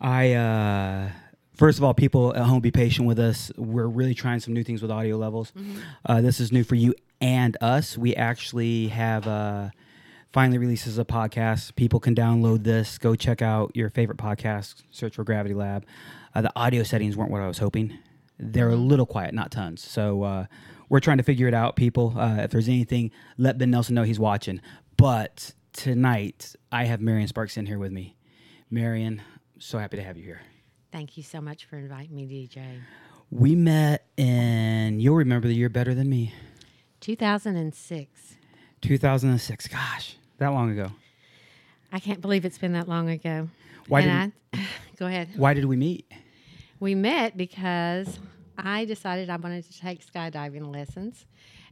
[0.00, 1.10] I uh,
[1.54, 3.52] first of all, people at home, be patient with us.
[3.56, 5.52] We're really trying some new things with audio levels.
[6.06, 7.98] Uh, this is new for you and us.
[7.98, 9.70] We actually have uh,
[10.32, 11.76] finally released as a podcast.
[11.76, 12.98] People can download this.
[12.98, 14.82] Go check out your favorite podcast.
[14.90, 15.84] Search for Gravity Lab.
[16.34, 17.98] Uh, the audio settings weren't what I was hoping.
[18.38, 19.82] They're a little quiet, not tons.
[19.82, 20.46] So uh,
[20.88, 21.76] we're trying to figure it out.
[21.76, 24.62] People, uh, if there's anything, let Ben Nelson know he's watching.
[24.96, 28.16] But tonight, I have Marion Sparks in here with me.
[28.70, 29.20] Marion,
[29.60, 30.40] so happy to have you here.
[30.90, 32.80] Thank you so much for inviting me, DJ.
[33.30, 36.34] We met in, you'll remember the year better than me,
[37.00, 38.36] 2006.
[38.80, 39.68] 2006.
[39.68, 40.90] Gosh, that long ago.
[41.92, 43.48] I can't believe it's been that long ago.
[43.88, 44.58] Why and I,
[44.98, 45.28] go ahead.
[45.36, 46.10] Why did we meet?
[46.80, 48.18] We met because
[48.56, 51.26] I decided I wanted to take skydiving lessons.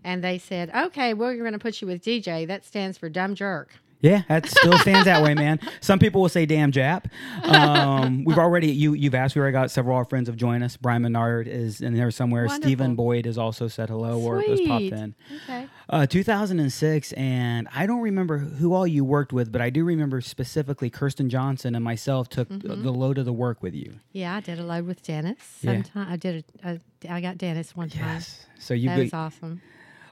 [0.05, 2.47] And they said, okay, well, you're going to put you with DJ.
[2.47, 3.75] That stands for dumb jerk.
[4.01, 5.59] Yeah, that still stands that way, man.
[5.81, 7.07] Some people will say "damn Jap."
[7.45, 9.35] Um, we've already you you've asked.
[9.35, 10.77] We already got several of our friends have joined us.
[10.77, 12.47] Brian Menard is in there somewhere.
[12.47, 12.69] Wonderful.
[12.69, 15.15] Stephen Boyd has also said hello or has popped in.
[15.45, 15.67] Okay.
[15.91, 20.21] Uh, 2006, and I don't remember who all you worked with, but I do remember
[20.21, 22.83] specifically Kirsten Johnson and myself took Mm-hmm.
[22.83, 24.01] the load of the work with you.
[24.13, 25.39] Yeah, I did a load with Dennis.
[25.61, 25.83] Yeah.
[25.95, 28.07] I did a, a I got Dennis one time.
[28.15, 29.61] Yes, So you That was awesome.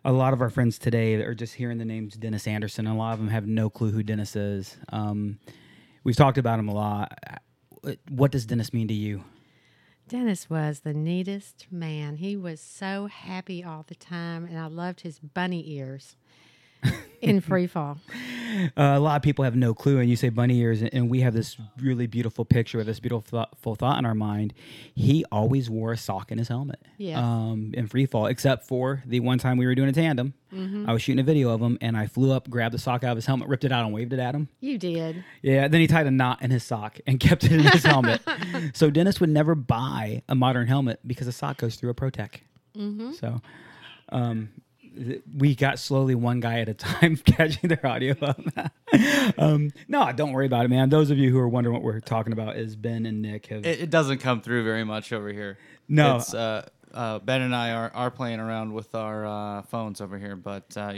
[0.06, 2.86] A lot of our friends today are just hearing the names Dennis Anderson.
[2.86, 4.76] And a lot of them have no clue who Dennis is.
[4.90, 5.40] Um,
[6.04, 7.18] we've talked about him a lot.
[8.08, 9.24] What does Dennis mean to you?
[10.08, 12.18] Dennis was the neatest man.
[12.18, 16.14] He was so happy all the time, and I loved his bunny ears
[17.20, 17.98] in free fall.
[18.74, 21.20] Uh, a lot of people have no clue, and you say bunny ears, and- we
[21.20, 24.54] have this really beautiful picture of this beautiful thought, thought in our mind.
[24.94, 27.18] He always wore a sock in his helmet, Yes.
[27.18, 30.32] um, in free fall, except for the one time we were doing a tandem.
[30.54, 30.88] Mm-hmm.
[30.88, 33.10] I was shooting a video of him, and I flew up, grabbed the sock out
[33.10, 34.48] of his helmet, ripped it out, and waved it at him.
[34.60, 35.22] You did.
[35.42, 38.22] Yeah, then he tied a knot in his sock and kept it in his helmet.
[38.72, 42.36] So Dennis would never buy a modern helmet because a sock goes through a Protec.
[42.74, 43.12] Mm-hmm.
[43.12, 43.42] So
[44.08, 44.48] um,
[45.36, 48.40] we got slowly one guy at a time catching their audio up.
[49.38, 50.88] um, no, don't worry about it, man.
[50.88, 53.66] Those of you who are wondering what we're talking about is Ben and Nick have.
[53.66, 55.58] It, it doesn't come through very much over here.
[55.88, 56.16] No.
[56.16, 60.18] It's, uh, uh, ben and I are, are playing around with our uh, phones over
[60.18, 60.94] here, but uh,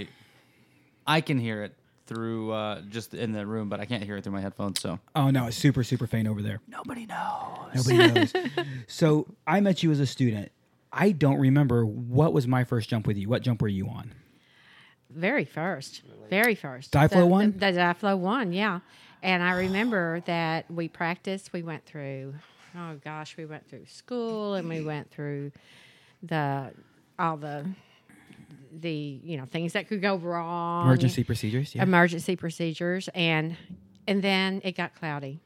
[1.07, 1.75] I can hear it
[2.07, 4.81] through uh, just in the room, but I can't hear it through my headphones.
[4.81, 6.61] So oh no, it's super super faint over there.
[6.67, 7.87] nobody knows.
[7.87, 8.33] Nobody knows.
[8.87, 10.51] so I met you as a student.
[11.01, 13.29] I don't remember what was my first jump with you.
[13.29, 14.13] What jump were you on?
[15.11, 16.03] Very first.
[16.29, 16.91] Very first.
[16.91, 17.53] Diflo The- one?
[17.53, 18.81] The, the Diflo one, yeah.
[19.23, 21.53] And I remember that we practiced.
[21.53, 22.35] We went through,
[22.77, 25.53] oh gosh, we went through school and we went through
[26.23, 26.73] the
[27.19, 27.65] all the
[28.73, 30.87] the you know things that could go wrong.
[30.87, 31.75] Emergency procedures.
[31.75, 31.83] Yeah.
[31.85, 33.57] emergency procedures and
[34.07, 35.41] and then it got cloudy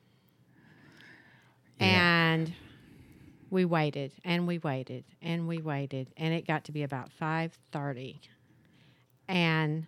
[1.81, 2.53] and
[3.53, 8.17] we waited and we waited and we waited and it got to be about 5.30
[9.29, 9.87] and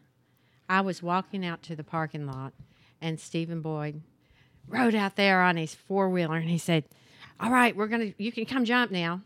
[0.69, 2.53] i was walking out to the parking lot
[3.01, 4.03] and stephen boyd
[4.69, 6.85] rode out there on his four-wheeler and he said
[7.41, 9.23] all right we're gonna you can come jump now.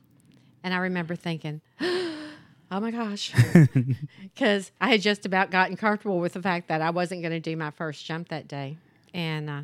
[0.62, 1.60] And i remember thinking
[2.70, 3.32] oh my gosh.
[4.34, 7.40] Because I had just about gotten comfortable with the fact that I wasn't going to
[7.40, 8.76] do my first jump that day.
[9.12, 9.62] And uh,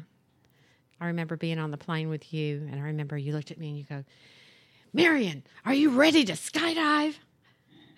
[1.00, 3.68] I remember being on the plane with you, and I remember you looked at me
[3.68, 4.04] and you go,
[4.94, 7.16] Marion, are you ready to skydive?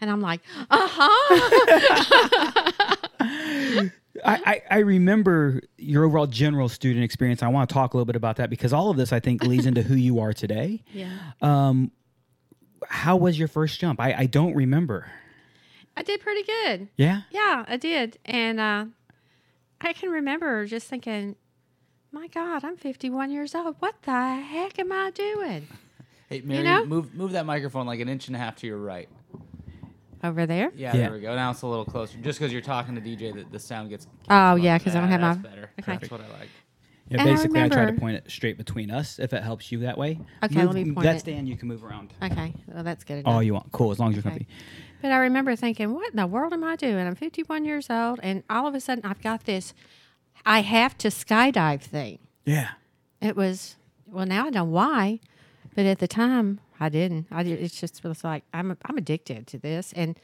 [0.01, 0.41] And I'm like,
[0.71, 2.73] uh huh.
[4.25, 7.43] I, I, I remember your overall general student experience.
[7.43, 9.45] I want to talk a little bit about that because all of this, I think,
[9.45, 10.83] leads into who you are today.
[10.93, 11.11] yeah.
[11.43, 11.93] Um,
[12.89, 14.01] how was your first jump?
[14.01, 15.11] I, I don't remember.
[15.99, 16.89] I did pretty good.
[16.97, 17.23] Yeah.
[17.31, 18.19] Yeah, I did.
[18.25, 18.87] And uh,
[19.83, 21.37] I can remember just thinking,
[22.11, 23.77] my God, I'm 51 years old.
[23.81, 25.67] What the heck am I doing?
[26.29, 26.85] Hey, Mary, know?
[26.85, 29.09] move move that microphone like an inch and a half to your right.
[30.25, 30.73] Over there?
[30.75, 31.01] Yeah, Yeah.
[31.03, 31.35] there we go.
[31.37, 32.19] Now it's a little closer.
[32.19, 34.07] Just because you're talking to DJ, the, the sound gets.
[34.29, 35.35] Oh, yeah, because I don't Yeah, have my.
[35.43, 35.71] that's better.
[35.81, 35.93] Okay.
[35.99, 36.49] That's what I like.
[37.09, 39.71] Yeah, And I basically, I, try to point it straight between us if it helps
[39.71, 40.19] you that way.
[40.43, 41.21] Okay, Move- let me point That it.
[41.21, 43.19] stand you can move around Okay, well, that's good.
[43.19, 43.33] Enough.
[43.33, 43.71] all you want.
[43.71, 44.31] Cool, as long as you're Okay.
[44.31, 44.47] comfy.
[45.03, 47.07] But I remember thinking, what in the world am I doing?
[47.07, 49.75] I'm 51 years old, and all of a sudden I've got this
[50.45, 52.19] I have to skydive thing.
[52.45, 52.71] Yeah.
[53.21, 53.77] It was,
[54.07, 55.21] well, now I know why,
[55.77, 57.27] But at the time, I didn't.
[57.31, 60.19] I did, it's just was like I'm I'm addicted to this, and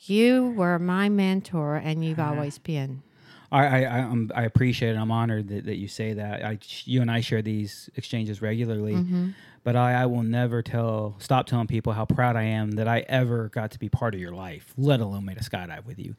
[0.00, 2.34] you were my mentor, and you've uh-huh.
[2.34, 3.02] always been.
[3.50, 4.98] I I, I'm, um, I appreciate it.
[4.98, 6.44] I'm honored that, that you say that.
[6.44, 9.30] I you and I share these exchanges regularly, mm-hmm.
[9.62, 13.06] but I, I will never tell stop telling people how proud I am that I
[13.08, 16.14] ever got to be part of your life, let alone made a skydive with you.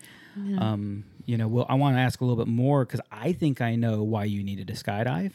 [0.59, 3.61] Um, you know, well, I want to ask a little bit more because I think
[3.61, 5.33] I know why you needed to skydive.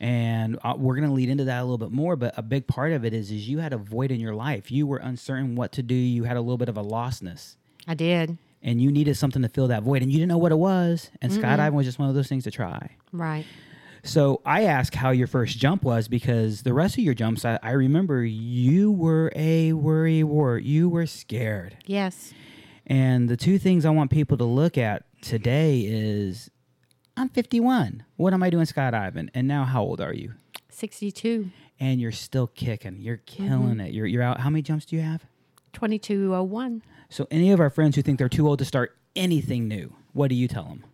[0.00, 2.66] And uh, we're going to lead into that a little bit more, but a big
[2.66, 4.70] part of it is is you had a void in your life.
[4.70, 5.94] You were uncertain what to do.
[5.94, 7.56] You had a little bit of a lostness
[7.86, 8.38] I did.
[8.62, 11.10] and you needed something to fill that void and you didn't know what it was
[11.22, 13.44] and skydiving was just one of those things to try Right.
[14.02, 17.58] so i asked how your first jump was because the rest of your jumps i,
[17.62, 22.34] I remember you were a worry wart you were scared Yes.
[22.86, 26.50] and the two things i want people to look at today is
[27.18, 30.34] i'm 51 what am i doing skydiving and now how old are you
[30.70, 31.50] Sixty-two.
[31.80, 33.80] and you're still kicking you're killing mm-hmm.
[33.80, 35.24] it you're, you're out how many jumps do you have
[35.72, 36.82] Twenty-two oh one.
[37.10, 40.28] so any of our friends who think they're too old to start anything new what
[40.28, 40.84] do you tell them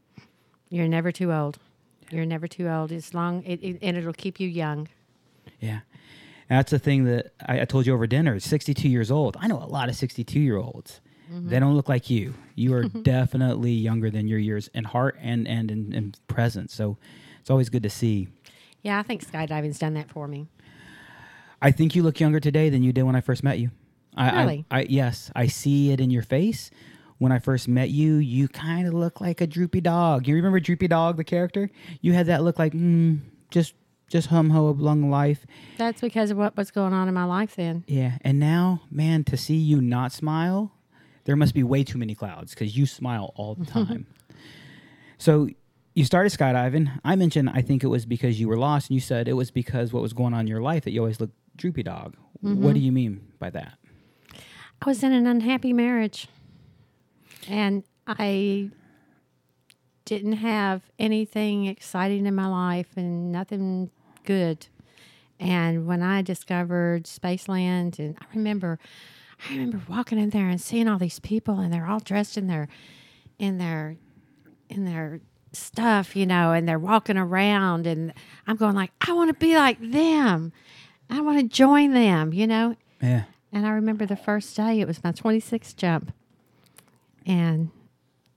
[0.71, 1.59] You're never too old.
[2.11, 2.91] You're never too old.
[2.93, 4.89] As long it, it, and it'll keep you young.
[5.61, 5.81] Yeah.
[6.49, 8.39] And that's the thing that I, I told you over dinner.
[8.41, 9.37] 62 years old.
[9.41, 10.41] I know a lot of 62
[11.33, 11.49] olds.
[11.51, 12.35] They don't look like you.
[12.55, 16.75] You are definitely younger than your years in heart and, and in, in presence.
[16.75, 16.99] So
[17.41, 18.29] it's always good to see.
[18.83, 20.47] Yeah, I think skydiving's done that for me.
[21.63, 23.71] I think you look younger today than you did when I first met you.
[24.17, 24.65] I, I- Really?
[24.71, 26.71] I, yes, I see it in your face.
[27.19, 30.27] When I first met you, you kind of look like a droopy dog.
[30.27, 31.71] You remember Droopy Dog, the character?
[32.01, 33.21] You had that look like, mm,
[33.51, 33.75] just
[34.09, 35.47] just hum ho along life.
[35.79, 37.85] That's because of what was going on in my life then.
[37.87, 40.73] Yeah, and now, man, to see you not smile,
[41.25, 43.85] there must be way too many clouds because you smile all the mm-hmm.
[43.85, 44.07] time.
[45.19, 45.49] so
[45.95, 46.91] you started skydiving.
[47.05, 49.51] I mentioned I think it was because you were lost, and you said it was
[49.51, 52.17] because what was going on in your life that you always looked droopy dog.
[52.41, 52.73] What mm-hmm.
[52.73, 53.79] do you mean by that?
[54.83, 56.29] I was in an unhappy marriage,
[57.49, 58.71] and I
[60.05, 63.91] didn't have anything exciting in my life and nothing
[64.25, 64.67] good.
[65.41, 68.79] And when I discovered Spaceland, and I remember,
[69.49, 72.47] I remember walking in there and seeing all these people, and they're all dressed in
[72.47, 72.69] their,
[73.39, 73.97] in their,
[74.69, 75.21] in their
[75.53, 78.13] stuff, you know, and they're walking around, and
[78.47, 80.53] I'm going like, I want to be like them,
[81.11, 82.77] I want to join them, you know.
[83.01, 83.25] Yeah.
[83.53, 86.13] And I remember the first day, it was my 26th jump.
[87.25, 87.71] And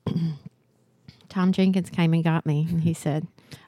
[1.29, 3.27] Tom Jenkins came and got me, and he said,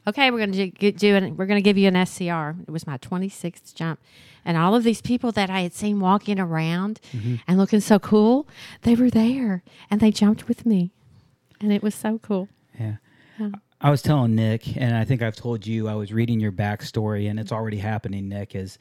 [0.09, 1.33] "Okay, we're going to do, do it.
[1.33, 3.99] We're going to give you an SCR." It was my 26th jump,
[4.45, 7.35] and all of these people that I had seen walking around mm-hmm.
[7.47, 8.47] and looking so cool,
[8.83, 10.91] they were there, and they jumped with me,
[11.61, 12.49] and it was so cool.
[12.79, 12.95] Yeah.
[13.81, 17.29] I was telling Nick, and I think I've told you, I was reading your backstory,
[17.29, 18.77] and it's already happening, Nick, is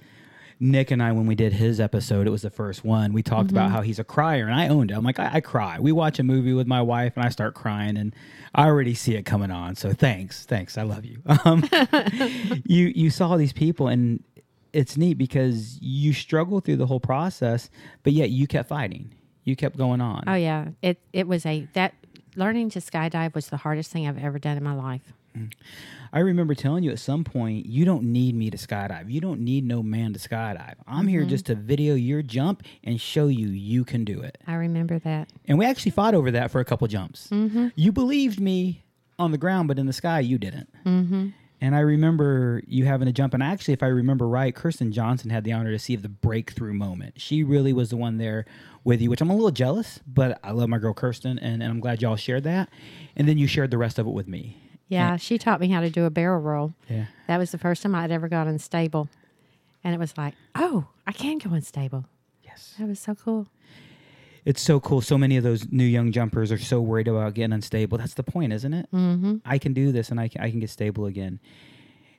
[0.60, 3.50] Nick and I, when we did his episode, it was the first one, we talked
[3.50, 4.94] about how he's a crier, and I owned it.
[4.94, 5.78] I'm like, I, I cry.
[5.78, 8.14] We watch a movie with my wife, and I start crying, and
[8.55, 9.76] I already see it coming on.
[9.76, 10.44] So thanks.
[10.44, 10.76] Thanks.
[10.76, 11.22] I love you.
[11.44, 11.62] Um,
[12.64, 14.22] you, you saw these people, and
[14.72, 17.70] it's neat because you struggle through the whole process,
[18.02, 19.14] but yet you kept fighting.
[19.44, 20.25] You kept going on.
[20.26, 21.94] Oh yeah, it it was a that
[22.37, 25.12] learning to skydive was the hardest thing I've ever done in my life.
[25.38, 25.52] Mm.
[26.12, 29.10] I remember telling you at some point, you don't need me to skydive.
[29.10, 30.74] You don't need no man to skydive.
[30.86, 31.31] I'm here mm-hmm.
[31.31, 34.39] just to video your jump and show you you can do it.
[34.46, 35.29] I remember that.
[35.46, 37.29] And we actually fought over that for a couple jumps.
[37.29, 37.69] Mm-hmm.
[37.74, 38.84] You believed me
[39.19, 40.72] on the ground, but in the sky, you didn't.
[40.86, 41.29] Mm-hmm.
[41.60, 43.34] And I remember you having to jump.
[43.34, 46.72] And actually, if I remember right, Kirsten Johnson had the honor to see the breakthrough
[46.72, 47.20] moment.
[47.20, 48.46] She really was the one there
[48.84, 51.65] with you, which I'm a little jealous, but I love my girl Kirsten, and, and
[51.65, 52.69] I'm glad y'all shared that.
[53.17, 54.56] And then you shared the rest of it with me.
[54.88, 56.74] Yeah, she taught me how to do a barrel roll.
[56.88, 57.06] Yeah.
[57.26, 59.08] That was the first time I'd ever got unstable.
[59.84, 62.06] And it was like, oh, I can go unstable.
[62.42, 62.74] Yes.
[62.78, 63.46] That was so cool.
[64.44, 65.02] It's so cool.
[65.02, 67.98] So many of those new young jumpers are so worried about getting unstable.
[67.98, 68.88] That's the point, isn't it?
[68.92, 69.36] Mm-hmm.
[69.44, 71.38] I can do this and I can, I can get stable again.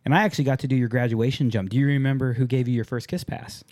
[0.05, 1.69] And I actually got to do your graduation jump.
[1.69, 3.63] Do you remember who gave you your first kiss pass?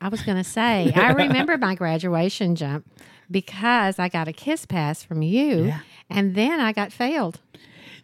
[0.00, 2.86] I was going to say, I remember my graduation jump
[3.30, 5.66] because I got a kiss pass from you.
[5.66, 5.80] Yeah.
[6.10, 7.40] And then I got failed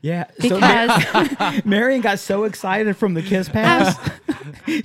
[0.00, 0.26] Yeah.
[0.40, 3.96] So Ma- Marion got so excited from the kiss pass.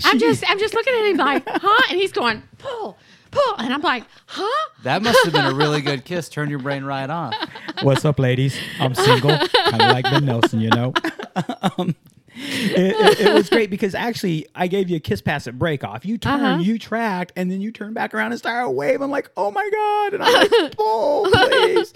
[0.03, 1.81] I'm just I'm just looking at him like, huh?
[1.89, 2.97] And he's going, pull,
[3.31, 3.55] pull.
[3.59, 4.69] And I'm like, huh?
[4.83, 6.29] That must have been a really good kiss.
[6.29, 7.33] Turn your brain right on.
[7.81, 8.57] What's up, ladies?
[8.79, 10.93] I'm single, kind of like Ben Nelson, you know.
[11.77, 11.95] um,
[12.45, 15.83] it, it- it was great because actually I gave you a kiss pass at break
[15.83, 16.05] off.
[16.05, 16.61] You turned, Uh-huh.
[16.61, 19.01] you tracked, and then you turned back around and started waving.
[19.03, 20.13] I'm like, oh my god!
[20.15, 21.93] And I'm like, pull, please.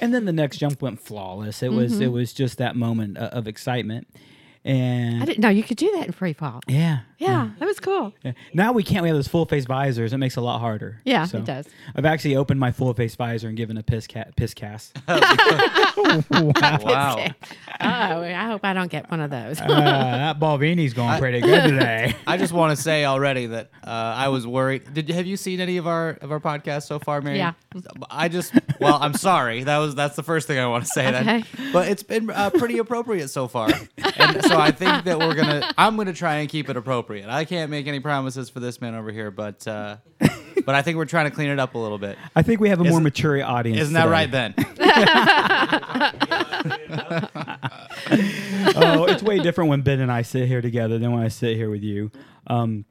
[0.00, 1.62] and then the next jump went flawless.
[1.62, 2.02] It was Mm-hmm.
[2.02, 4.08] it was just that moment of excitement.
[4.66, 6.60] And I didn't know you could do that in free fall.
[6.66, 8.12] yeah, Yeah, that was cool.
[8.24, 8.32] Yeah.
[8.52, 9.02] Now we can't.
[9.02, 10.12] We have those full face visors.
[10.12, 11.00] It makes it a lot harder.
[11.04, 11.66] Yeah, it does.
[11.94, 14.96] I've actually opened my full face visor and given a piss cat piss cast.
[15.96, 17.26] Wow.
[17.80, 17.84] Oh,
[18.22, 19.60] I hope I don't get one of those.
[19.60, 22.14] Uh, that Balvenie's going pretty good today.
[22.26, 24.92] I just want to say already that uh, I was worried.
[24.92, 27.38] Did have you seen any of our of our podcasts so far, Mary?
[27.38, 27.52] Yeah.
[28.10, 29.64] I just well, I'm sorry.
[29.64, 31.08] That was that's the first thing I want to say.
[31.08, 31.42] Okay.
[31.54, 35.34] Then, but it's been uh, pretty appropriate so far, and so I think that we're
[35.34, 35.72] gonna.
[35.78, 37.28] I'm gonna try and keep it appropriate.
[37.28, 39.96] I can't make any promises for this man over here, but uh,
[40.64, 42.18] but I think we're trying to clean it up a little bit.
[42.34, 43.80] I think we have a more Isn't- mature audience.
[43.80, 44.12] Isn't that today.
[44.12, 44.54] right, Ben?
[48.76, 51.56] oh, it's way different when Ben and I sit here together than when I sit
[51.56, 52.10] here with you.
[52.46, 52.84] Um,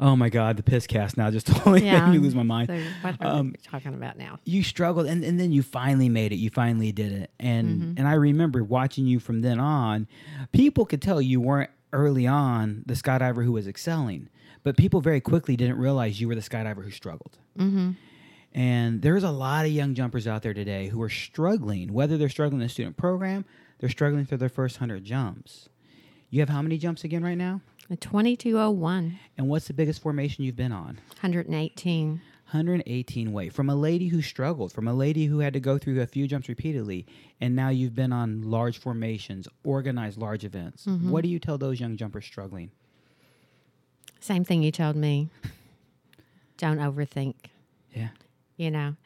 [0.00, 2.06] oh my God, the piss cast now just totally yeah.
[2.06, 2.68] made me lose my mind.
[2.68, 4.38] So what are Um, we talking about now?
[4.44, 7.92] you struggled and, and then you finally made it you finally did it and Mm-hmm.
[7.98, 10.06] and i remember watching you from then on
[10.52, 14.28] people could tell you weren't early on the skydiver who was excelling
[14.62, 17.90] but people very quickly didn't realize you were the skydiver who struggled Mm-hmm.
[18.54, 22.28] and there's a lot of young jumpers out there today who are struggling whether they're
[22.28, 23.44] struggling in a student program
[23.78, 25.68] they're struggling through their first 100 jumps
[26.30, 27.60] you have how many jumps again right now
[27.90, 32.20] A 2201, and what's the biggest formation you've been on 118.
[32.50, 36.00] 118 weight from a lady who struggled, from a lady who had to go through
[36.00, 37.06] a few jumps repeatedly,
[37.40, 40.84] and now you've been on large formations, organized large events.
[40.84, 41.10] Mm-hmm.
[41.10, 42.70] What do you tell those young jumpers struggling?
[44.20, 45.30] Same thing you told me.
[46.58, 47.34] Don't overthink.
[47.94, 48.08] Yeah.
[48.56, 48.96] You know,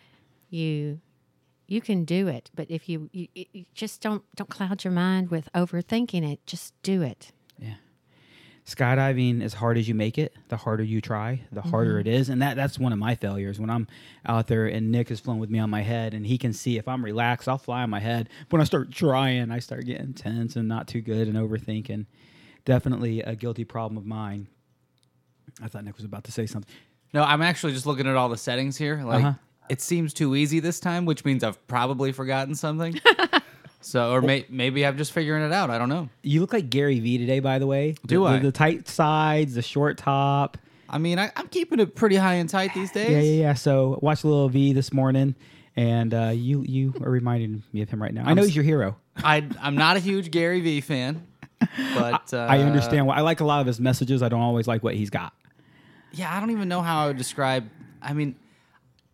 [0.51, 1.01] you
[1.69, 5.31] you can do it, but if you, you, you just don't don't cloud your mind
[5.31, 6.45] with overthinking it.
[6.47, 7.33] Just do it.
[8.67, 8.75] Yeah.
[8.75, 12.29] Skydiving, as hard as you make it, the harder you try, the harder it is.
[12.29, 13.59] And that that's one of my failures.
[13.59, 13.89] When I'm
[14.25, 16.79] out there and Nick is flown with me on my head and he can see
[16.79, 18.29] if I'm relaxed, I'll fly on my head.
[18.51, 22.07] When I start trying, I start getting tense and not too good and overthinking.
[22.65, 24.47] Definitely a guilty problem of mine.
[25.61, 26.73] I thought Nick was about to say something.
[27.13, 29.03] No, I'm actually just looking at all the settings here.
[29.05, 29.35] Like Uh-huh.
[29.69, 32.99] it seems too easy this time, which means I've probably forgotten something.
[33.83, 35.71] so, or may, maybe I'm just figuring it out.
[35.71, 36.09] I don't know.
[36.23, 37.97] You look like Gary Vee today, by the way.
[38.07, 38.37] Do the, I?
[38.39, 40.57] The, the tight sides, the short top.
[40.89, 43.11] I mean, I, I'm keeping it pretty high and tight these days.
[43.11, 43.55] Yeah, yeah, yeah.
[43.55, 45.35] So watched a little V this morning,
[45.75, 48.25] and uh, you you are reminding me of him right now.
[48.27, 48.97] I know he's your hero.
[49.17, 51.27] I, I'm not a huge Gary Vee fan,
[51.95, 53.11] but uh, I understand.
[53.11, 54.23] I like a lot of his messages.
[54.23, 55.33] I don't always like what he's got.
[56.13, 57.69] Yeah, I don't even know how I would describe.
[58.03, 58.37] I mean,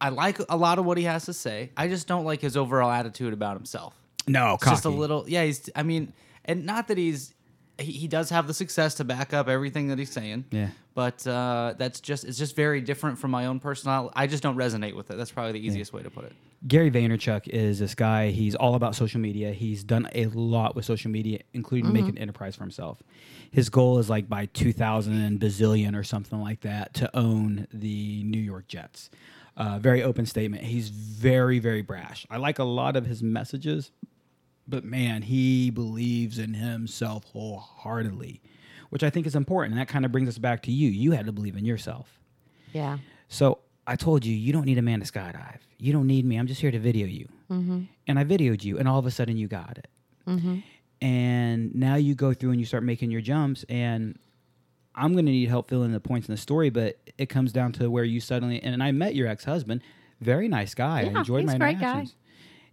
[0.00, 1.70] I like a lot of what he has to say.
[1.76, 3.94] I just don't like his overall attitude about himself.
[4.28, 5.24] No, It's just a little.
[5.28, 5.70] Yeah, he's.
[5.74, 6.12] I mean,
[6.44, 7.34] and not that he's.
[7.78, 10.46] He, he does have the success to back up everything that he's saying.
[10.50, 10.68] Yeah.
[10.94, 12.24] But uh, that's just.
[12.24, 14.12] It's just very different from my own personality.
[14.16, 15.16] I just don't resonate with it.
[15.16, 16.32] That's probably the easiest way to put it.
[16.66, 18.30] Gary Vaynerchuk is this guy.
[18.30, 19.52] He's all about social media.
[19.52, 23.00] He's done a lot with social media, including making an enterprise for himself.
[23.52, 28.24] His goal is like by 2000 and bazillion or something like that to own the
[28.24, 29.08] New York Jets.
[29.56, 30.64] Uh, very open statement.
[30.64, 32.26] He's very, very brash.
[32.28, 33.92] I like a lot of his messages,
[34.68, 38.42] but man, he believes in himself wholeheartedly,
[38.90, 39.72] which I think is important.
[39.72, 40.88] And that kind of brings us back to you.
[40.90, 42.20] You had to believe in yourself.
[42.72, 42.98] Yeah.
[43.28, 45.60] So I told you, you don't need a man to skydive.
[45.78, 46.36] You don't need me.
[46.36, 47.28] I'm just here to video you.
[47.50, 47.82] Mm-hmm.
[48.06, 49.88] And I videoed you, and all of a sudden you got it.
[50.26, 50.58] Mm-hmm.
[51.00, 54.18] And now you go through and you start making your jumps, and
[54.94, 57.72] I'm going to need help filling the points in the story, but it comes down
[57.74, 59.82] to where you suddenly, and I met your ex husband,
[60.20, 61.02] very nice guy.
[61.02, 62.06] Yeah, I enjoyed he's my a great guy.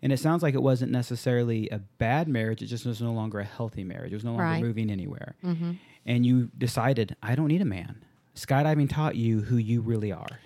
[0.02, 2.62] And it sounds like it wasn't necessarily a bad marriage.
[2.62, 4.12] It just was no longer a healthy marriage.
[4.12, 4.62] It was no longer Right.
[4.62, 5.36] moving anywhere.
[5.44, 5.72] Mm-hmm.
[6.06, 8.04] And you decided, I don't need a man.
[8.36, 10.40] Skydiving taught you who you really are.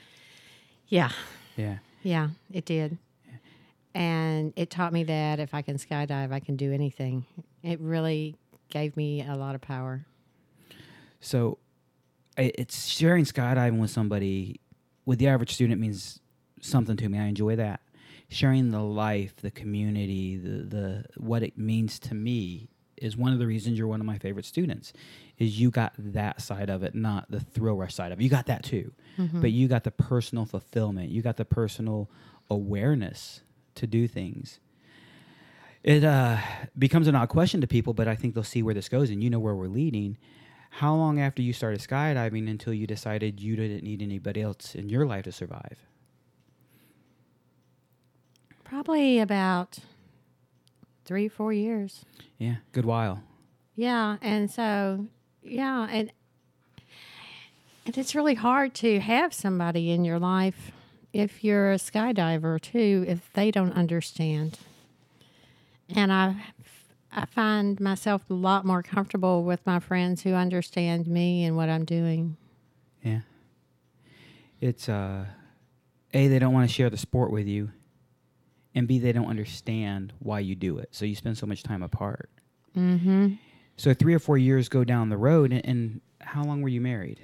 [0.88, 1.12] Yeah.
[1.58, 1.80] Yeah.
[2.04, 2.98] Yeah, it did.
[3.94, 7.26] And it taught me that if I can skydive, I can do anything.
[7.64, 8.36] It really
[8.70, 10.06] gave me a lot of power.
[11.20, 11.58] So
[12.38, 14.62] it's sharing skydiving with somebody,
[15.06, 16.20] with the average student means
[16.62, 17.18] something to me.
[17.18, 17.82] I enjoy that.
[18.30, 23.40] Sharing the life, the community, the, the what it means to me is one of
[23.40, 24.94] the reasons you're one of my favorite students.
[25.38, 28.24] Is you got that side of it, not the thrill rush side of it.
[28.24, 28.92] You got that too,
[29.42, 31.10] but you got the personal fulfillment.
[31.10, 32.10] You got the personal
[32.50, 33.42] awareness
[33.76, 34.60] to do things.
[35.82, 36.38] It uh,
[36.78, 39.24] becomes an odd question to people, but I think they'll see where this goes, and
[39.24, 40.18] you know where we're leading.
[40.72, 44.90] How long after you started skydiving until you decided you didn't need anybody else in
[44.90, 45.80] your life to survive?
[48.70, 49.80] Probably about
[51.04, 52.06] three, four years.
[52.38, 53.24] Yeah, good while.
[53.76, 55.08] Yeah, and so
[55.42, 56.12] yeah, and
[57.88, 60.72] and it's really hard to have somebody in your life
[61.14, 64.60] if you're a skydiver too if they don't understand.
[65.96, 66.36] And I
[67.12, 71.70] I find myself a lot more comfortable with my friends who understand me and what
[71.70, 72.38] I'm doing.
[73.04, 73.22] Yeah.
[74.62, 75.26] It's uh
[76.14, 77.72] A, they don't want to share the sport with you.
[78.76, 80.90] And B, they don't understand why you do it.
[80.92, 82.30] So you spend so much time apart.
[82.78, 83.34] Mm-hmm.
[83.78, 86.82] So three or four years go down the road and, and how long were you
[86.82, 87.20] married?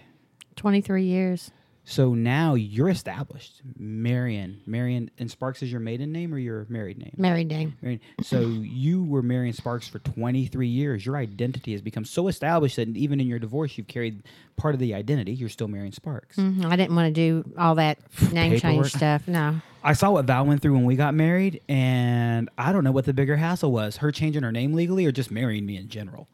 [0.55, 1.51] 23 years.
[1.87, 3.61] So now you're established.
[3.77, 4.59] Marion.
[4.65, 7.13] Marion and Sparks is your maiden name or your married name?
[7.15, 7.77] Married name.
[7.79, 7.99] Marion.
[8.23, 11.05] So you were Marion Sparks for 23 years.
[11.05, 14.23] Your identity has become so established that even in your divorce, you've carried
[14.55, 15.33] part of the identity.
[15.33, 16.37] You're still Marion Sparks.
[16.37, 16.65] Mhm.
[16.65, 17.99] I didn't want to do all that
[18.31, 18.85] name Paperwork.
[18.85, 19.27] change stuff.
[19.27, 19.61] No.
[19.85, 23.05] I saw what Val went through when we got married, and I don't know what
[23.05, 26.27] the bigger hassle was: her changing her name legally, or just marrying me in general.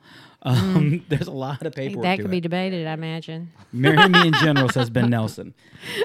[0.44, 2.04] Um, There's a lot of paperwork.
[2.04, 2.32] that could it.
[2.32, 3.52] be debated, I imagine.
[3.74, 5.54] Marrying me in general, says Ben Nelson.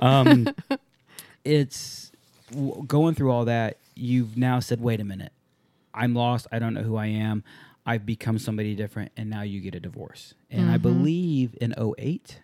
[0.02, 0.48] Um,
[1.44, 2.10] it's
[2.50, 3.76] w- going through all that.
[3.94, 5.32] You've now said, "Wait a minute,
[5.94, 6.48] I'm lost.
[6.50, 7.44] I don't know who I am.
[7.86, 10.34] I've become somebody different." And now you get a divorce.
[10.50, 12.40] And I believe in 08.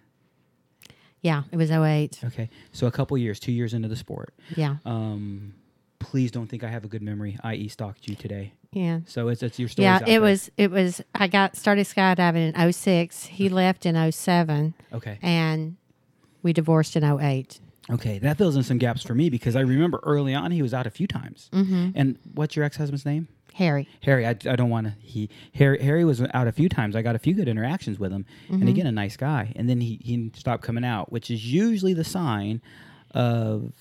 [1.23, 2.21] Yeah, it was 08.
[2.25, 4.35] Okay, so a couple years, two years into the sport.
[4.57, 4.77] Yeah.
[4.85, 5.55] Um,
[6.01, 7.39] please don't think I have a good memory.
[7.43, 8.53] I.e., stalked you today.
[8.73, 9.01] Yeah.
[9.07, 9.85] So it's it's your story.
[9.85, 13.27] Yeah, it was it was I got started skydiving in 06.
[13.27, 15.19] He left in 07 okay.
[15.23, 15.77] and
[16.43, 17.61] we divorced in 08.
[17.91, 20.73] Okay, that fills in some gaps for me because I remember early on he was
[20.73, 21.51] out a few times.
[21.53, 21.91] Mm-hmm.
[21.95, 23.29] And what's your ex husband's name?
[23.55, 23.89] Harry.
[24.03, 24.27] Harry.
[24.27, 24.95] I, I don't want to.
[25.01, 26.97] He Harry Harry was out a few times.
[26.97, 28.69] I got a few good interactions with him, and mm-hmm.
[28.69, 29.53] again a nice guy.
[29.57, 32.63] And then he he stopped coming out, which is usually the sign
[33.13, 33.73] of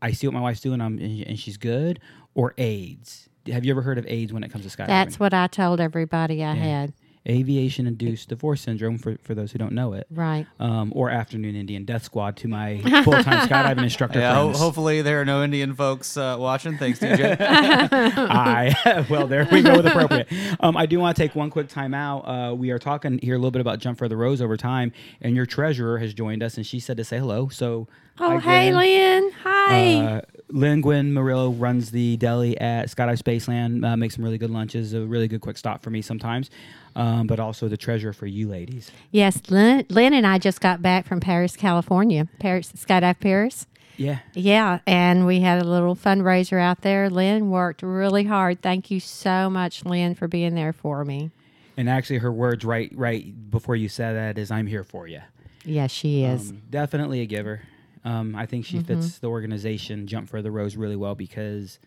[0.00, 2.00] I see what my wife's doing, I'm and and she's good,
[2.34, 3.28] or AIDS.
[3.48, 4.86] Have you ever heard of AIDS when it comes to skydiving?
[4.86, 6.92] That's what I told everybody I had.
[7.28, 10.06] Aviation induced divorce syndrome for, for those who don't know it.
[10.10, 10.46] Right.
[10.58, 15.02] Um, or afternoon Indian death squad to my full time skydiving instructor Yeah, ho- hopefully
[15.02, 16.78] there are no Indian folks uh, watching.
[16.78, 17.36] Thanks, DJ.
[17.40, 20.28] I well, there we go with appropriate.
[20.60, 22.20] Um, I do want to take one quick time out.
[22.20, 24.92] Uh, we are talking here a little bit about jump for the rose over time,
[25.20, 27.48] and your treasurer has joined us, and she said to say hello.
[27.48, 28.78] So, Oh, hi, hey, Gwen.
[28.78, 29.32] Lynn.
[29.42, 29.94] Hi.
[29.96, 30.20] Uh,
[30.52, 33.84] Lynn Gwen Murillo runs the deli at Skydive Spaceland.
[33.84, 34.92] Uh, makes some really good lunches.
[34.92, 36.50] A really good quick stop for me sometimes,
[36.94, 38.90] um, but also the treasure for you ladies.
[39.10, 42.28] yes, Lynn, Lynn and I just got back from Perris, California.
[42.38, 43.66] Perris, Skydive Perris.
[43.96, 44.18] Yeah.
[44.34, 47.08] Yeah, and we had a little fundraiser out there.
[47.10, 48.62] Lynn worked really hard.
[48.62, 51.30] Thank you so much, Lynn, for being there for me.
[51.76, 55.20] And actually, her words right right before you said that is, "I'm here for you."
[55.64, 56.50] Yes, she is.
[56.50, 57.62] Um, definitely a giver.
[58.04, 61.78] Um, I think she fits the organization Jump for the Rose really well because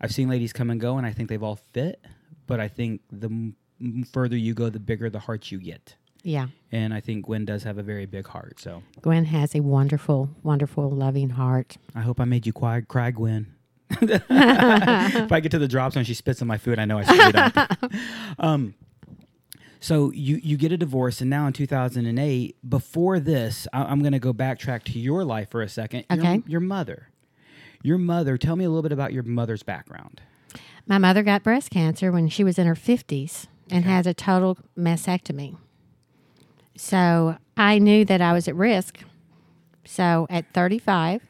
[0.00, 2.04] I've seen ladies come and go, and I think they've all fit.
[2.46, 5.96] But I think the m- m- further you go, the bigger the heart you get.
[6.22, 6.48] yeah.
[6.70, 8.60] And I think Gwen does have a very big heart.
[8.60, 11.76] So Gwen has a wonderful, wonderful, loving heart.
[11.94, 13.54] I hope I made you cry, cry Gwen.
[14.02, 16.78] if I get to the drop zone, she spits on my food.
[16.78, 17.78] I know I screwed up.
[18.38, 18.74] um,
[19.80, 24.12] so you you get a divorce, and now in 2008, before this, I, I'm going
[24.12, 26.04] to go backtrack to your life for a second.
[26.10, 26.42] Your- Okay.
[26.46, 27.08] Your, mother,
[27.82, 28.36] your mother.
[28.36, 30.20] Tell me a little bit about your mother's background.
[30.86, 34.56] My mother got breast cancer when she was in her 50s and had a total
[34.76, 35.56] mastectomy.
[36.76, 39.00] So I knew that I was at risk.
[39.84, 41.22] So at 35,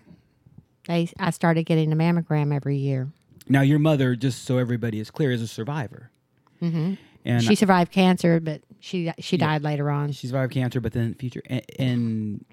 [0.86, 3.08] they, I started getting a mammogram every year.
[3.48, 6.10] Now, your mother, just so everybody is clear, is a survivor.
[6.62, 6.94] Mm-hmm.
[7.24, 10.12] And She survived cancer, but she she died later on.
[10.12, 12.44] she survived cancer, but then future and, and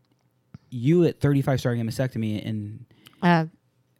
[0.69, 2.86] you at 35 starting a mastectomy and
[3.21, 3.45] Uh,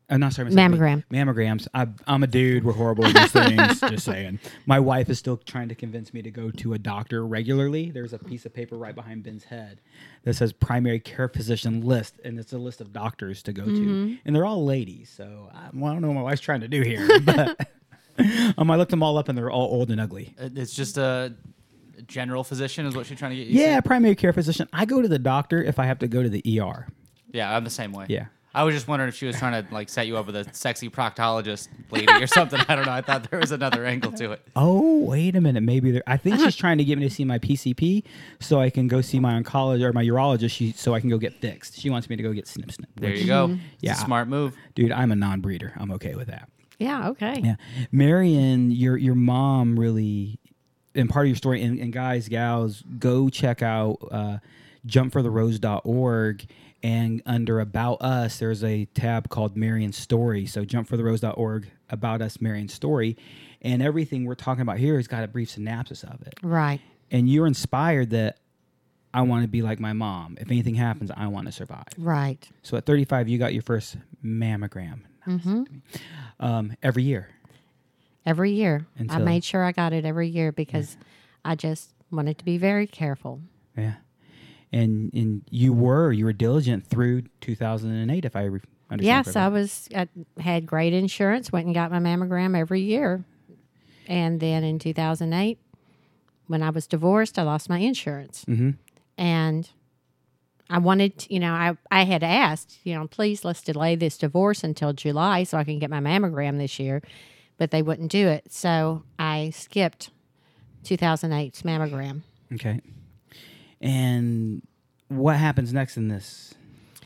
[0.08, 1.04] I'm not sorry, Mammogram.
[1.12, 1.68] Mammograms.
[1.74, 2.64] I, I'm a dude.
[2.64, 3.80] We're horrible at these things.
[3.90, 4.38] just saying.
[4.68, 7.90] My wife is still trying to convince me to go to a doctor regularly.
[7.90, 9.82] There's a piece of paper right behind Ben's head
[10.24, 13.84] that says primary care physician list, and it's a list of doctors to go Mm-hmm.
[14.14, 15.10] to, and they're all ladies.
[15.10, 17.68] So I, well, I don't know what my wife's trying to do here, but
[18.58, 20.36] um, I looked them all up, and they're all old and ugly.
[20.38, 21.34] It's just a
[22.08, 23.60] general physician is what she's trying to get you.
[23.62, 23.82] Yeah, to?
[23.82, 24.68] primary care physician.
[24.74, 26.88] I go to the doctor if I have to go to the ER.
[27.32, 28.06] yeah, I'm the same way.
[28.10, 28.26] Yeah.
[28.54, 30.48] I was just wondering if she was trying to like set you up with a
[30.54, 32.62] sexy proctologist lady or something.
[32.70, 32.94] I don't know.
[32.94, 34.42] I thought there was another angle to it.
[34.56, 35.62] Oh, wait a minute.
[35.62, 38.04] Maybe there, I think she's trying to get me to see my PCP
[38.40, 41.18] so I can go see my oncologist or my urologist she, so I can go
[41.18, 41.78] get fixed.
[41.78, 42.90] She wants me to go get snip snip.
[42.96, 43.58] There you go.
[43.82, 43.92] Yeah.
[43.92, 44.56] It's a smart move.
[44.74, 45.74] Dude, I'm a non breeder.
[45.76, 46.50] I'm okay with that.
[46.80, 47.42] Yeah, okay.
[47.44, 47.56] Yeah.
[47.92, 50.40] Marion, your your mom really
[50.94, 54.38] and part of your story and, and guys, gals, go check out uh
[54.88, 56.46] jumpfortherose.org
[56.84, 60.46] and under about us there's a tab called Marion's story.
[60.46, 63.18] So jumpfortherose.org about us Marion's story
[63.62, 66.36] and everything we're talking about here has got a brief synopsis of it.
[66.44, 66.82] Right.
[67.12, 68.38] And you're inspired that
[69.14, 70.38] I want to be like my mom.
[70.40, 71.88] If anything happens, I want to survive.
[71.98, 72.48] Right.
[72.64, 75.02] So at 35, you got your first mammogram
[76.40, 77.30] um, every year.
[78.26, 78.86] every year.
[79.10, 80.98] I made sure I got it every year because
[81.44, 83.42] I just wanted to be very careful.
[83.78, 83.96] Yeah.
[84.72, 88.60] And and you were you were diligent through 2008 if I re-
[88.90, 89.26] understand.
[89.28, 89.88] Yes, I was.
[89.96, 90.08] I
[90.40, 91.52] had great insurance.
[91.52, 93.24] Went and got my mammogram every year,
[94.08, 95.60] and then in 2008,
[96.48, 98.76] when I was divorced, I lost my insurance, Mhm.
[99.18, 99.70] and
[100.70, 104.64] I wanted, you know, I I had asked, you know, please let's delay this divorce
[104.64, 107.02] until July so I can get my mammogram this year,
[107.58, 110.10] but they wouldn't do it, so I skipped
[110.84, 112.22] 2008's mammogram.
[112.54, 112.82] Okay.
[113.82, 114.62] And
[115.10, 116.54] what happens next in this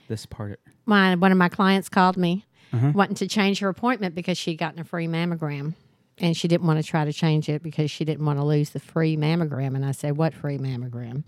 [0.07, 0.59] this part?
[0.85, 2.91] my one of my clients called me Uh-huh.
[2.95, 5.73] wanting to change her appointment because she'd gotten a free mammogram
[6.19, 8.69] and she didn't want to try to change it because she didn't want to lose
[8.71, 11.23] the free mammogram and i said what free mammogram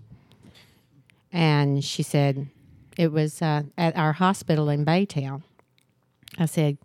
[1.32, 2.48] and she said
[2.96, 5.42] it was uh, at our hospital in baytown
[6.38, 6.76] i said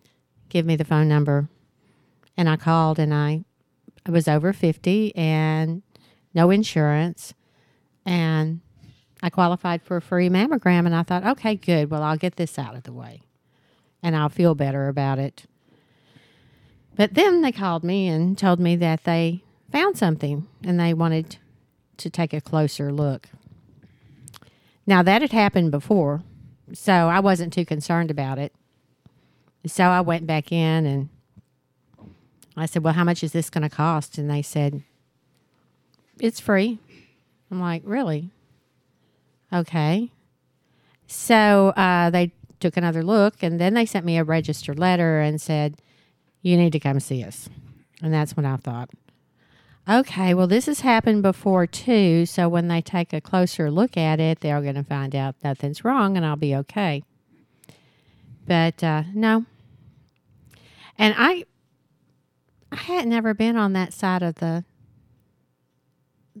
[0.48, 1.48] give me the phone number
[2.36, 3.44] and i called and i
[4.06, 5.82] i was over 50 and
[6.34, 7.34] no insurance
[8.06, 8.60] and
[9.22, 11.90] I qualified for a free mammogram, and I thought, okay, good.
[11.90, 13.22] Well, I'll get this out of the way,
[14.02, 15.44] and I'll feel better about it.
[16.96, 21.36] But then they called me and told me that they found something, and they wanted
[21.98, 23.28] to take a closer look.
[24.88, 26.22] Now that had happened before,
[26.72, 28.54] so I wasn't too concerned about it.
[29.66, 31.08] So I went back in and
[32.56, 34.82] I said, "Well, how much is this going to cost?" And they said,
[36.18, 36.78] "It's free."
[37.50, 38.30] I'm like, "Really?"
[39.52, 40.10] Okay.
[41.06, 45.38] So uh, they took another look and then they sent me a registered letter and
[45.38, 45.76] said,
[46.40, 47.48] You need to come see us.
[48.02, 48.90] And that's when I thought,
[49.88, 52.26] okay, well, this has happened before too.
[52.26, 55.84] So when they take a closer look at it, they're going to find out nothing's
[55.84, 57.02] wrong and I'll be okay.
[58.46, 59.44] But uh, no.
[60.98, 61.44] And I,
[62.72, 64.64] I had never been on that side of the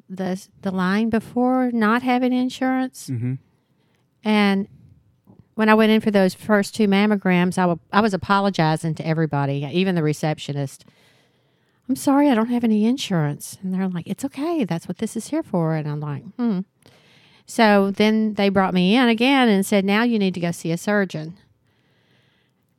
[0.08, 3.08] the the line before not having insurance.
[3.10, 3.34] Mm-hmm.
[4.24, 4.68] And
[5.54, 9.06] when I went in for those first two mammograms, I wa- I was apologizing to
[9.06, 10.84] everybody, even the receptionist.
[11.88, 13.58] I'm sorry, I don't have any insurance.
[13.62, 14.64] And they're like, it's okay.
[14.64, 15.74] That's what this is here for.
[15.74, 16.60] And I'm like, hmm.
[17.46, 20.70] So then they brought me in again and said, now you need to go see
[20.70, 21.38] a surgeon.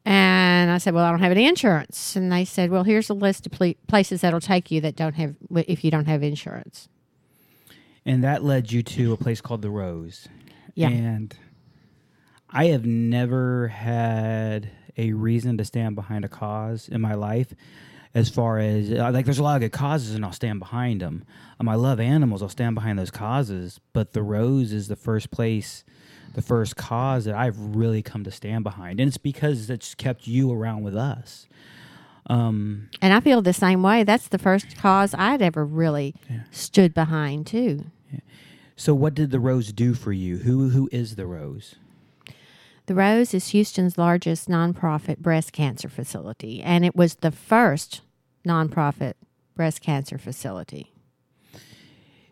[0.05, 2.15] And I said, well, I don't have any insurance.
[2.15, 5.15] And they said, well, here's a list of pl- places that'll take you that don't
[5.15, 6.87] have, if you don't have insurance.
[8.05, 10.27] And that led you to a place called the Rose.
[10.75, 10.89] Yeah.
[10.89, 11.35] And
[12.49, 17.53] I have never had a reason to stand behind a cause in my life.
[18.15, 21.01] As far as uh, like, there's a lot of good causes, and I'll stand behind
[21.01, 21.23] them.
[21.59, 23.79] Um, I love animals; I'll stand behind those causes.
[23.93, 25.83] But the rose is the first place,
[26.33, 30.25] the first cause that I've really come to stand behind, and it's because it's kept
[30.25, 31.47] you around with us.
[32.27, 34.03] Um, And I feel the same way.
[34.03, 36.15] That's the first cause I'd ever really
[36.51, 37.85] stood behind, too.
[38.75, 40.37] so, what did the rose do for you?
[40.37, 41.75] Who who is the rose?
[42.89, 48.01] The Rose is Houston's largest nonprofit breast cancer facility, and it was the first
[48.43, 49.13] nonprofit
[49.55, 50.91] breast cancer facility.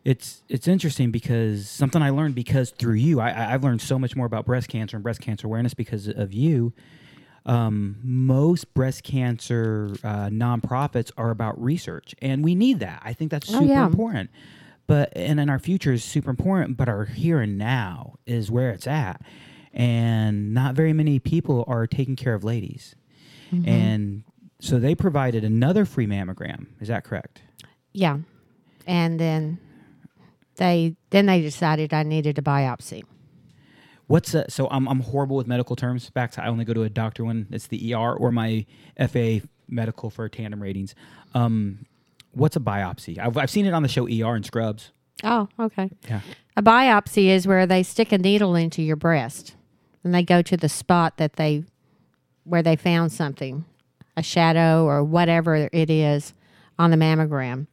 [0.04, 4.16] It's it's interesting because something I learned because through you, I, I've learned so much
[4.16, 6.74] more about breast cancer and breast cancer awareness because of you.
[7.46, 13.00] Um, most breast cancer uh, nonprofits are about research, and we need that.
[13.06, 13.86] I think that's Oh, super yeah.
[13.86, 14.32] important.
[14.88, 16.78] But and in our future is super important.
[16.78, 19.22] But our here and now is where it's at,
[19.78, 22.96] and not very many people are taking care of ladies,
[23.54, 23.70] Mm-hmm.
[23.70, 24.24] and
[24.60, 26.66] so they provided another free mammogram.
[26.82, 27.42] Is that correct?
[27.94, 28.18] Yeah.
[28.86, 29.60] And then
[30.58, 33.04] they then they decided I needed a biopsy.
[34.08, 36.10] What's a, so I'm I'm horrible with medical terms.
[36.10, 38.66] Back to I only go to a doctor when it's the ER or my
[39.08, 40.94] FA medical for tandem ratings.
[41.34, 41.86] Um,
[42.32, 43.18] what's a biopsy?
[43.18, 44.92] I've, I've seen it on the show ER and Scrubs.
[45.24, 45.90] Oh, okay.
[46.10, 46.20] Yeah.
[46.58, 49.56] A biopsy is where they stick a needle into your breast
[50.04, 51.64] and they go to the spot that they
[52.44, 53.66] where they found something,
[54.16, 56.34] a shadow or whatever it is
[56.80, 57.68] on the mammogram.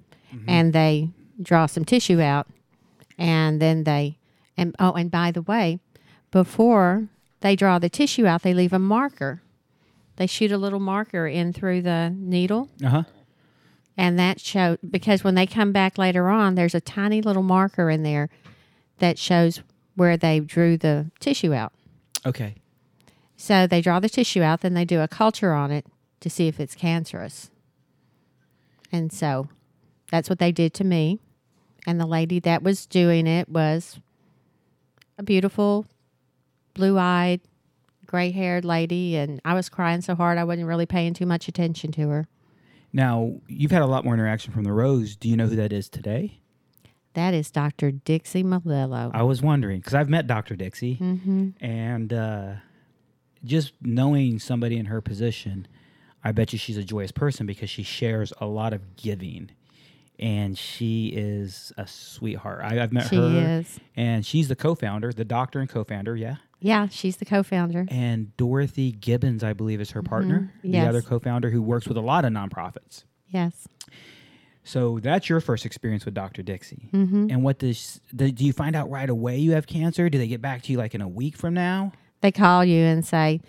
[0.49, 1.11] And they
[1.41, 2.49] draw some tissue out
[3.19, 4.19] and then they
[4.57, 5.79] and oh and by the way,
[6.33, 7.07] before
[7.41, 9.43] they draw the tissue out, they leave a marker.
[10.17, 13.03] They shoot a little marker in through the needle Uh huh.
[13.97, 17.91] and that show because when they come back later on there's a tiny little marker
[17.91, 18.29] in there
[18.99, 19.61] that shows
[19.97, 21.73] where they drew the tissue out
[22.27, 22.55] Okay.
[23.37, 25.87] so they draw the tissue out then they do a culture on it
[26.21, 27.51] to see if it's cancerous
[28.93, 29.49] and so
[30.11, 31.19] that's what they did to me
[31.87, 33.99] and the lady that was doing it was
[35.19, 35.87] a beautiful
[36.75, 37.41] blue-eyed
[38.07, 41.93] gray-haired lady and i was crying so hard i wasn't really paying too much attention
[41.93, 42.27] to her
[42.93, 45.17] Now, you've had a lot more interaction from the Rose.
[45.17, 46.39] Do you know who that is today?
[47.15, 47.91] That is Dr.
[47.93, 49.11] Dixie Melillo.
[49.15, 50.57] I was wondering because I've met Dr.
[50.57, 51.51] Dixie, Mm-hmm.
[51.65, 52.53] and uh,
[53.45, 55.67] just knowing somebody in her position,
[56.23, 59.51] I bet you she's a joyous person because she shares a lot of giving,
[60.19, 62.61] and she is a sweetheart.
[62.65, 63.79] I, I've met She her, is.
[63.97, 66.37] and she's the co-founder, the doctor and co-founder, yeah.
[66.61, 67.87] Yeah, she's the co-founder.
[67.91, 70.75] And Dorothy Gibbons, I believe, is her partner, the Mm-hmm.
[70.75, 70.89] Yes.
[70.89, 73.05] other co-founder who works with a lot of nonprofits.
[73.29, 73.69] Yes.
[74.65, 76.43] So that's your first experience with Dr.
[76.43, 76.89] Dixie.
[76.93, 77.27] Mm-hmm.
[77.31, 80.09] And what does do do you find out right away you have cancer?
[80.09, 81.93] Do they get back to you like in a week from now?
[82.23, 83.41] They call you and say,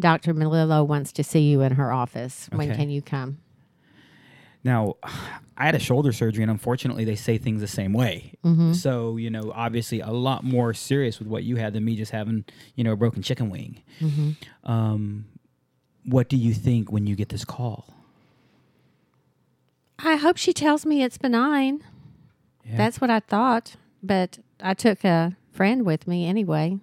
[0.00, 0.32] Dr.
[0.34, 2.48] Melillo wants to see you in her office.
[2.52, 2.76] When Okay.
[2.78, 3.38] can you come?
[4.64, 4.94] Now,
[5.56, 8.32] I had a shoulder surgery, and unfortunately, they say things the same way.
[8.44, 8.72] Mm-hmm.
[8.72, 12.10] So, you know, obviously, a lot more serious with what you had than me just
[12.10, 13.80] having, you know, a broken chicken wing.
[14.00, 14.30] Mm-hmm.
[14.68, 15.26] Um,
[16.06, 17.86] what do you think when you get this call?
[20.04, 21.82] I hope she tells me it's benign.
[22.64, 22.76] Yeah.
[22.76, 23.76] That's what I thought.
[24.02, 26.78] But I took a friend with me anyway.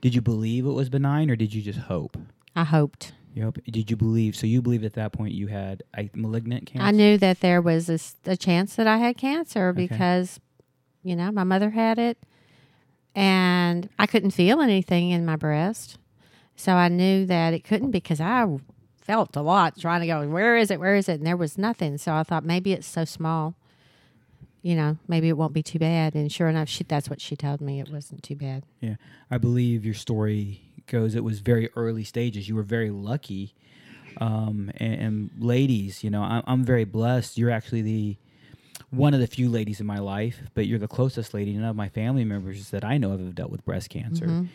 [0.00, 2.16] Did you believe it was benign, or did you just hope?
[2.54, 3.12] I hoped.
[3.34, 4.36] You hope, did you believe?
[4.36, 6.86] So you believed at that point you had a malignant cancer?
[6.86, 7.88] I knew that there was
[8.24, 10.38] a chance that I had cancer because,
[11.02, 12.18] you know, my mother had it
[13.14, 15.98] and I couldn't feel anything in my breast.
[16.56, 18.58] So I knew that it couldn't because I
[19.02, 20.80] felt a lot trying to go, where is it?
[20.80, 21.14] Where is it?
[21.14, 21.98] And there was nothing.
[21.98, 23.54] So I thought maybe it's so small,
[24.62, 26.14] you know, maybe it won't be too bad.
[26.14, 27.80] And sure enough, she, that's what she told me.
[27.80, 28.64] It wasn't too bad.
[28.80, 28.94] Yeah,
[29.30, 31.14] I believe your story goes.
[31.14, 32.48] It was very early stages.
[32.48, 33.54] You were very lucky,
[34.18, 37.38] um, and, and ladies, you know, I'm, I'm very blessed.
[37.38, 38.16] You're actually the
[38.90, 41.54] one of the few ladies in my life, but you're the closest lady.
[41.54, 44.46] None of my family members that I know of have dealt with breast cancer.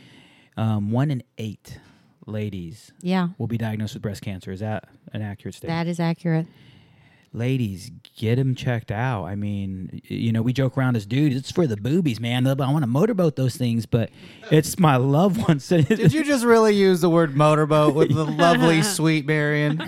[0.55, 1.79] Um, one in eight
[2.27, 4.51] ladies Yeah, will be diagnosed with breast cancer.
[4.51, 5.75] Is that an accurate statement?
[5.85, 6.45] that is accurate.
[7.33, 9.25] ladies, get them checked out.
[9.25, 12.47] I mean, you know, we joke around as dudes, it's for the boobies, man.
[12.47, 14.09] I want to motorboat those things, but
[14.49, 15.67] it's my loved ones.
[15.69, 19.83] Did you just really use the word motorboat with the lovely, sweet Marion?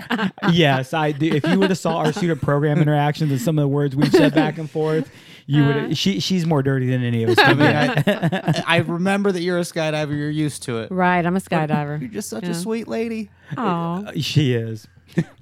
[0.52, 1.26] yes, I do.
[1.32, 4.08] If you would have saw our student program interactions and some of the words we
[4.10, 5.10] said back and forth,
[5.50, 5.96] you would.
[5.98, 7.38] She she's more dirty than any of us.
[7.38, 7.66] I mean.
[7.66, 10.16] I, I remember that you're a skydiver.
[10.16, 10.90] You're used to it.
[10.92, 11.24] Right.
[11.24, 12.00] I'm a skydiver.
[12.00, 12.50] You're just such Yeah.
[12.50, 13.30] a sweet lady.
[13.56, 14.86] Oh, she is.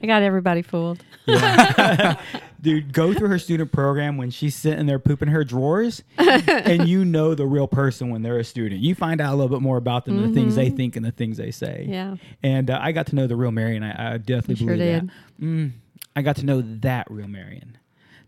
[0.02, 1.04] I got everybody fooled.
[2.60, 7.04] Dude, go through her student program when she's sitting there pooping her drawers, and you
[7.04, 8.80] know the real person when they're a student.
[8.80, 11.12] You find out a little bit more about them, the things they think, and the
[11.12, 11.82] things they say.
[11.84, 11.92] Mm-hmm.
[11.92, 12.16] Yeah.
[12.42, 13.84] And uh, I got to know the real Marion.
[13.84, 15.08] I, I definitely You sure believe did.
[15.38, 15.44] that.
[15.44, 15.70] Mm,
[16.16, 17.78] I got to know that real Marion.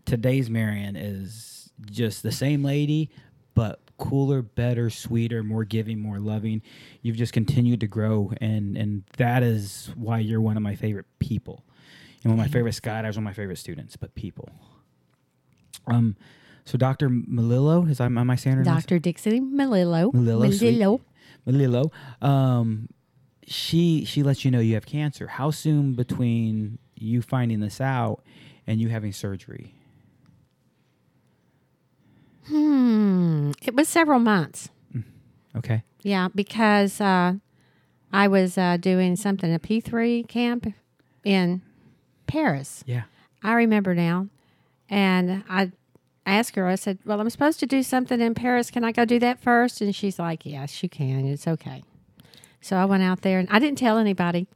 [0.05, 1.50] Today's Marion is
[1.89, 3.09] just the same lady,
[3.53, 6.61] but cooler, better, sweeter, more giving, more loving.
[7.01, 11.05] You've just continued to grow, and and that is why you're one of my favorite
[11.19, 11.63] people.
[12.23, 14.49] And one of my favorite skydivers, one of my favorite students, but people.
[15.87, 16.15] Um,
[16.65, 17.09] so Dr.
[17.09, 18.63] Melillo, is I am I saying her?
[18.63, 18.99] Dr.
[18.99, 20.11] Dixie Melillo.
[20.13, 20.79] Melillo, sweet.
[20.79, 21.01] Melillo.
[21.47, 21.91] Melillo.
[22.25, 22.89] Um,
[23.47, 25.27] she she lets you know you have cancer.
[25.27, 28.23] How soon between you finding this out
[28.67, 29.73] and you having surgery?
[32.47, 33.51] Hmm.
[33.61, 34.69] It was several months.
[35.55, 35.83] Okay.
[36.01, 37.33] Yeah, because uh,
[38.11, 40.73] I was uh, doing something, a P3 camp
[41.23, 41.61] in
[42.27, 42.83] Perris.
[42.85, 43.03] Yeah.
[43.43, 44.27] I remember now.
[44.89, 45.71] And I
[46.25, 48.71] asked her, I said, Well, I'm supposed to do something in Perris.
[48.71, 49.81] Can I go do that first?
[49.81, 51.25] And she's like, Yes, you can.
[51.25, 51.83] It's okay.
[52.61, 54.47] So I went out there and I didn't tell anybody.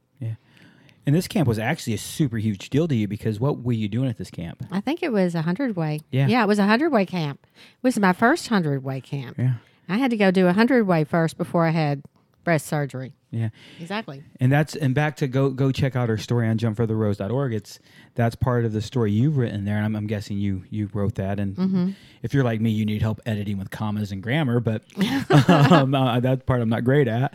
[1.05, 3.87] And this camp was actually a super huge deal to you because what were you
[3.87, 4.65] doing at this camp?
[4.71, 6.01] I think it was a hundred way.
[6.09, 6.27] Yeah.
[6.27, 7.45] Yeah, it was a hundred way camp.
[7.55, 9.37] It was my first hundred way camp.
[9.37, 9.55] Yeah.
[9.87, 12.01] I had to go do a hundred way first before I had
[12.43, 13.13] breast surgery.
[13.35, 13.49] Yeah.
[13.81, 14.23] Exactly.
[14.39, 17.53] And that's and back to go go check out her story on jumpfortherose.org.
[17.53, 17.79] It's
[18.15, 21.15] that's part of the story you've written there, and I'm, I'm guessing you you wrote
[21.15, 21.37] that.
[21.39, 24.83] And if you're like me, you need help editing with commas and grammar, but
[25.49, 27.33] um, uh, that part I'm not great at.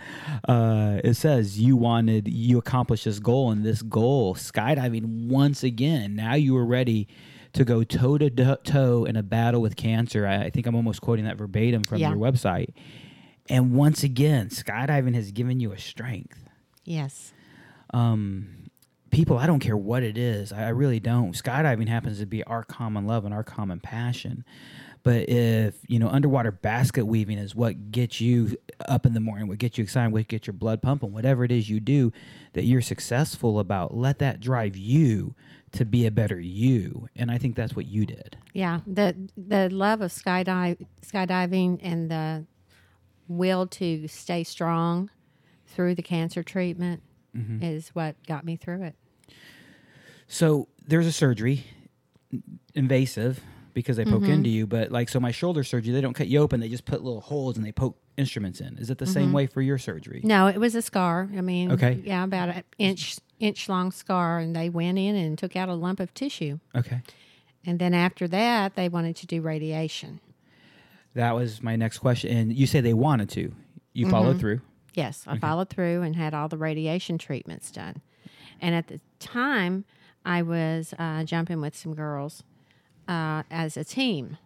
[0.49, 6.17] Uh, it says you wanted you accomplished this goal, and this goal skydiving once again.
[6.17, 7.09] Now you were ready.
[7.55, 8.31] To go toe to
[8.63, 10.25] toe in a battle with cancer.
[10.25, 12.11] I, I think I'm almost quoting that verbatim from Yeah.
[12.11, 12.69] your website.
[13.51, 16.39] And once again, skydiving has given you a strength
[16.85, 17.33] Yes.
[17.93, 18.71] um,
[19.11, 20.53] people, I don't care what it is.
[20.53, 21.33] I, I really don't.
[21.33, 24.45] Skydiving happens to be our common love and our common passion.
[25.03, 29.49] But if you know underwater basket weaving is what gets you up in the morning,
[29.49, 32.13] what gets you excited, what gets your blood pumping, whatever it is you do
[32.53, 35.35] that you're successful about, let that drive you
[35.73, 37.09] to be a better you.
[37.17, 38.37] And I think that's what you did.
[38.53, 42.45] Yeah, the the love of skydive skydiving and the
[43.31, 45.09] will to stay strong
[45.67, 47.03] through the cancer treatment
[47.37, 47.63] Mm-hmm.
[47.63, 48.97] is what got me through it.
[50.27, 51.65] So there's a surgery,
[52.75, 53.41] invasive
[53.73, 54.67] because they poke into you.
[54.67, 57.21] But like, so my shoulder surgery, they don't cut you open; they just put little
[57.21, 58.79] holes and they poke instruments in.
[58.79, 60.21] Is it the same way for your surgery?
[60.25, 61.29] No, it was a scar.
[61.37, 62.01] I mean, Okay.
[62.05, 65.75] yeah, about an inch inch long scar, and they went in and took out a
[65.75, 66.59] lump of tissue.
[66.75, 67.01] Okay,
[67.65, 70.21] And then after that, they wanted to do radiation.
[71.15, 72.37] That was my next question.
[72.37, 73.53] And you say they wanted to.
[73.93, 74.61] You followed through.
[74.95, 78.03] Yes, I followed through and had all the radiation treatments done.
[78.61, 79.85] And at the time,
[80.25, 82.43] I was uh, jumping with some girls
[83.09, 84.37] uh, as a team.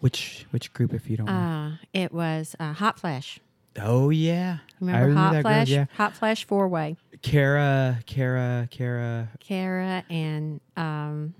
[0.00, 1.28] Which which group, if you don't?
[1.28, 3.38] Uh, it was uh, Hot Flash.
[3.78, 5.68] oh yeah, Remember Hot that girl, Flash?
[5.68, 6.96] yeah, Hot Flash four way.
[7.22, 11.34] Kara, Kara, Kara Kara and um,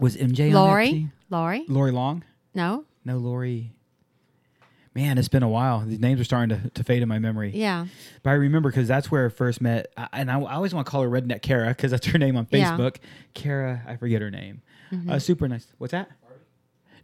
[0.00, 1.08] was MJ on that Lori.
[1.30, 1.64] Lori?
[1.68, 2.24] Lori Long.
[2.54, 2.84] No?
[3.04, 3.72] No, Lori.
[4.94, 5.80] Man, it's been a while.
[5.86, 7.50] These names are starting to, to fade in my memory.
[7.54, 7.86] Yeah.
[8.22, 10.90] But I remember because that's where I first met, and I, I always want to
[10.90, 12.76] call her Redneck Kara because that's her name on Yeah.
[12.76, 12.96] Facebook.
[13.32, 14.60] Kara, I forget her name.
[15.08, 15.66] Uh, super nice.
[15.78, 16.10] What's that?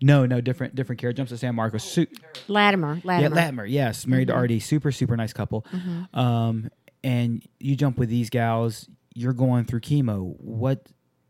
[0.02, 1.14] No, no, different, different Kara.
[1.14, 1.82] Jumps to San Marcos.
[1.82, 2.06] Su-
[2.46, 3.00] Latimer.
[3.02, 3.20] Latimer.
[3.20, 3.64] yeah, Latimer.
[3.64, 4.60] Yes, married to RD.
[4.62, 5.64] Super, super nice couple.
[6.12, 6.70] Um,
[7.02, 8.86] and you jump with these gals.
[9.14, 10.36] You're going through chemo.
[10.38, 10.86] What?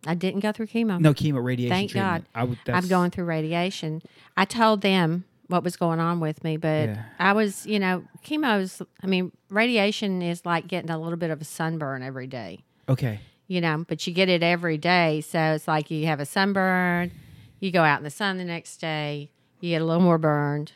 [0.09, 0.99] I didn't go through chemo.
[0.99, 1.75] No chemo, radiation.
[1.75, 2.25] Thank treatment.
[2.35, 2.41] God.
[2.41, 2.59] I would.
[2.67, 4.03] I'm going through radiation.
[4.37, 7.03] I told them what was going on with me, but Yeah.
[7.19, 11.41] I was, you know, chemo's, I mean, radiation is like getting a little bit of
[11.41, 13.21] a sunburn every day, Okay.
[13.47, 15.21] you know, but you get it every day.
[15.23, 17.13] So it's like you have a sunburn,
[17.61, 20.73] you go out in the sun the next day, you get a little more burned.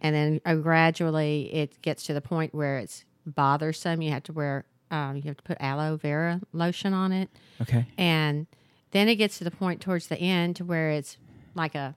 [0.00, 4.02] And then uh, gradually it gets to the point where it's bothersome.
[4.02, 7.28] You have to wear, um, you have to put aloe vera lotion on it
[7.60, 7.86] Okay.
[7.98, 8.46] and
[8.92, 11.16] then it gets to the point towards the end to where it's
[11.54, 11.94] like a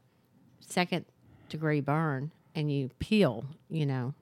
[0.60, 1.06] second
[1.50, 4.14] degree burn and you peel you know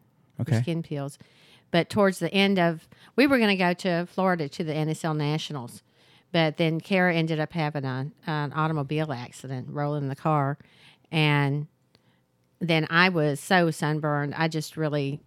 [0.42, 0.54] Okay.
[0.54, 1.18] your skin peels
[1.72, 5.16] but towards the end of we were going to go to florida to the nsl
[5.16, 5.84] nationals
[6.32, 10.58] but then kara ended up having a, an automobile accident rolling the car
[11.12, 11.68] and
[12.60, 15.20] then i was so sunburned i just really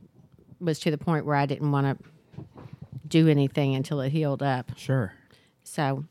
[0.61, 2.05] was to the point where i didn't want to
[3.13, 5.13] do anything until it healed up Sure.
[5.63, 6.05] so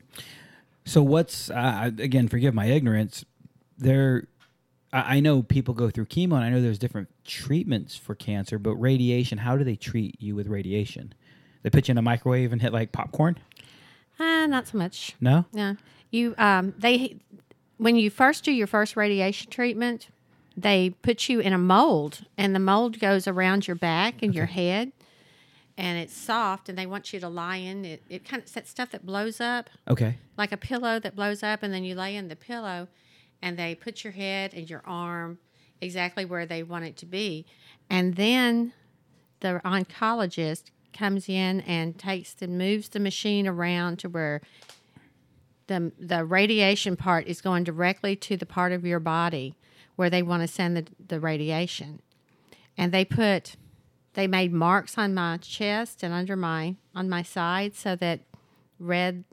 [0.86, 2.28] So what's uh, again?
[2.28, 3.26] Forgive my ignorance.
[3.78, 4.28] There,
[4.94, 8.58] I, I know people go through chemo, and I know there's different treatments for cancer.
[8.60, 11.14] But radiation, how do they treat you with radiation?
[11.64, 13.38] They put you in a microwave and hit like popcorn?
[14.20, 15.16] Uh, not so much.
[15.20, 15.46] No.
[15.54, 15.78] No,
[16.12, 17.18] you um they
[17.78, 20.10] when you first do your first radiation treatment,
[20.58, 24.46] they put you in a mold, and the mold goes around your back and your
[24.48, 24.92] head,
[25.78, 28.04] and it's soft, and they want you to lie in it.
[28.10, 30.18] It kind of that stuff that blows up Okay.
[30.38, 32.88] like a pillow that blows up, and then you lay in the pillow,
[33.42, 35.40] and they put your head and your arm
[35.80, 37.46] exactly where they want it to be,
[37.90, 38.74] and then
[39.40, 44.42] the oncologist comes in and takes and moves the machine around to where
[45.68, 49.56] the the radiation part is going directly to the part of your body
[49.96, 52.02] where they want to send the, the radiation.
[52.78, 53.56] And they put
[54.14, 58.20] they made marks on my chest and under my on my side so that
[58.80, 59.24] red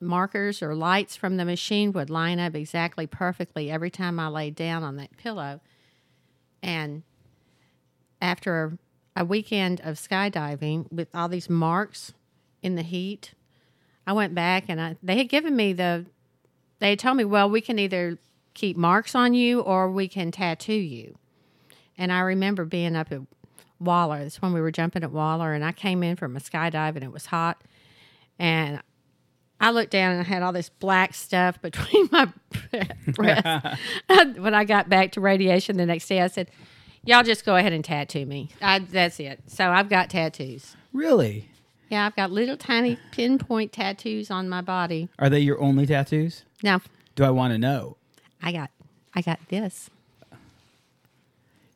[0.00, 4.54] markers or lights from the machine would line up exactly perfectly every time I laid
[4.54, 5.60] down on that pillow.
[6.62, 7.02] And
[8.20, 8.78] after
[9.16, 12.12] a weekend of skydiving with all these marks
[12.62, 13.34] in the heat,
[14.06, 16.06] I went back and I, they had given me the,
[16.78, 18.18] they had told me, well, we can either
[18.54, 21.16] keep marks on you or we can tattoo you.
[21.96, 23.22] And I remember being up at
[23.80, 24.20] Waller.
[24.20, 27.04] That's when we were jumping at Waller, and I came in from a skydive and
[27.04, 27.62] it was hot.
[28.38, 28.80] And
[29.60, 32.28] I looked down and I had all this black stuff between my
[33.14, 33.80] breasts.
[34.38, 36.50] when I got back to radiation the next day, I said,
[37.04, 38.50] Y'all just go ahead and tattoo me.
[38.60, 39.40] I, that's it.
[39.46, 40.76] So I've got tattoos.
[40.92, 41.48] Really?
[41.88, 45.08] Yeah, I've got little tiny pinpoint tattoos on my body.
[45.18, 46.44] Are they your only tattoos?
[46.62, 46.80] No.
[47.14, 47.96] Do I want to know?
[48.42, 48.70] I got
[49.14, 49.88] I got this.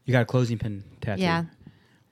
[0.05, 1.23] You got a closing pin tattoo.
[1.23, 1.45] Yeah.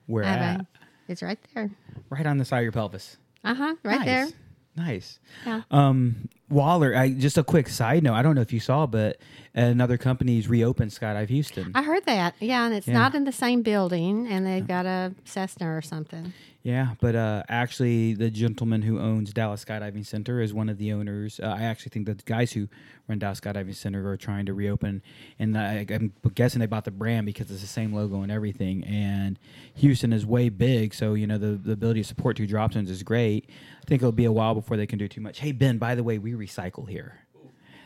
[0.07, 0.65] Where I at?
[1.07, 1.69] it's right there.
[2.09, 3.17] Right on the side of your pelvis.
[3.43, 3.75] Uh huh.
[3.83, 4.05] Right nice.
[4.05, 4.27] there.
[4.75, 5.19] Nice.
[5.45, 5.61] Yeah.
[5.69, 6.95] Um, Waller.
[6.95, 8.13] I, just a quick side note.
[8.13, 9.17] I don't know if you saw, but
[9.53, 11.71] another company's reopened Skydive Houston.
[11.75, 12.35] I heard that.
[12.39, 12.93] Yeah, and it's Yeah.
[12.93, 16.33] not in the same building, and they've got a Cessna or something.
[16.63, 20.91] Yeah, but uh, actually, the gentleman who owns Dallas Skydiving Center is one of the
[20.93, 21.39] owners.
[21.41, 22.67] Uh, I actually think the guys who
[23.07, 25.01] run Dallas Skydiving Center are trying to reopen,
[25.39, 28.83] and I, I'm guessing they bought the brand because it's the same logo and everything.
[28.83, 29.39] And
[29.75, 32.91] Houston is way big, so you know the, the ability to support two drop zones
[32.91, 33.49] is great.
[33.81, 35.39] I think it'll be a while before they can do too much.
[35.39, 37.15] Hey Ben, by the way, we recycle here.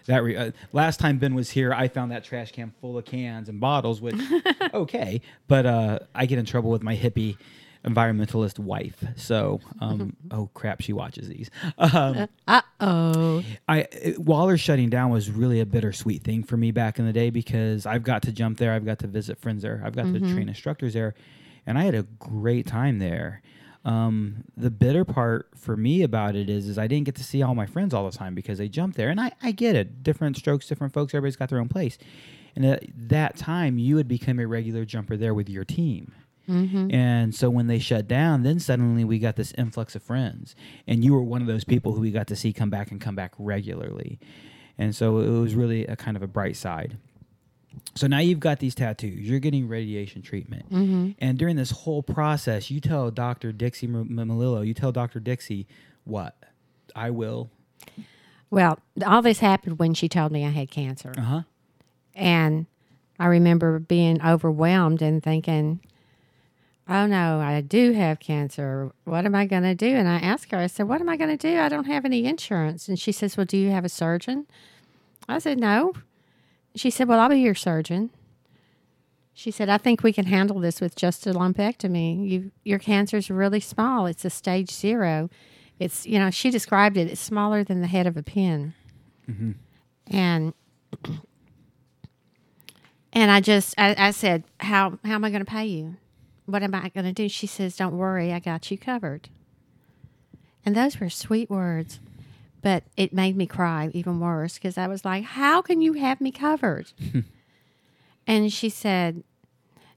[0.08, 3.06] That re- uh, last time Ben was here, I found that trash can full of
[3.06, 4.02] cans and bottles.
[4.02, 4.16] Which
[4.74, 7.38] okay, but uh, I get in trouble with my hippie
[7.84, 9.04] environmentalist wife.
[9.16, 11.50] So, um, oh crap, she watches these.
[11.78, 13.43] Um, Uh oh.
[13.68, 13.88] I
[14.18, 17.88] Waller shutting down was really a bittersweet thing for me back in the day because
[17.88, 20.48] I've got to jump there, I've got to visit friends there, I've got to train
[20.50, 21.16] instructors there,
[21.66, 23.41] and I had a great time there.
[23.86, 27.44] Um, the bitter part for me about it is, is I didn't get to see
[27.44, 30.02] all my friends all the time because they jumped there, and I, I get it,
[30.04, 31.98] different strokes, different folks, everybody's got their own place.
[32.56, 36.14] And at that time, you would become a regular jumper there with your team.
[36.92, 40.56] And so when they shut down, then suddenly we got this influx of friends.
[40.88, 43.02] And you were one of those people who we got to see come back and
[43.02, 44.20] come back regularly.
[44.78, 46.98] And so it was really a kind of a bright side.
[47.95, 49.28] So now you've got these tattoos.
[49.28, 50.65] You're getting radiation treatment.
[51.19, 53.51] And during this whole process, you tell Dr.
[53.51, 55.19] Dixie M- Melillo, you tell Dr.
[55.19, 55.67] Dixie,
[56.03, 56.36] what?
[56.95, 57.49] I will.
[58.49, 61.13] Well, all this happened when she told me I had cancer.
[61.17, 61.41] Uh huh.
[62.13, 62.65] And
[63.19, 65.82] I remember being overwhelmed and thinking,
[66.88, 68.91] oh no, I do have cancer.
[69.05, 69.88] What am I going to do?
[69.95, 71.59] And I asked her, I said, what am I going to do?
[71.59, 72.88] I don't have any insurance.
[72.88, 74.45] And she says, well, do you have a surgeon?
[75.28, 75.93] I said, no.
[76.76, 78.09] She said, well, I'll be your surgeon.
[79.34, 82.30] She said, I think we can handle this with just a lumpectomy.
[82.30, 84.05] You, your cancer's really small.
[84.05, 85.30] It's a stage zero.
[85.78, 88.73] It's, you know, she described it, it's smaller than the head of a pin.
[89.30, 89.51] Mm-hmm.
[90.07, 90.53] And
[93.11, 95.97] and I just, I, I said, how, how am I going to pay you?
[96.45, 97.28] What am I going to do?
[97.28, 99.30] She says, don't worry, I got you covered.
[100.65, 101.99] And those were sweet words,
[102.66, 106.20] but it made me cry even worse because I was like, how can you have
[106.20, 106.91] me covered?
[108.28, 109.24] and she said,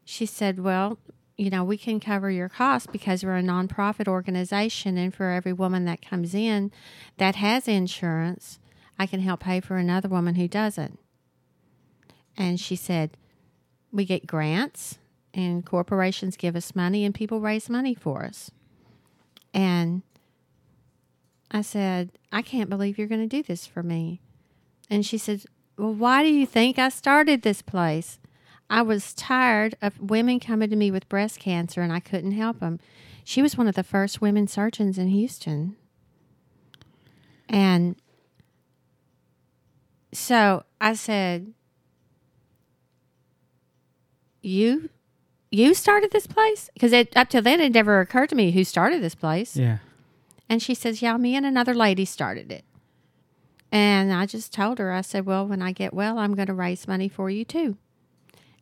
[0.04, 0.98] she said, well,
[1.38, 4.98] you know, we can cover your costs because we're a nonprofit organization.
[4.98, 6.70] And for every woman that comes in
[7.16, 8.58] that has insurance,
[8.98, 10.98] I can help pay for another woman who doesn't.
[12.36, 13.16] And she said,
[13.90, 14.98] We get grants,
[15.32, 18.50] and corporations give us money, and people raise money for us.
[19.54, 20.02] And
[21.50, 24.20] I said, I can't believe you're going to do this for me.
[24.90, 25.44] And she said,
[25.76, 28.18] Well, why do you think I started this place?
[28.70, 32.60] I was tired of women coming to me with breast cancer and I couldn't help
[32.60, 32.80] them.
[33.24, 35.76] She was one of the first women surgeons in Houston.
[37.48, 37.96] And
[40.12, 41.52] so I said,
[44.42, 44.90] "You,
[45.50, 49.02] you started this place?" Because up till then, it never occurred to me who started
[49.02, 49.56] this place.
[49.56, 49.78] Yeah.
[50.48, 52.64] And she says, "Yeah, me and another lady started it."
[53.70, 56.54] And I just told her, I said, "Well, when I get well, I'm going to
[56.54, 57.76] raise money for you too."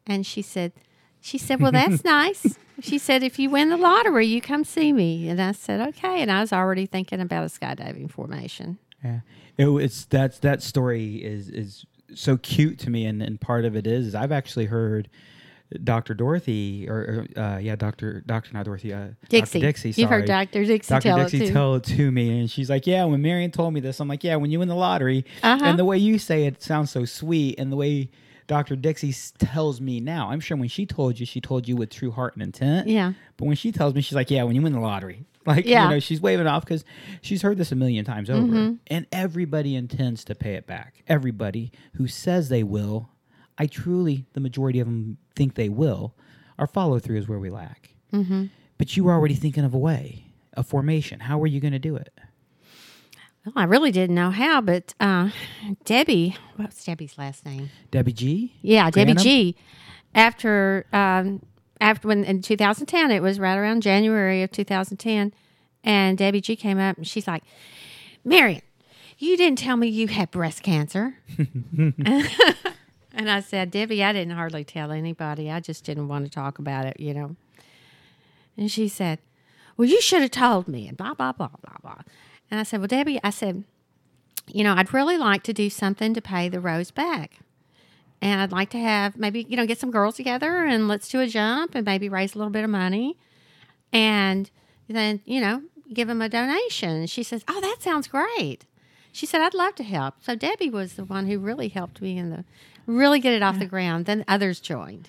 [0.07, 0.73] And she said,
[1.21, 4.93] "She said, well, that's nice." She said, "If you win the lottery, you come see
[4.93, 8.79] me." And I said, "Okay." And I was already thinking about a skydiving formation.
[9.05, 9.21] Yeah,
[9.57, 13.77] it, it's that's that story is is so cute to me, and, and part of
[13.77, 15.09] it is, is I've actually heard
[15.83, 16.15] Dr.
[16.15, 19.59] Dorothy or, or uh, yeah, Doctor Doctor not Dorothy, uh, Dixie.
[19.61, 19.67] Dr.
[19.67, 20.01] Dixie.
[20.01, 20.25] You've heard.
[20.27, 20.65] Dr.
[20.65, 21.03] Dixie Dr.
[21.03, 21.53] tell Dixie it too.
[21.53, 24.23] tell it to me, and she's like, "Yeah." When Marion told me this, I'm like,
[24.23, 25.65] "Yeah." When you win the lottery, Uh-huh.
[25.65, 28.11] and the way you say it sounds so sweet, and the way
[28.47, 28.77] Dr.
[28.77, 32.13] Dixie tells me now, I'm sure when she told you, she told you with true
[32.13, 32.87] heart and intent.
[32.87, 33.15] Yeah.
[33.37, 35.85] But when she tells me, she's like, "Yeah." When you win the lottery, like Yeah.
[35.85, 36.85] you know, she's waving off because
[37.23, 38.75] she's heard this a million times over, Mm-hmm.
[38.87, 41.03] and everybody intends to pay it back.
[41.09, 43.09] Everybody who says they will,
[43.59, 46.15] I truly, the majority of them think they will.
[46.59, 47.95] Our follow through is where we lack.
[48.13, 48.47] Mm-hmm.
[48.79, 50.25] But you were already thinking of a way,
[50.55, 51.21] a formation.
[51.21, 52.13] How were you going to do it?
[53.45, 55.31] Well, I really didn't know how, but uh,
[55.85, 57.71] Debbie, what's Debbie's last name?
[57.93, 58.55] Debbie G.
[58.61, 59.55] Yeah, Debbie G.
[60.15, 61.45] After um,
[61.81, 65.33] after when in 2010, it was right around January of 2010,
[65.85, 67.45] and Debbie G came up and she's like,
[68.25, 68.63] "Marion,
[69.19, 71.19] you didn't tell me you had breast cancer."
[73.17, 75.51] and I said, "Debbie, I didn't hardly tell anybody.
[75.51, 77.37] I just didn't want to talk about it, you know."
[78.57, 79.19] And she said,
[79.77, 82.03] "Well, you should have told me." And blah blah blah blah blah.
[82.51, 83.65] And I said, "Well, Debbie, I said."
[84.49, 87.41] You know, I'd really like to do something to pay the rose back
[88.21, 91.21] and I'd like to have maybe you know get some girls together and let's do
[91.21, 93.17] a jump and maybe raise a little bit of money,
[93.93, 94.51] and
[94.89, 95.63] then you know
[95.93, 97.07] give them a donation.
[97.07, 98.65] She says, "Oh, that sounds great."
[99.13, 102.19] She said, "I'd love to help." So Debbie was the one who really helped me
[102.19, 102.45] in the
[102.87, 104.07] really get it off the ground.
[104.07, 105.09] Then others joined.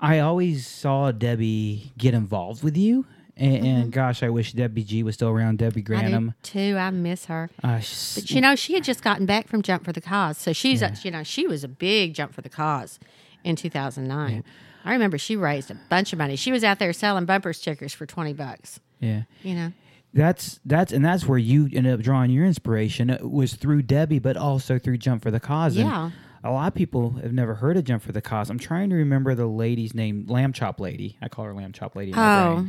[0.00, 3.06] I always saw Debbie get involved with you.
[3.38, 5.58] And, and gosh, I wish Debbie G was still around.
[5.58, 5.94] Debbie Mm-hmm.
[6.06, 6.34] I Granum.
[6.42, 6.76] too.
[6.78, 7.50] I miss her.
[7.62, 7.80] Uh,
[8.14, 10.80] But you know, she had just gotten back from Jump for the Cause, so she's
[10.80, 12.98] a, you know she was a big Jump for the Cause
[13.44, 14.42] in 2009.
[14.86, 16.36] I remember she raised a bunch of money.
[16.36, 18.80] She was out there selling bumper stickers for 20 bucks.
[19.00, 19.22] yeah.
[19.42, 19.72] You know,
[20.14, 23.10] That's that's and that's where you ended up drawing your inspiration.
[23.10, 25.76] It was through Debbie, but also through Jump for the Cause.
[25.76, 26.10] And Yeah.
[26.44, 28.50] A lot of people have never heard of Jump for the Cause.
[28.50, 31.16] I'm trying to remember the lady's name, Lamb Chop Lady.
[31.22, 32.12] I call her Lamb Chop Lady.
[32.14, 32.66] Oh.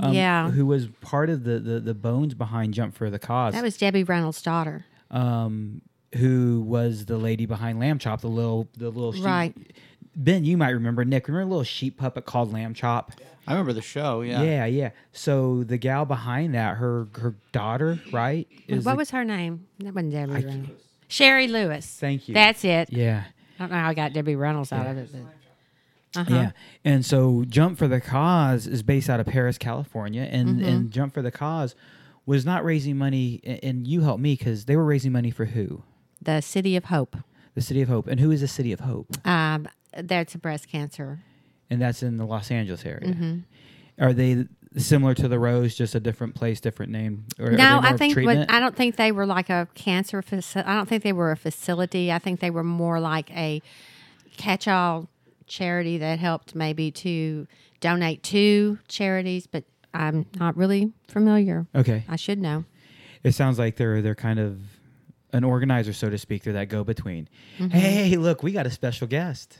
[0.00, 0.50] um, Yeah.
[0.50, 3.54] who was part of the, the the bones behind Jump for the Cause.
[3.54, 4.84] That was Debbie Reynolds' daughter.
[5.10, 5.80] um,
[6.16, 9.24] who was the lady behind Lamb Chop, the little the little sheep.
[9.24, 9.54] Right.
[10.16, 11.26] Ben, you might remember Nick.
[11.26, 13.12] Remember a little sheep puppet called Lamb Chop?
[13.48, 14.20] I remember the show.
[14.22, 14.42] Yeah.
[14.42, 14.90] Yeah, yeah.
[15.12, 18.46] So the gal behind that, her her daughter, right?
[18.68, 19.66] Is what the- was her name?
[19.80, 20.83] That wasn't Debbie Reynolds.
[21.08, 21.86] Shari Lewis.
[21.86, 22.34] Thank you.
[22.34, 22.92] That's it.
[22.92, 23.24] Yeah.
[23.58, 25.08] I don't know how I got Debbie Reynolds out of it.
[25.12, 26.34] But, uh-huh.
[26.34, 26.50] Yeah,
[26.84, 30.64] and so Jump for the Cause is based out of Perris, California, and Mm-hmm.
[30.64, 31.74] and Jump for the Cause
[32.26, 35.82] was not raising money, and you helped me because they were raising money for who?
[36.22, 37.16] The City of Hope.
[37.54, 39.08] The City of Hope, and who is the City of Hope?
[39.26, 41.20] Um, that's a breast cancer.
[41.70, 43.08] And that's in the Los Angeles area.
[43.12, 43.38] Mm-hmm.
[44.04, 44.46] Are they
[44.76, 47.26] similar to the Rose, just a different place, different name?
[47.38, 48.50] Or No, I think, but?
[48.50, 50.68] I don't think they were like a cancer facility.
[50.68, 52.10] I don't think they were a facility.
[52.12, 53.62] I think they were more like a
[54.36, 55.08] catch-all
[55.46, 57.46] charity that helped maybe to
[57.80, 59.46] donate to charities.
[59.46, 61.66] But I'm not really familiar.
[61.74, 62.64] okay, I should know.
[63.22, 64.58] it sounds like they're they're kind of
[65.32, 66.42] an organizer, so to speak.
[66.44, 67.28] They're that go between.
[67.58, 67.68] Mm-hmm.
[67.76, 69.58] Hey, look, we got a special guest,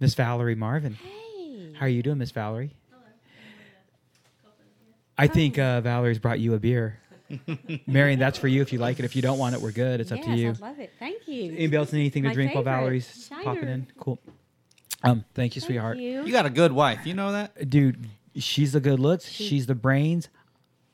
[0.00, 0.94] Miss Valerie Marvin.
[0.94, 2.74] Hey, how are you doing, Miss Valerie?
[5.18, 7.00] I think uh, Valerie's brought you a beer.
[7.86, 9.04] Marion, that's for you if you like it.
[9.04, 10.00] If you don't want it, we're good.
[10.00, 10.54] It's up to you.
[10.60, 10.92] love it.
[10.98, 11.52] Thank you.
[11.52, 12.80] Anybody else need anything to My drink while favorite.
[12.80, 13.86] Valerie's popping in?
[13.98, 14.18] Cool.
[15.02, 15.98] Um, thank you, sweetheart.
[15.98, 16.32] You you.
[16.32, 17.06] got a good wife.
[17.06, 17.68] You know that?
[17.68, 19.28] Dude, she's the good looks.
[19.28, 20.28] She's the brains.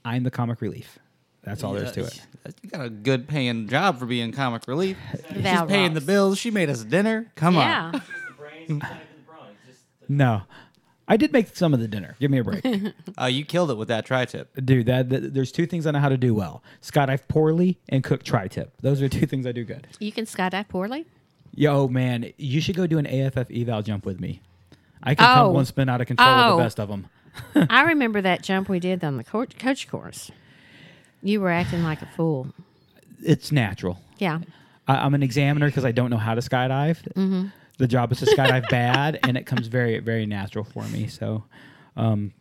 [0.05, 0.99] I'm the comic relief.
[1.45, 2.21] That's all there is to it.
[2.63, 4.97] You got a good paying job for being comic relief.
[5.33, 6.39] She's Val paying the bills.
[6.39, 7.31] She made us dinner.
[7.37, 7.63] Come on.
[7.63, 8.01] Yeah.
[8.71, 8.83] on.
[10.07, 10.43] No,
[11.07, 12.17] I did make some of the dinner.
[12.19, 12.65] Give me a break,
[13.21, 14.51] Uh, you killed it with that tri-tip.
[14.65, 14.87] dude.
[14.87, 18.23] That, that there's two things I know how to do well: skydive poorly and cook
[18.23, 18.73] tri-tip.
[18.81, 19.87] Those are two things I do good.
[20.01, 21.05] You can skydive poorly.
[21.55, 24.41] Yo, man, you should go do an AFF eval jump with me.
[25.03, 25.35] I can Oh.
[25.35, 26.57] tumble and spin out of control with Oh.
[26.57, 27.07] the best of them.
[27.71, 30.31] I remember that jump we did on the coach, coach course.
[31.23, 32.49] You were acting like a fool.
[33.23, 34.01] It's natural.
[34.19, 34.41] Yeah.
[34.89, 37.53] I, I'm an examiner because I don't know how to skydive.
[37.79, 41.09] The job is to skydive bad, and it comes very, very natural for me.
[41.09, 41.45] So,
[41.97, 42.33] um,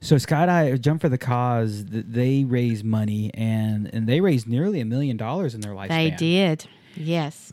[0.00, 1.84] so skydive jump for the cause.
[1.86, 5.88] They raise money, and and they raised nearly a million dollars in their lifespan.
[5.88, 6.66] They did.
[6.96, 7.52] Yes.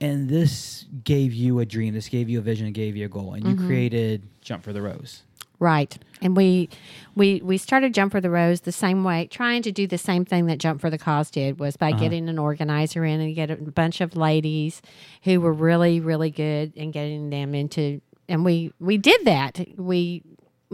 [0.00, 1.92] and this gave you a dream.
[1.94, 2.66] This gave you a vision.
[2.66, 3.66] It gave you a goal, and you Mm-hmm.
[3.66, 5.22] created Jump for the Rose.
[5.60, 5.96] Right.
[6.22, 6.68] And we
[7.14, 10.24] we we started Jump for the Rose the same way, trying to do the same
[10.24, 12.00] thing that Jump for the Cause did was by uh-huh.
[12.00, 14.82] getting an organizer in and get a bunch of ladies
[15.24, 19.66] who were really really good and getting them into and we we did that.
[19.76, 20.22] We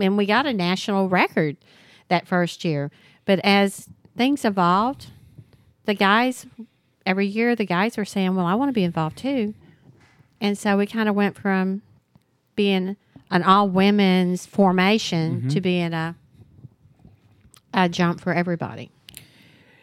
[0.01, 1.57] and we got a national record
[2.09, 2.91] that first year.
[3.25, 5.09] But as things evolved,
[5.85, 6.47] the guys
[7.07, 9.55] every year the guys were saying, "Well, I want to be involved too."
[10.41, 11.83] And so we kind of went from
[12.57, 12.97] being
[13.35, 15.49] an all women's formation mm-hmm.
[15.49, 16.15] to being a
[17.75, 18.91] a jump for everybody.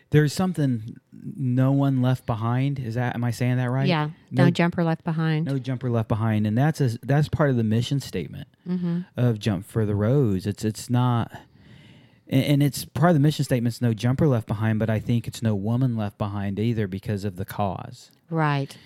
[0.10, 2.80] There's something no one left behind.
[2.80, 3.88] Is that am I saying that right?
[3.88, 5.46] Yeah, no, jumper left behind.
[5.46, 9.02] no jumper left behind, and that's a that's part of the mission statement mm-hmm.
[9.16, 10.48] of Jump for the Rose.
[10.48, 11.32] It's it's not,
[12.28, 13.76] and, and it's part of the mission statement.
[13.76, 17.26] It's no jumper left behind, but I think it's no woman left behind either because
[17.26, 18.12] of the cause.
[18.30, 18.78] Right.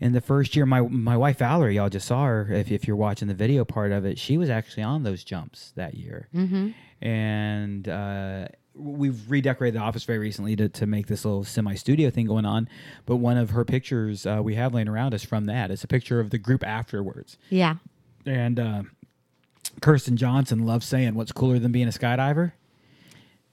[0.00, 2.50] In the first year, my my wife Valerie, y'all just saw her.
[2.50, 5.72] If if you're watching the video part of it, she was actually on those jumps
[5.76, 6.70] that year, mm-hmm.
[7.06, 7.88] and.
[7.88, 12.26] uh We've redecorated the office very recently to, to make this little semi studio thing
[12.26, 12.68] going on.
[13.04, 15.72] But one of her pictures uh, we have laying around is from that.
[15.72, 17.36] It's a picture of the group afterwards.
[17.50, 17.74] Yeah.
[18.24, 18.82] And uh,
[19.82, 22.52] Kirsten Johnson loves saying, What's cooler than being a skydiver?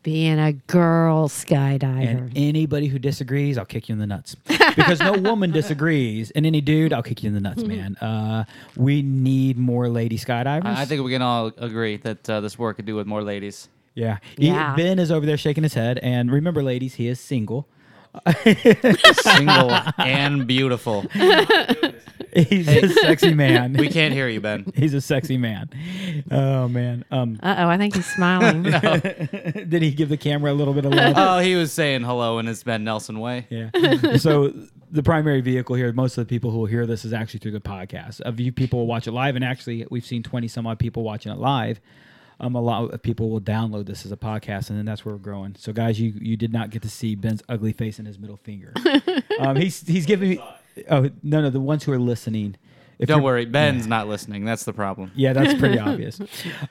[0.07, 1.83] Being a girl skydiver.
[2.07, 4.37] And anybody who disagrees, I'll kick you in the nuts.
[4.77, 6.29] Because no woman disagrees.
[6.31, 7.95] And any dude, I'll kick you in the nuts, man.
[7.97, 8.45] Uh,
[8.77, 10.65] we need more lady skydivers.
[10.65, 13.21] I I think we can all agree that uh, this work could do with more
[13.21, 13.67] ladies.
[13.95, 14.19] Yeah.
[14.37, 14.75] He- Yeah.
[14.77, 15.97] Ben is over there shaking his head.
[15.99, 17.67] And remember, ladies, he is single.
[19.21, 21.05] Single and beautiful.
[22.45, 23.73] He's a sexy man.
[23.73, 24.71] We can't hear you, Ben.
[24.75, 25.69] He's a sexy man.
[26.29, 27.05] Oh, man.
[27.11, 28.63] Um, Uh oh, I think he's smiling.
[29.69, 31.13] did he give the camera a little bit of love?
[31.17, 33.47] Oh, he was saying hello in his Ben Nelson way.
[33.49, 34.17] Yeah.
[34.17, 34.53] so
[34.91, 37.51] the primary vehicle here, most of the people who will hear this is actually through
[37.51, 38.21] the podcast.
[38.21, 41.03] Of you people will watch it live, and actually we've seen twenty some odd people
[41.03, 41.79] watching it live.
[42.39, 45.15] Um, a lot of people will download this as a podcast, and then that's where
[45.15, 45.55] we're growing.
[45.57, 48.37] So, guys, you you did not get to see Ben's ugly face and his middle
[48.37, 48.73] finger.
[49.39, 50.39] um, he's he's giving me.
[50.89, 52.55] Oh no, no, the ones who are listening.
[52.99, 54.43] If Don't worry, Ben's not listening.
[54.43, 55.11] That's the problem.
[55.13, 56.19] Yeah, that's pretty obvious.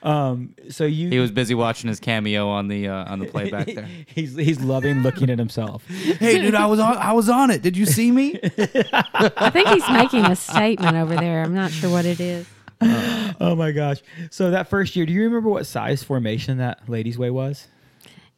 [0.03, 3.67] Um, so you He was busy watching his cameo on the uh, on the playback
[3.67, 3.87] there.
[4.07, 5.87] he's he's loving looking at himself.
[5.87, 7.61] hey, dude, I was on I was on it.
[7.61, 8.37] Did you see me?
[8.43, 11.43] I think he's making a statement over there.
[11.43, 12.45] I'm not sure what it is.
[12.81, 13.99] oh my gosh!
[14.29, 17.67] So that first year, do you remember what size formation that ladies' way was,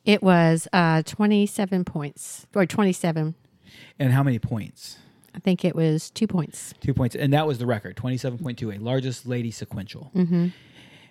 [0.05, 3.33] It was uh, 27 points, or 27.
[3.97, 4.97] and how many points?
[5.35, 6.73] I think it was two points.
[6.81, 10.47] Two points, and that was the record, twenty-seven point two eight, largest lady sequential, mm-hmm.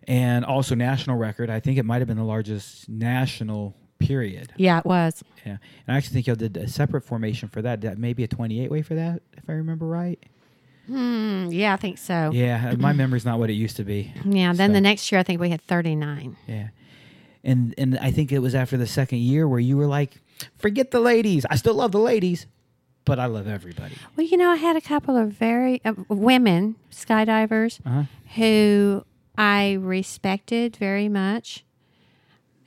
[0.07, 1.51] and also national record.
[1.51, 4.53] I think it might have been the largest national period.
[4.57, 5.23] Yeah, it was.
[5.45, 5.53] Yeah,
[5.87, 7.81] and I actually think y'all did a separate formation for that.
[7.83, 10.23] That maybe a twenty-eight way for that, if I remember right.
[10.91, 12.31] Mm, yeah, I think so.
[12.33, 14.13] Yeah, my memory's not what it used to be.
[14.25, 16.37] Yeah, then So- the next year, I think we had 39.
[16.47, 16.69] Yeah.
[17.45, 20.21] And and I think it was after the second year where you were like,
[20.59, 21.47] forget the ladies.
[21.49, 22.47] I still love the ladies,
[23.09, 23.95] but I love everybody.
[24.17, 28.05] Well, you know, I had a couple of very uh, women skydivers Uh-huh.
[28.37, 29.05] who
[29.37, 31.65] I respected very much.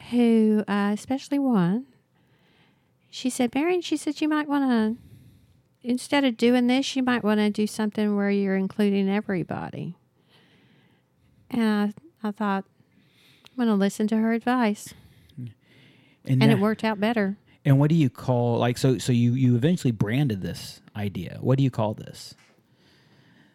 [0.09, 1.85] Who, uh, especially one,
[3.09, 5.01] she said, Marion, she said, you might want to,
[5.87, 9.95] instead of doing this, you might want to do something where you're including everybody.
[11.51, 12.65] And I, I thought,
[13.51, 14.93] I'm going to listen to her advice.
[16.25, 17.37] And that- it worked out better.
[17.64, 21.38] And what do you call like so so you you eventually branded this idea.
[21.41, 22.34] What do you call this?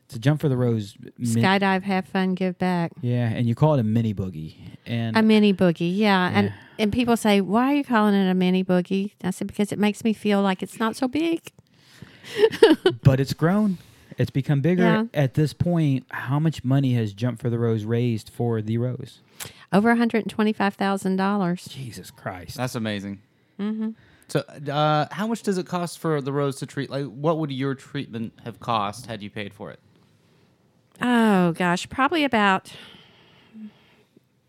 [0.07, 0.97] It's a jump for the rose.
[1.19, 2.93] mi- Skydive, have fun, give back.
[3.01, 4.55] yeah, and you call it a mini boogie.
[4.87, 6.31] And A mini boogie, yeah.
[6.33, 6.53] And Yeah.
[6.79, 9.81] and people say, "Why are you calling it a mini boogie?" I said, "Because it
[9.81, 11.41] makes me feel like it's not so big."
[13.03, 13.79] but it's grown.
[14.19, 14.83] It's become bigger.
[14.83, 15.05] Yeah.
[15.13, 19.21] At this point, how much money has Jump for the Rose raised for the Rose?
[19.73, 21.65] Over one hundred and twenty-five thousand dollars.
[21.67, 22.57] Jesus Christ.
[22.57, 23.21] That's amazing.
[23.61, 23.91] Mm-hmm.
[24.29, 26.91] So, uh, how much does it cost for the rose to treat?
[26.91, 29.79] Like, what would your treatment have cost had you paid for it?
[31.01, 32.73] Oh gosh, probably about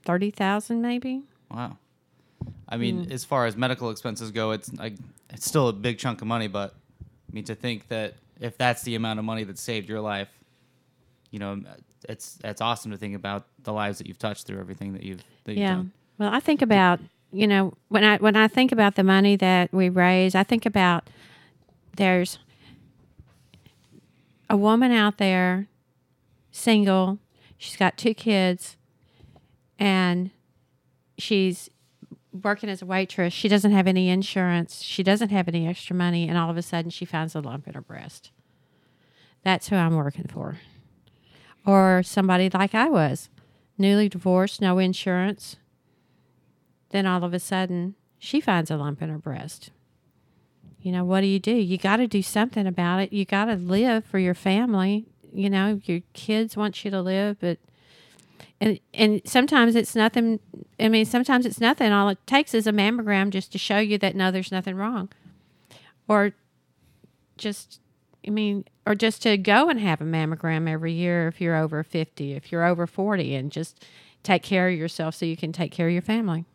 [0.06, 1.22] thirty thousand, maybe.
[1.52, 1.78] Wow.
[2.70, 4.96] I mean, as far as medical expenses go, it's like
[5.30, 8.84] it's still a big chunk of money, but I mean to think that if that's
[8.84, 10.30] the amount of money that saved your life,
[11.32, 11.62] you know,
[12.08, 15.24] it's it's awesome to think about the lives that you've touched through everything that you've
[15.44, 15.76] that you've Yeah.
[15.76, 15.92] done.
[16.18, 17.00] Well, I think about
[17.32, 20.66] you know when I when I think about the money that we raise, I think
[20.66, 21.10] about
[21.96, 22.40] there's
[24.50, 25.68] a woman out there,
[26.52, 27.20] single.
[27.58, 28.78] She's got two kids,
[29.80, 30.32] and
[31.18, 31.70] she's
[32.44, 33.34] working as a waitress.
[33.34, 34.82] She doesn't have any insurance.
[34.82, 37.68] She doesn't have any extra money, and all of a sudden she finds a lump
[37.68, 38.32] in her breast.
[39.44, 40.58] That's who I'm working for.
[41.66, 43.30] Or somebody like I was,
[43.78, 45.58] newly divorced, no insurance.
[46.90, 49.72] Then all of a sudden she finds a lump in her breast.
[50.82, 51.52] You know, what do you do?
[51.54, 53.12] You got to do something about it.
[53.12, 55.06] You got to live for your family.
[55.34, 57.58] You know, your kids want you to live, but
[58.62, 60.40] and and sometimes it's nothing.
[60.80, 61.92] I mean, sometimes it's nothing.
[61.92, 65.10] All it takes is a mammogram just to show you that no, there's nothing wrong,
[66.08, 66.34] or
[67.38, 67.82] just,
[68.26, 71.84] I mean, or just to go and have a mammogram every year if you're over
[71.84, 73.86] fifty, if you're over forty, and just
[74.24, 76.46] take care of yourself so you can take care of your family.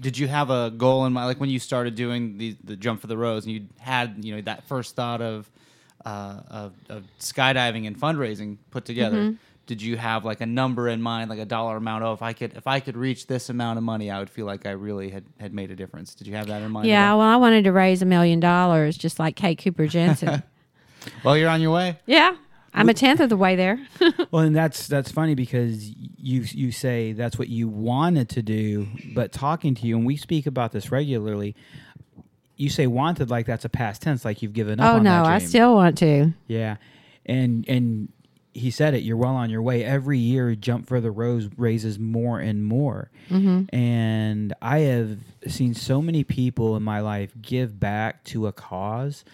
[0.00, 3.00] Did you have a goal in mind, like when you started doing the the jump
[3.00, 5.50] for the rose, and you had you know that first thought of
[6.04, 9.18] uh, of, of skydiving and fundraising put together?
[9.18, 9.36] Mm-hmm.
[9.66, 12.04] Did you have like a number in mind, like a dollar amount?
[12.04, 14.44] Oh, if I could if I could reach this amount of money, I would feel
[14.44, 16.14] like I really had had made a difference.
[16.14, 16.86] Did you have that in mind?
[16.86, 20.42] Yeah, well, I wanted to raise a million dollars, just like Kate Cooper Jensen.
[21.22, 21.98] Well, you're on your way.
[22.06, 22.34] yeah,
[22.74, 23.78] I'm a tenth of the way there.
[24.30, 28.88] Well, and that's that's funny because you you say that's what you wanted to do,
[29.14, 31.54] but talking to you, and we speak about this regularly.
[32.56, 34.96] You say wanted like that's a past tense, like you've given up.
[34.96, 36.32] oh no, I still want to.
[36.48, 36.76] yeah,
[37.26, 38.08] and and
[38.52, 39.02] he said it.
[39.02, 39.84] You're well on your way.
[39.84, 43.10] Every year, Jump for the Rose raises more and more.
[43.28, 43.74] Mm-hmm.
[43.74, 45.18] And I have
[45.48, 49.24] seen so many people in my life give back to a cause,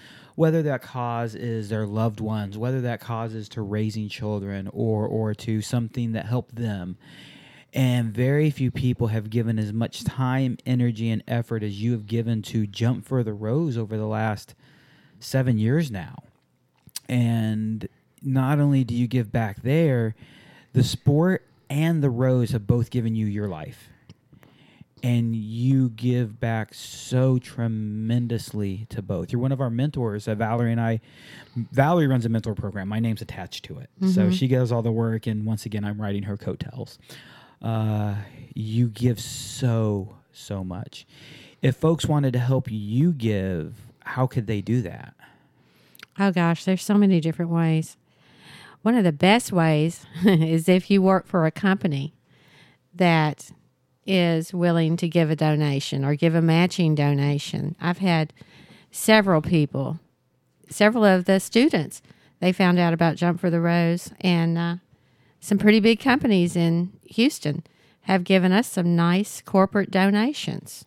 [0.41, 5.07] whether that cause is their loved ones, whether that cause is to raising children or
[5.07, 6.97] or to something that helped them.
[7.75, 12.07] And very few people have given as much time, energy, and effort as you have
[12.07, 14.55] given to Jump for the Rose over the last
[15.19, 16.23] seven years now.
[17.07, 17.87] And
[18.23, 20.15] not only do you give back there,
[20.73, 23.90] the sport and the rose have both given you your life.
[25.03, 29.33] And you give back so tremendously to both.
[29.33, 30.29] You're one of our mentors.
[30.29, 31.01] Uh, Valerie and I,
[31.57, 32.89] Valerie runs a mentor program.
[32.89, 33.89] My name's attached to it.
[34.13, 35.27] So she does all the work.
[35.27, 36.99] And once again, I'm writing her coattails.
[37.63, 38.17] Uh,
[38.55, 41.07] you give so, so much.
[41.63, 45.15] If folks wanted to help you give, how could they do that?
[46.19, 47.97] Oh gosh, there's so many different ways.
[48.83, 52.15] One of the best ways is if you work for a company
[52.95, 53.51] that
[54.11, 57.77] is willing to give a donation or give a matching donation.
[57.81, 58.33] I've had
[58.91, 60.01] several people,
[60.69, 62.03] several of the students,
[62.41, 64.77] they found out about Jump for the Rose and uh,
[65.41, 67.63] some pretty big companies in Houston
[68.03, 70.87] have given us some nice corporate donations.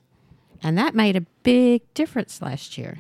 [0.61, 2.97] And that made a big difference last year.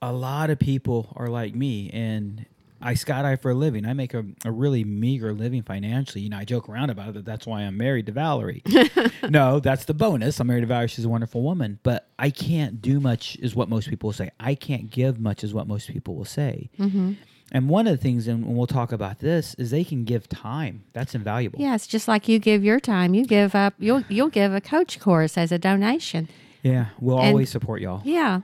[0.00, 2.46] a lot of people are like me and
[2.80, 3.84] I skydive for a living.
[3.86, 6.22] I make a, a really meager living financially.
[6.22, 8.62] You know, I joke around about it that that's why I'm married to Valerie.
[9.28, 10.38] no, that's the bonus.
[10.40, 10.88] I'm married to Valerie.
[10.88, 11.78] She's a wonderful woman.
[11.82, 14.30] But I can't do much, is what most people will say.
[14.38, 16.70] I can't give much, is what most people will say.
[16.78, 17.14] Mm-hmm.
[17.50, 20.84] And one of the things, and we'll talk about this, is they can give time.
[20.92, 21.58] That's invaluable.
[21.60, 23.14] Yeah, just like you give your time.
[23.14, 23.74] You give up.
[23.78, 26.28] You'll you'll give a coach course as a donation.
[26.62, 28.02] Yeah, we'll And- always support y'all.
[28.04, 28.42] Yeah.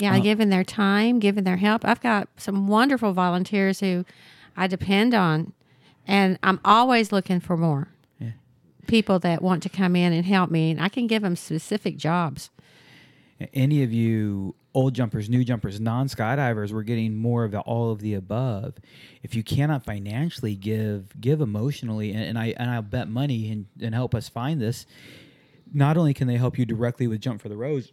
[0.00, 1.84] Yeah, Uh, giving their time, giving their help.
[1.84, 4.04] I've got some wonderful volunteers who
[4.56, 5.52] I depend on,
[6.06, 7.88] and I'm always looking for more
[8.20, 8.30] Yeah.
[8.86, 11.96] people that want to come in and help me, and I can give them specific
[11.96, 12.50] jobs.
[13.54, 17.92] any of you old jumpers, new jumpers, non skydivers, we're getting more of the, all
[17.92, 18.74] of the above.
[19.22, 23.66] If you cannot financially give, give emotionally, and, and I and I'll bet money and,
[23.80, 24.86] and help us find this.
[25.72, 27.92] Not only can they help you directly with Jump for the Rose,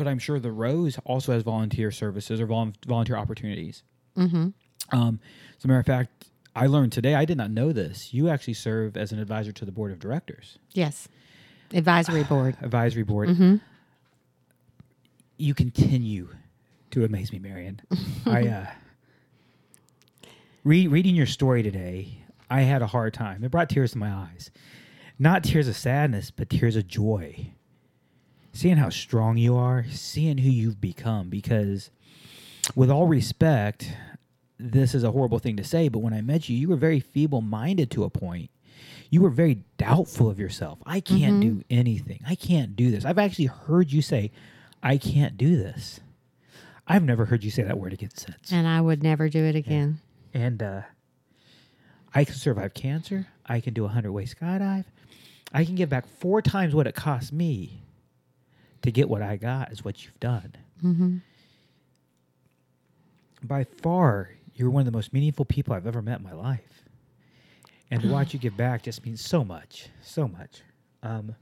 [0.00, 3.82] but I'm sure the Rose also has volunteer services or vol- volunteer opportunities.
[4.16, 4.48] Mm-hmm.
[4.98, 5.20] Um,
[5.58, 6.26] as a matter of fact,
[6.56, 7.14] I learned today.
[7.14, 8.14] I did not know this.
[8.14, 11.06] You actually serve as an advisor to the board of directors Yes.
[11.74, 12.56] Advisory board.
[12.62, 13.28] advisory board.
[13.28, 13.56] Mm-hmm.
[15.36, 16.28] You continue
[16.90, 17.80] to amaze me, Marion.
[18.26, 18.66] I uh,
[20.64, 22.18] re- reading your story today.
[22.50, 23.44] I had a hard time.
[23.44, 24.50] It brought tears to my eyes,
[25.18, 27.52] not tears of sadness, but tears of joy.
[28.52, 31.28] Seeing how strong you are, seeing who you've become.
[31.28, 31.90] Because,
[32.74, 33.92] with all respect,
[34.58, 37.00] this is a horrible thing to say, but when I met you, you were very
[37.00, 38.50] feeble-minded to a point
[39.10, 40.78] you were very doubtful of yourself.
[40.86, 42.20] I can't do anything.
[42.26, 43.04] I can't do this.
[43.04, 44.30] I've actually heard you say,
[44.82, 46.00] I can't do this.
[46.86, 48.52] I've never heard you say that word again since.
[48.52, 50.00] And I would never do it again.
[50.32, 50.82] And uh,
[52.14, 53.26] I can survive cancer.
[53.46, 54.84] I can do a 100 way skydive.
[55.52, 57.82] I can give back four times what it cost me
[58.82, 60.54] to get what I got, is what you've done.
[60.82, 61.16] Mm-hmm.
[63.42, 66.84] By far, you're one of the most meaningful people I've ever met in my life.
[67.90, 70.62] And to watch you give back just means so much, so much.
[71.02, 71.34] Um,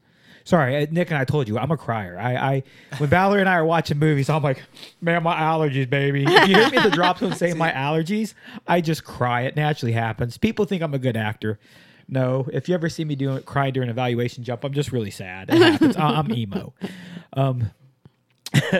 [0.45, 2.18] sorry, uh, Nick and I told you I'm a crier.
[2.18, 2.62] I, I
[2.97, 4.62] when Valerie and I are watching movies, I'm like,
[5.03, 6.24] man, my allergies, baby.
[6.24, 8.32] If you hear me at the drop zone saying my allergies,
[8.66, 9.43] I just cry.
[9.43, 10.39] It naturally happens.
[10.39, 11.59] People think I'm a good actor.
[12.09, 15.11] No, if you ever see me doing cry during an evaluation jump, I'm just really
[15.11, 15.50] sad.
[15.50, 15.96] It happens.
[15.96, 16.72] I'm emo.
[17.34, 17.70] Um,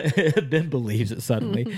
[0.49, 1.75] ben believes it suddenly.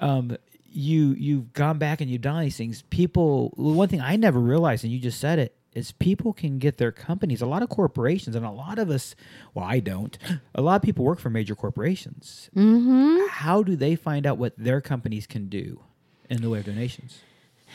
[0.00, 0.36] um,
[0.74, 2.82] you you've gone back and you've done these things.
[2.90, 6.78] People, one thing I never realized, and you just said it, is people can get
[6.78, 7.40] their companies.
[7.40, 9.14] A lot of corporations, and a lot of us.
[9.54, 10.18] Well, I don't.
[10.54, 12.50] A lot of people work for major corporations.
[12.56, 13.28] Mm-hmm.
[13.28, 15.80] How do they find out what their companies can do
[16.28, 17.20] in the way of donations?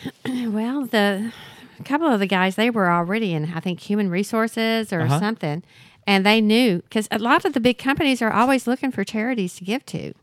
[0.25, 1.31] Well, the
[1.79, 5.19] a couple of the guys they were already in, I think, human resources or Uh-huh.
[5.19, 5.63] something,
[6.05, 9.55] and they knew because a lot of the big companies are always looking for charities
[9.57, 10.13] to give to,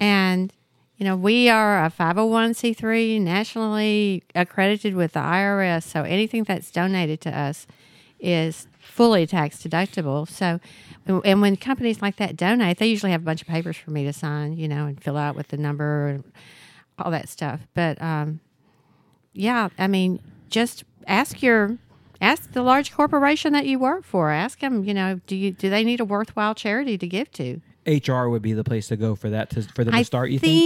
[0.00, 0.52] and
[0.96, 5.82] you know we are a five hundred one c three nationally accredited with the IRS,
[5.84, 7.66] so anything that's donated to us
[8.18, 10.26] is fully tax deductible.
[10.26, 10.58] So,
[11.24, 14.04] and when companies like that donate, they usually have a bunch of papers for me
[14.04, 16.24] to sign, you know, and fill out with the number and
[16.98, 17.60] all that stuff.
[17.74, 18.40] But um,
[19.34, 21.78] yeah, I mean, just ask your
[22.20, 24.30] ask the large corporation that you work for.
[24.30, 27.60] Ask them, you know, do you do they need a worthwhile charity to give to?
[27.86, 30.30] HR would be the place to go for that to, for them I to start.
[30.30, 30.60] You think?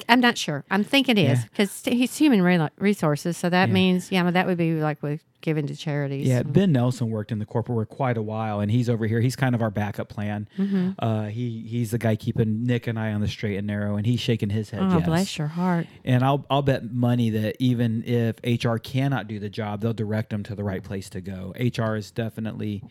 [0.00, 0.64] think I'm not sure.
[0.70, 1.44] I'm thinking it is Yeah.
[1.50, 3.74] because he's human re- resources, so that Yeah.
[3.74, 6.26] means yeah, that would be like with given to charities.
[6.26, 9.20] Yeah, Ben Nelson worked in the corporate world quite a while, and he's over here.
[9.20, 10.48] He's kind of our backup plan.
[10.58, 10.90] Mm-hmm.
[10.98, 14.06] Uh, he he's the guy keeping Nick and I on the straight and narrow, and
[14.06, 14.82] he's shaking his head.
[14.82, 15.06] Oh, yes.
[15.06, 15.86] bless your heart.
[16.04, 20.30] And I'll I'll bet money that even if HR cannot do the job, they'll direct
[20.30, 21.52] them to the right place to go.
[21.58, 22.82] HR is definitely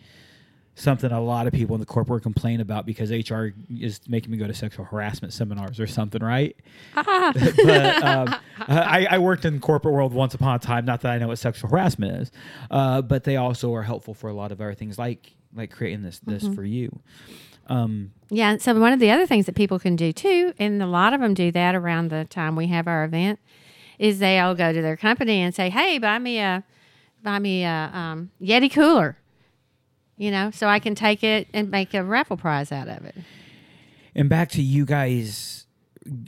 [0.76, 4.38] something a lot of people in the corporate complain about because HR is making me
[4.38, 6.56] go to sexual harassment seminars or something, right?
[6.96, 10.86] but um, I, I worked in the corporate world once upon a time.
[10.86, 12.32] Not that I know what sexual harassment is,
[12.72, 16.02] uh, but they also are helpful for a lot of other things, like like creating
[16.02, 17.00] this this for you.
[17.68, 20.82] Um, Yeah, and so one of the other things that people can do too, and
[20.82, 23.40] a lot of them do that around the time we have our event,
[24.00, 26.64] is they all go to their company and say, "Hey, buy me a
[27.22, 29.18] buy me a um, Yeti cooler,"
[30.18, 33.16] you know, so I can take it and make a raffle prize out of it.
[34.16, 35.66] and back to you guys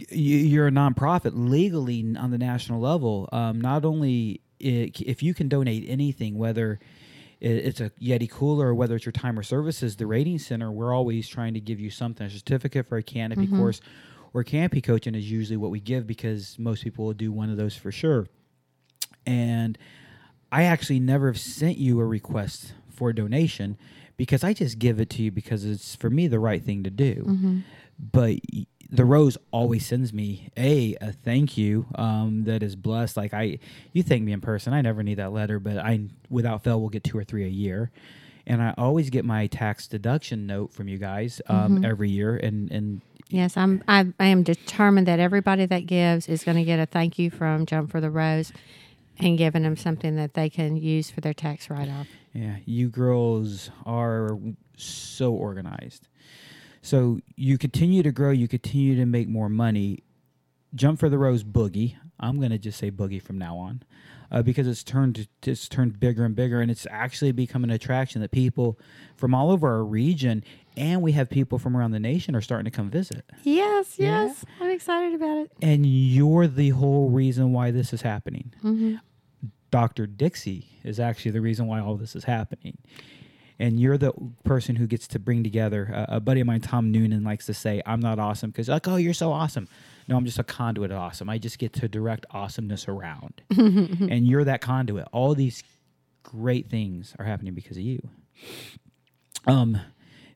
[0.10, 3.28] you're a nonprofit legally on the national level.
[3.34, 6.80] Um, not only if you can donate anything whether
[7.42, 10.94] it's a yeti cooler or whether it's your time or services the rating center we're
[10.94, 13.82] always trying to give you something a certificate for a canopy course
[14.34, 17.56] or canopy coaching is usually what we give because most people will do one of
[17.58, 18.28] those for sure.
[19.26, 19.78] And
[20.52, 23.78] I actually never have sent you a request for a donation
[24.18, 26.90] because I just give it to you because it's for me the right thing to
[26.90, 27.24] do.
[28.00, 28.38] But
[28.90, 33.18] the rose always sends me a a thank you um, that is blessed.
[33.18, 33.60] Like I,
[33.94, 34.74] you thank me in person.
[34.74, 37.50] I never need that letter, but I without fail will get two or three a
[37.50, 37.92] year.
[38.48, 42.72] And I always get my tax deduction note from you guys um, every year, and
[42.72, 43.84] and Yes, I'm.
[43.88, 47.32] I, I am determined that everybody that gives is going to get a thank you
[47.32, 48.54] from Jump for the Rose,
[49.20, 52.08] and giving them something that they can use for their tax write off.
[52.34, 54.38] Yeah, you girls are
[54.78, 56.08] so organized.
[56.82, 60.04] So you continue to grow, you continue to make more money.
[60.74, 61.96] Jump for the Rose Boogie.
[62.20, 63.84] I'm gonna just say Boogie from now on,
[64.32, 68.22] uh, because it's turned it's turned bigger and bigger, and it's actually become an attraction
[68.22, 68.80] that people
[69.16, 70.44] from all over our region
[70.78, 73.26] and we have people from around the nation are starting to come visit.
[73.44, 74.26] Yes, Yeah.
[74.26, 75.52] yes, I'm excited about it.
[75.62, 78.54] And you're the whole reason why this is happening.
[78.64, 78.96] Mm-hmm.
[79.72, 80.08] Dr.
[80.08, 82.78] Dixie is actually the reason why all this is happening.
[83.58, 84.14] And you're the
[84.44, 85.90] person who gets to bring together.
[85.94, 88.86] Uh, a buddy of mine, Tom Noonan, likes to say, I'm not awesome because, like,
[88.88, 89.70] oh, you're so awesome.
[90.10, 91.30] No, I'm just a conduit of awesome.
[91.30, 93.42] I just get to direct awesomeness around.
[93.50, 95.08] and you're that conduit.
[95.14, 95.64] All these
[96.24, 98.10] great things are happening because of you.
[99.48, 99.80] Um,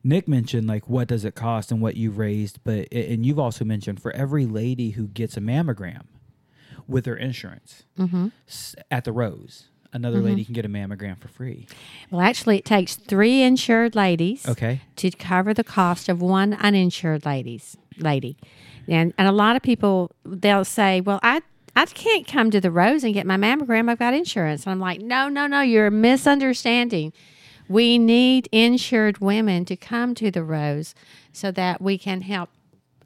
[0.02, 3.64] Nick mentioned like what does it cost and what you've raised, but and you've also
[3.64, 6.04] mentioned for every lady who gets a mammogram
[6.86, 8.28] with their insurance mm-hmm.
[8.48, 10.26] s- at the Rose, another mm-hmm.
[10.26, 11.66] lady can get a mammogram for free.
[12.10, 14.80] Well, actually, it takes three insured ladies Okay.
[14.96, 18.38] to cover the cost of one uninsured ladies lady,
[18.88, 21.42] and and a lot of people they'll say, "Well, I."
[21.76, 23.88] I can't come to the Rose and get my mammogram.
[23.88, 24.64] I've got insurance.
[24.64, 27.12] And I'm like, no, no, no, you're misunderstanding.
[27.70, 30.92] We need insured women to come to the Rose
[31.32, 32.50] so that we can help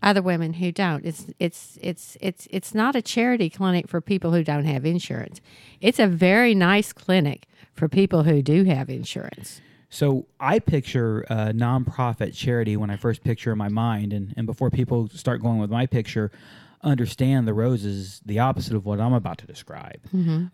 [0.02, 1.04] other women who don't.
[1.04, 5.42] It's it's it's it's it's not a charity clinic for people who don't have insurance.
[5.82, 9.60] It's a very nice clinic for people who do have insurance.
[9.90, 14.46] So I picture a nonprofit charity when I first picture in my mind, and, and
[14.46, 16.32] before people start going with my picture,
[16.84, 20.00] understand the rose is the opposite of what I'm about to describe.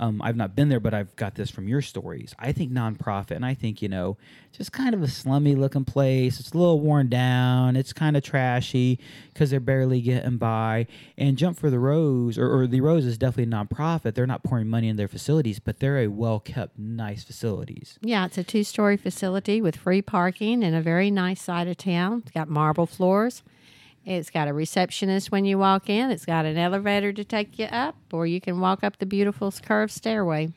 [0.00, 2.34] Um, I've not been there, but I've got this from your stories.
[2.38, 4.16] I think nonprofit, and I think you know,
[4.52, 6.40] just kind of a slummy looking place.
[6.40, 7.76] It's a little worn down.
[7.76, 8.98] It's kind of trashy
[9.32, 10.86] because they're barely getting by.
[11.18, 14.14] And Jump for the Rose, or, or the Rose is definitely a nonprofit.
[14.14, 17.98] They're not pouring money in their facilities, but they're a well kept, nice facilities.
[18.02, 21.76] Yeah, it's a two story facility with free parking in a very nice side of
[21.76, 22.22] town.
[22.22, 23.42] It's got marble floors.
[24.04, 26.10] It's got a receptionist when you walk in.
[26.10, 29.52] It's got an elevator to take you up, or you can walk up the beautiful
[29.52, 30.50] curved stairway.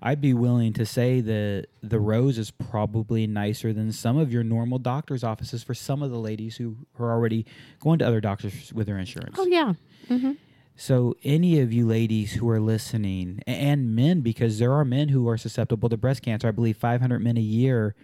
[0.00, 4.44] I'd be willing to say that the Rose is probably nicer than some of your
[4.44, 7.46] normal doctor's offices for some of the ladies who are already
[7.80, 9.36] going to other doctors with their insurance.
[9.38, 9.74] Oh, yeah.
[10.08, 10.32] Mm-hmm.
[10.76, 15.28] So, any of you ladies who are listening, and men, because there are men who
[15.28, 17.96] are susceptible to breast cancer, I believe 500 men a year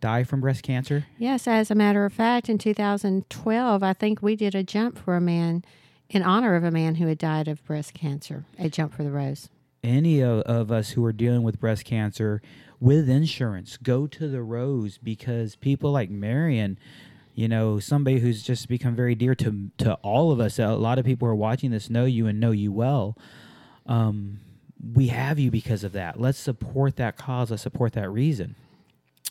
[0.00, 1.06] die from breast cancer.
[1.18, 5.16] Yes, as a matter of fact, in 2012, I think we did a jump for
[5.16, 5.64] a man
[6.08, 9.10] in honor of a man who had died of breast cancer, a jump for the
[9.10, 9.48] rose.
[9.84, 12.40] any of, of us who are dealing with breast cancer
[12.80, 16.78] with insurance go to the rose because people like marion
[17.34, 20.98] you know somebody who's just become very dear to to all of us a lot
[20.98, 23.16] of people who are watching this know you and know you well
[23.86, 24.38] um,
[24.94, 28.54] we have you because of that let's support that cause let's support that reason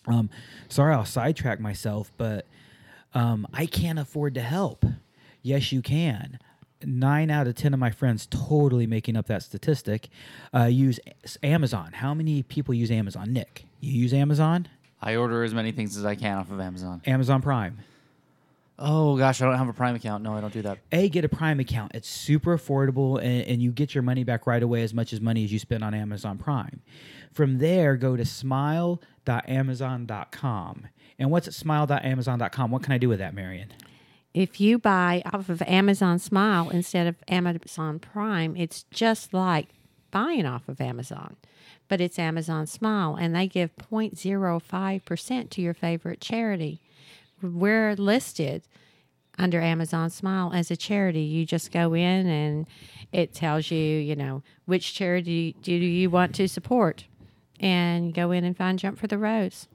[0.07, 0.29] um,
[0.69, 2.45] sorry i'll sidetrack myself but
[3.13, 4.85] um, i can't afford to help.
[5.41, 6.39] Yes you can.
[6.83, 10.09] Nine out of ten of my friends totally making up that statistic.
[10.53, 10.99] Uh, use
[11.41, 11.93] amazon.
[11.93, 13.33] How many people use amazon?
[13.33, 14.67] Nick you use amazon?
[15.01, 17.01] I order as many things as I can off of Amazon.
[17.05, 17.77] amazon prime.
[18.79, 20.23] Oh gosh, I don't have a Prime account.
[20.23, 20.77] No, I don't do that.
[20.91, 21.93] a get a prime account.
[21.95, 25.21] It's super affordable and, and you get your money back right away as much as
[25.21, 26.81] money as you spend on amazon prime.
[27.31, 28.25] From there go to
[29.27, 30.87] smile.amazon.com
[31.19, 33.71] and what's at smile.amazon.com what can i do with that marion
[34.33, 39.69] If you buy off of Amazon Smile instead of Amazon Prime, it's just like
[40.11, 41.37] buying off of Amazon,
[41.87, 46.79] but it's Amazon Smile, and they give 0.05% to your favorite charity.
[47.41, 48.61] We're listed
[49.39, 51.21] under Amazon Smile as a charity.
[51.21, 52.67] You just go in and
[53.11, 57.05] it tells you, you know, which charity do you want to support,
[57.59, 59.67] and go in and find Jump for the Rose.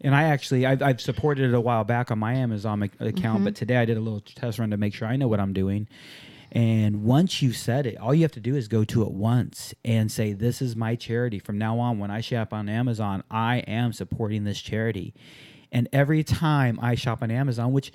[0.00, 3.44] And I actually, I've, I've supported it a while back on my Amazon ac- account,
[3.44, 3.58] but mm-hmm.
[3.58, 5.88] today I did a little test run to make sure I know what I'm doing.
[6.52, 9.74] And once you set it, all you have to do is go to it once
[9.84, 11.40] and say, This is my charity.
[11.40, 15.14] From now on, when I shop on Amazon, I am supporting this charity.
[15.72, 17.90] And every time I shop on Amazon, which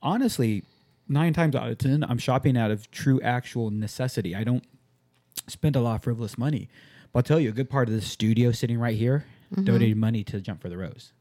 [0.00, 0.62] honestly,
[1.08, 4.36] nine times out of 10, I'm shopping out of true actual necessity.
[4.36, 4.64] I don't
[5.48, 6.68] spend a lot of frivolous money.
[7.16, 9.62] I'll tell you, a good part of the studio sitting right here Mm-hmm.
[9.64, 11.12] donated money to Jump for the Rose.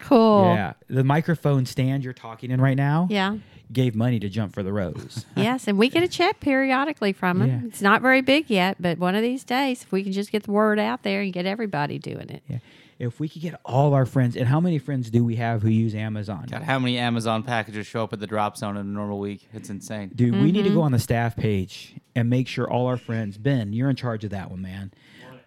[0.00, 0.54] Cool.
[0.54, 3.06] Yeah, the microphone stand you're talking in right now.
[3.10, 3.36] Yeah.
[3.70, 5.26] gave money to Jump for the Rose.
[5.36, 7.48] Yes, and we get a check periodically from them.
[7.48, 7.60] Yeah.
[7.68, 10.44] It's not very big yet, but one of these days, if we can just get
[10.44, 12.42] the word out there and get everybody doing it.
[12.48, 12.58] yeah,
[12.98, 15.68] if we could get all our friends, and how many friends do we have who
[15.68, 16.46] use Amazon?
[16.50, 19.46] God, how many Amazon packages show up at the drop zone in a normal week?
[19.52, 20.12] It's insane.
[20.14, 20.74] Dude, we need to Mm-hmm.
[20.76, 23.36] go on the staff page and make sure all our friends.
[23.36, 24.92] Ben, you're in charge of that one, man.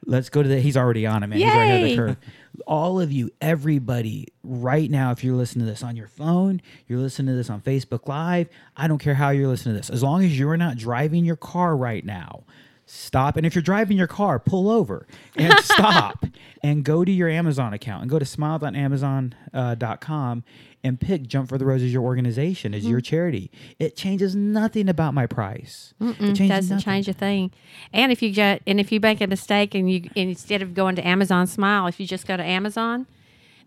[0.09, 0.59] Let's go to the.
[0.59, 1.39] He's already on it, man.
[1.39, 2.17] He's right ahead of the curve.
[2.65, 6.99] All of you, everybody, right now, if you're listening to this on your phone, you're
[6.99, 8.49] listening to this on Facebook Live.
[8.75, 9.89] I don't care how you're listening to this.
[9.89, 12.43] As long as you're not driving your car right now,
[12.87, 13.37] stop.
[13.37, 15.05] And if you're driving your car, pull over
[15.35, 16.25] and stop
[16.63, 20.43] and go to your Amazon account and go to smile.amazon.com
[20.83, 22.91] and pick Jump for the Rose as your organization, as Mm-hmm.
[22.91, 23.51] your charity.
[23.79, 25.93] It changes nothing about my price.
[25.99, 26.83] It It changes doesn't nothing.
[26.93, 27.51] change a thing.
[27.93, 30.73] And if you get and if you make a mistake and you and instead of
[30.73, 33.07] going to Amazon Smile, if you just go to Amazon,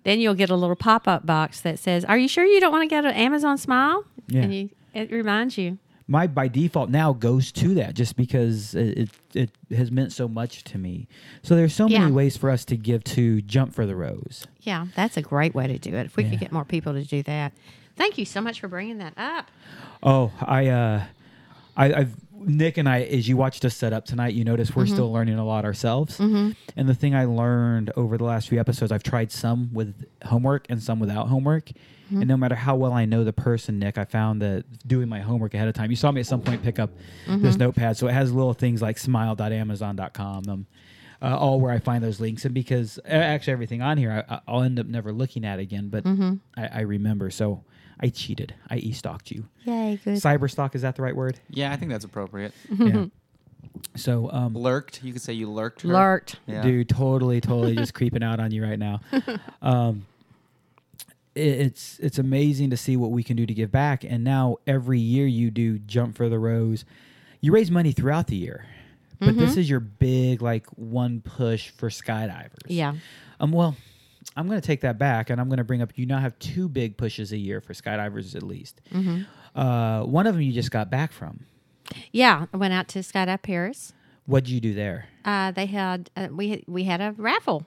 [0.04, 2.72] then you'll get a little pop up box that says, "Are you sure you don't
[2.72, 4.42] want to go to Amazon Smile?" Yeah.
[4.42, 5.78] And you, it reminds you.
[6.08, 10.64] My by default now goes to that just because it, it has meant so much
[10.64, 11.06] to me.
[11.42, 12.00] So there's so Yeah.
[12.00, 14.46] many ways for us to give to Jump for the Rose.
[14.60, 16.06] Yeah, that's a great way to do it.
[16.06, 16.30] If we Yeah.
[16.30, 17.52] could get more people to do that.
[17.96, 19.50] Thank you so much for bringing that up.
[20.02, 21.04] Oh, I uh
[21.76, 24.86] I I've Nick and I as you watched us set up tonight, you notice we're
[24.86, 26.18] still learning a lot ourselves.
[26.18, 29.94] And the thing I learned over the last few episodes, I've tried some with
[30.24, 31.70] homework and some without homework.
[32.20, 35.20] And no matter how well I know the person, Nick, I found that doing my
[35.20, 35.90] homework ahead of time.
[35.90, 36.90] You saw me at some point pick up
[37.26, 40.44] this notepad, so it has little things like smile.amazon.com.
[40.48, 40.66] Um,
[41.20, 44.40] uh, all where I find those links, and because uh, actually everything on here, I,
[44.48, 46.04] I'll end up never looking at again, but
[46.56, 47.30] I, I remember.
[47.30, 47.62] So
[48.00, 48.54] I cheated.
[48.68, 49.44] I e-stalked you.
[49.64, 50.14] Yay, good.
[50.14, 51.38] Cyberstalk is that the right word?
[51.48, 52.52] Yeah, I think that's appropriate.
[52.76, 53.06] yeah.
[53.94, 55.02] So, um, Lurked.
[55.04, 55.82] You could say you lurked.
[55.82, 55.88] Her.
[55.88, 56.36] Lurked.
[56.46, 56.62] Yeah.
[56.62, 59.00] dude, totally, totally just creeping out on you right now.
[59.62, 60.11] Um, it,
[61.34, 64.04] it's it's amazing to see what we can do to give back.
[64.04, 66.84] And now every year you do jump for the rose.
[67.40, 68.66] You raise money throughout the year,
[69.18, 72.66] but this is your big like one push for skydivers.
[72.66, 72.94] Yeah.
[73.40, 73.50] Um.
[73.52, 73.76] Well,
[74.36, 76.38] I'm going to take that back, and I'm going to bring up you now have
[76.38, 78.80] two big pushes a year for skydivers at least.
[79.54, 81.40] Uh, one of them you just got back from.
[82.12, 83.92] Yeah, I went out to Skydive Perris.
[84.24, 85.06] What'd you do there?
[85.24, 87.66] Uh, they had uh, we had, we had a raffle,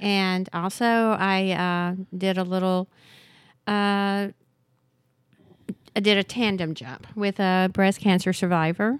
[0.00, 2.88] and also I uh, did a little.
[3.66, 4.28] Uh,
[5.94, 8.98] I did a tandem jump with a breast cancer survivor,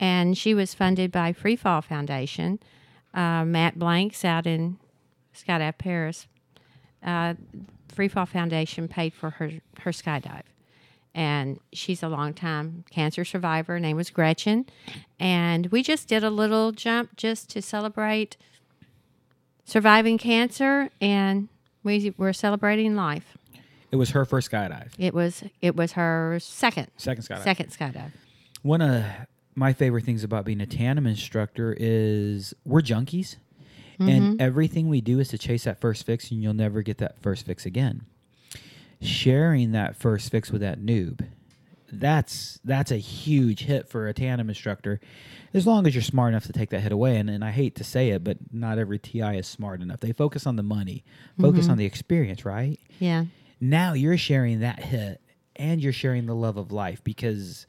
[0.00, 2.58] and she was funded by Free Fall Foundation.
[3.14, 4.78] Uh, Matt Blanks out in
[5.34, 6.26] Skydive Perris.
[7.04, 7.34] Uh,
[7.94, 10.42] Free Fall Foundation paid for her her skydive,
[11.14, 13.74] and she's a longtime cancer survivor.
[13.74, 14.66] Her name was Gretchen,
[15.18, 18.36] and we just did a little jump just to celebrate
[19.68, 21.48] surviving cancer, and
[21.84, 23.36] we were celebrating life.
[23.92, 27.44] It was her first skydive, It was it was her second second skydive.
[27.44, 28.12] second skydive.
[28.62, 29.04] One of
[29.54, 33.36] my favorite things about being a tandem instructor is we're junkies,
[33.98, 34.40] and mm-hmm.
[34.40, 37.46] everything we do is to chase that first fix, and you'll never get that first
[37.46, 38.02] fix again.
[39.00, 41.26] Sharing that first fix with that noob,
[41.90, 45.00] that's that's a huge hit for a tandem instructor,
[45.54, 47.16] as long as you're smart enough to take that hit away.
[47.16, 50.00] And, and I hate to say it, but not every TI is smart enough.
[50.00, 51.04] They focus on the money,
[51.40, 52.78] focus on the experience, right?
[52.98, 53.24] Yeah,
[53.60, 55.20] now you're sharing that hit
[55.56, 57.66] and you're sharing the love of life because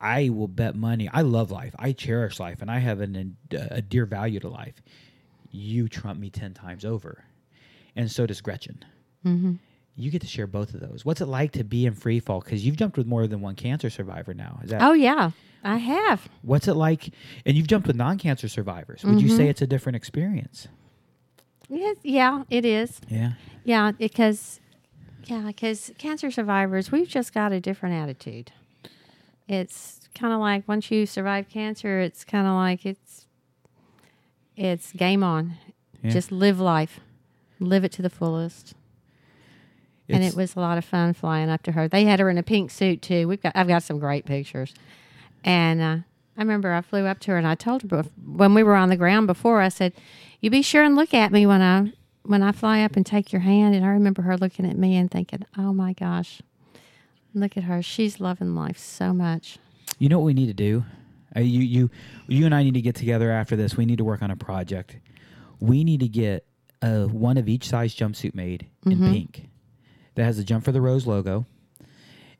[0.00, 1.08] I will bet money.
[1.12, 1.74] I love life.
[1.78, 4.82] I cherish life and I have an, a dear value to life.
[5.50, 7.24] You trump me 10 times over.
[7.96, 8.84] And so does Gretchen.
[9.26, 9.54] Mm-hmm.
[9.96, 11.04] You get to share both of those.
[11.04, 12.40] What's it like to be in free fall?
[12.40, 14.60] Because you've jumped with more than one cancer survivor now.
[14.62, 15.32] Is that Oh yeah,
[15.62, 16.28] I have.
[16.42, 17.10] what's it like?
[17.44, 19.04] And you've jumped with non-cancer survivors.
[19.04, 19.36] Would you mm-hmm.
[19.36, 20.68] say it's a different experience?
[21.68, 23.00] Yes, yeah, it is.
[23.08, 23.32] Yeah.
[23.64, 24.60] Yeah, because
[25.24, 28.52] yeah, because cancer survivors, we've just got a different attitude.
[29.46, 33.26] It's kind of like once you survive cancer, it's kind of like it's
[34.56, 35.54] it's game on.
[36.02, 36.10] Yeah.
[36.10, 37.00] Just live life,
[37.58, 38.74] live it to the fullest.
[40.14, 41.88] And it was a lot of fun flying up to her.
[41.88, 43.28] They had her in a pink suit too.
[43.28, 44.74] We've got I've got some great pictures,
[45.44, 45.96] and uh,
[46.36, 48.88] I remember I flew up to her and I told her when we were on
[48.88, 49.60] the ground before.
[49.60, 49.92] I said,
[50.40, 51.92] "You be sure and look at me when I
[52.22, 54.96] when I fly up and take your hand." And I remember her looking at me
[54.96, 56.40] and thinking, "Oh my gosh,
[57.34, 57.82] look at her.
[57.82, 59.58] She's loving life so much."
[59.98, 60.84] You know what we need to do?
[61.36, 61.90] Uh, you, you,
[62.26, 63.76] you and I need to get together after this.
[63.76, 64.96] We need to work on a project.
[65.60, 66.44] We need to get
[66.82, 69.48] uh, one of each size jumpsuit made in pink
[70.14, 71.46] that has the Jump for the Rose logo,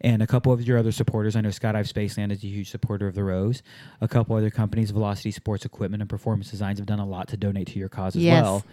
[0.00, 1.36] and a couple of your other supporters.
[1.36, 3.62] I know Skydive Spaceland is a huge supporter of the Rose.
[4.00, 7.36] A couple other companies, Velocity Sports Equipment and Performance Designs, have done a lot to
[7.36, 8.42] donate to your cause as Yes.
[8.42, 8.64] well.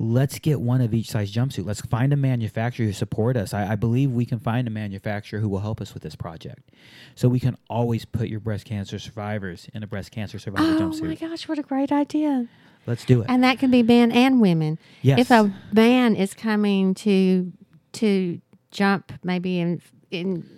[0.00, 1.66] Let's get one of each size jumpsuit.
[1.66, 3.52] Let's find a manufacturer who support us.
[3.52, 6.70] I, I believe we can find a manufacturer who will help us with this project,
[7.16, 10.80] so we can always put your breast cancer survivors in a breast cancer survivor Oh
[10.80, 11.02] jumpsuit.
[11.02, 12.46] Oh my gosh, what a great idea!
[12.86, 13.26] Let's do it.
[13.28, 14.78] And that can be men and women.
[15.02, 15.18] Yes.
[15.18, 17.52] If a man is coming to
[17.94, 20.48] to jump, maybe in in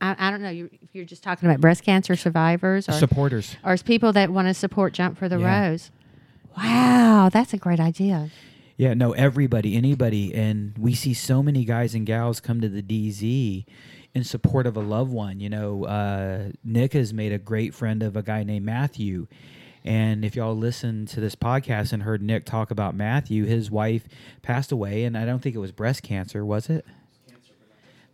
[0.00, 0.50] I, I don't know.
[0.50, 3.56] You, you're just talking about breast cancer survivors, or supporters.
[3.64, 5.68] or people that want to support Jump for the Yeah.
[5.70, 5.90] Rose.
[6.56, 8.30] Wow, that's a great idea.
[8.76, 12.82] Yeah, no, everybody, anybody, and we see so many guys and gals come to the
[12.82, 13.64] DZ
[14.14, 15.40] in support of a loved one.
[15.40, 19.28] You know, uh, Nick has made a great friend of a guy named Matthew.
[19.84, 24.06] And if y'all listened to this podcast and heard Nick talk about Matthew, his wife
[24.40, 26.86] passed away, and I don't think it was breast cancer, was it?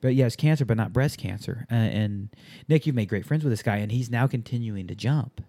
[0.01, 1.67] But yes, cancer, but not breast cancer.
[1.71, 2.29] Uh, and
[2.69, 5.43] Nick, you've made great friends with this guy, and he's now continuing to jump.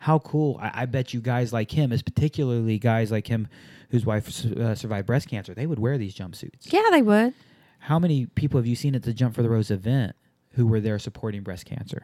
[0.00, 0.58] How cool!
[0.60, 3.48] I, I bet you guys like him, is particularly guys like him,
[3.90, 5.54] whose wife uh, survived breast cancer.
[5.54, 6.72] They would wear these jumpsuits.
[6.72, 7.32] Yeah, they would.
[7.78, 10.16] How many people have you seen at the Jump for the Rose event
[10.52, 12.02] who were there supporting breast cancer?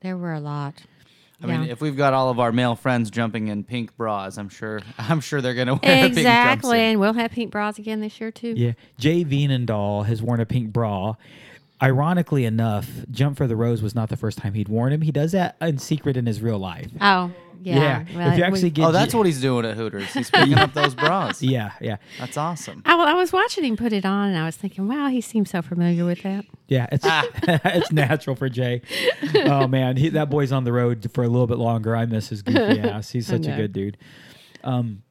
[0.00, 0.74] There were a lot.
[1.42, 4.48] I mean, if we've got all of our male friends jumping in pink bras, I'm
[4.48, 6.24] sure I'm sure they're gonna wear exactly, a
[6.54, 6.78] pink jumpsuit.
[6.78, 8.54] and we'll have pink bras again this year too.
[8.56, 11.14] Yeah, Jay Veenendahl has worn a pink bra.
[11.82, 15.00] Ironically enough, Jump for the Rose was not the first time he'd worn him.
[15.00, 16.88] He does that in secret in his real life.
[17.00, 17.32] Oh,
[17.62, 18.00] yeah.
[18.02, 20.12] if Well, you we- actually get, Oh, that's J- what he's doing at Hooters.
[20.12, 21.42] He's picking up those bras.
[21.50, 22.82] Yeah, yeah, That's awesome.
[22.84, 25.50] I, I was watching him put it on, and I was thinking, wow, he seems
[25.50, 26.44] so familiar with that.
[26.68, 26.86] yeah.
[26.92, 27.04] It's
[27.66, 28.82] it's natural for Jay.
[29.34, 31.94] Oh man, he, that boy's on the road for a little bit longer.
[31.96, 33.10] I miss his goofy ass.
[33.10, 33.96] He's such a good dude.
[34.64, 35.02] Um,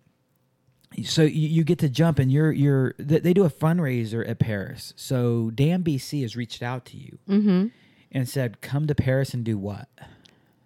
[1.04, 4.40] so you, you get to jump, and you're you're they, they do a fundraiser at
[4.40, 4.94] Perris.
[4.96, 7.68] So Dan BC has reached out to you Mm-hmm.
[8.12, 9.88] and said, "Come to Perris and do what?"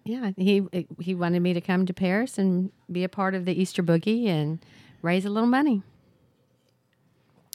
[0.05, 0.63] Yeah, he
[0.99, 4.27] he wanted me to come to Perris and be a part of the Easter Boogie
[4.27, 4.59] and
[5.01, 5.81] raise a little money.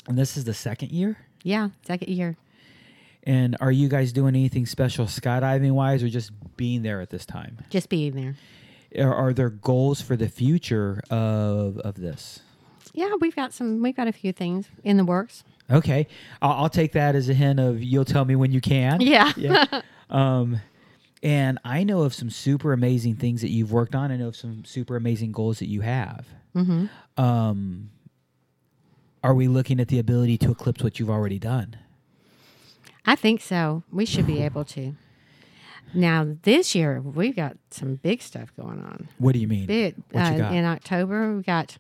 [0.07, 1.18] And this is the second year.
[1.42, 2.36] Yeah, second year.
[3.24, 7.26] And are you guys doing anything special skydiving wise, or just being there at this
[7.26, 7.59] time?
[7.68, 8.36] Just being there.
[9.05, 12.40] Are, are there goals for the future of of this?
[12.94, 13.82] Yeah, we've got some.
[13.82, 15.44] We've got a few things in the works.
[15.70, 16.07] Okay,
[16.40, 19.01] I'll, I'll take that as a hint of you'll tell me when you can.
[19.09, 19.32] Yeah.
[19.36, 19.82] yeah.
[20.09, 20.61] Um,
[21.23, 24.11] and I know of some super amazing things that you've worked on.
[24.11, 26.27] I know of some super amazing goals that you have.
[26.55, 27.23] Mm-hmm.
[27.23, 27.91] Um,
[29.23, 31.77] are we looking at the ability to eclipse what you've already done?
[33.05, 33.83] I think so.
[33.91, 34.95] We should be able to.
[35.95, 39.09] Now this year we've got some big stuff going on.
[39.19, 39.66] What do you mean?
[39.66, 40.55] Big What you uh, got?
[40.55, 41.35] in October.
[41.35, 41.79] We've got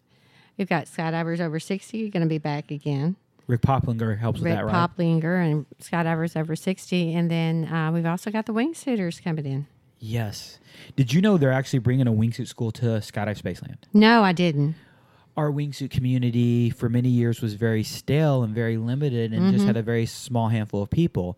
[0.56, 3.16] we've got skydivers over sixty going to be back again.
[3.48, 4.74] Rick Poplinger helps with Rick that, right?
[4.74, 9.66] Poplinger and skydivers over sixty, and then uh, we've also got the wingsuiters coming in.
[9.98, 10.60] Yes.
[10.94, 13.78] Did you know they're actually bringing a wingsuit school to Skydive Spaceland?
[13.92, 14.76] No, I didn't.
[15.36, 19.76] Our wingsuit community for many years was very stale and very limited and just had
[19.76, 21.36] a very small handful of people.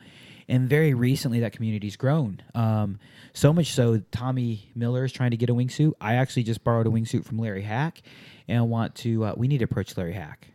[0.49, 2.43] And very recently, that community's grown.
[2.55, 2.99] Um,
[3.33, 5.93] so much so, Tommy Miller is trying to get a wingsuit.
[6.01, 8.03] I actually just borrowed a wingsuit from Larry Hack
[8.49, 10.49] and want to, uh, we need to approach Larry Hack.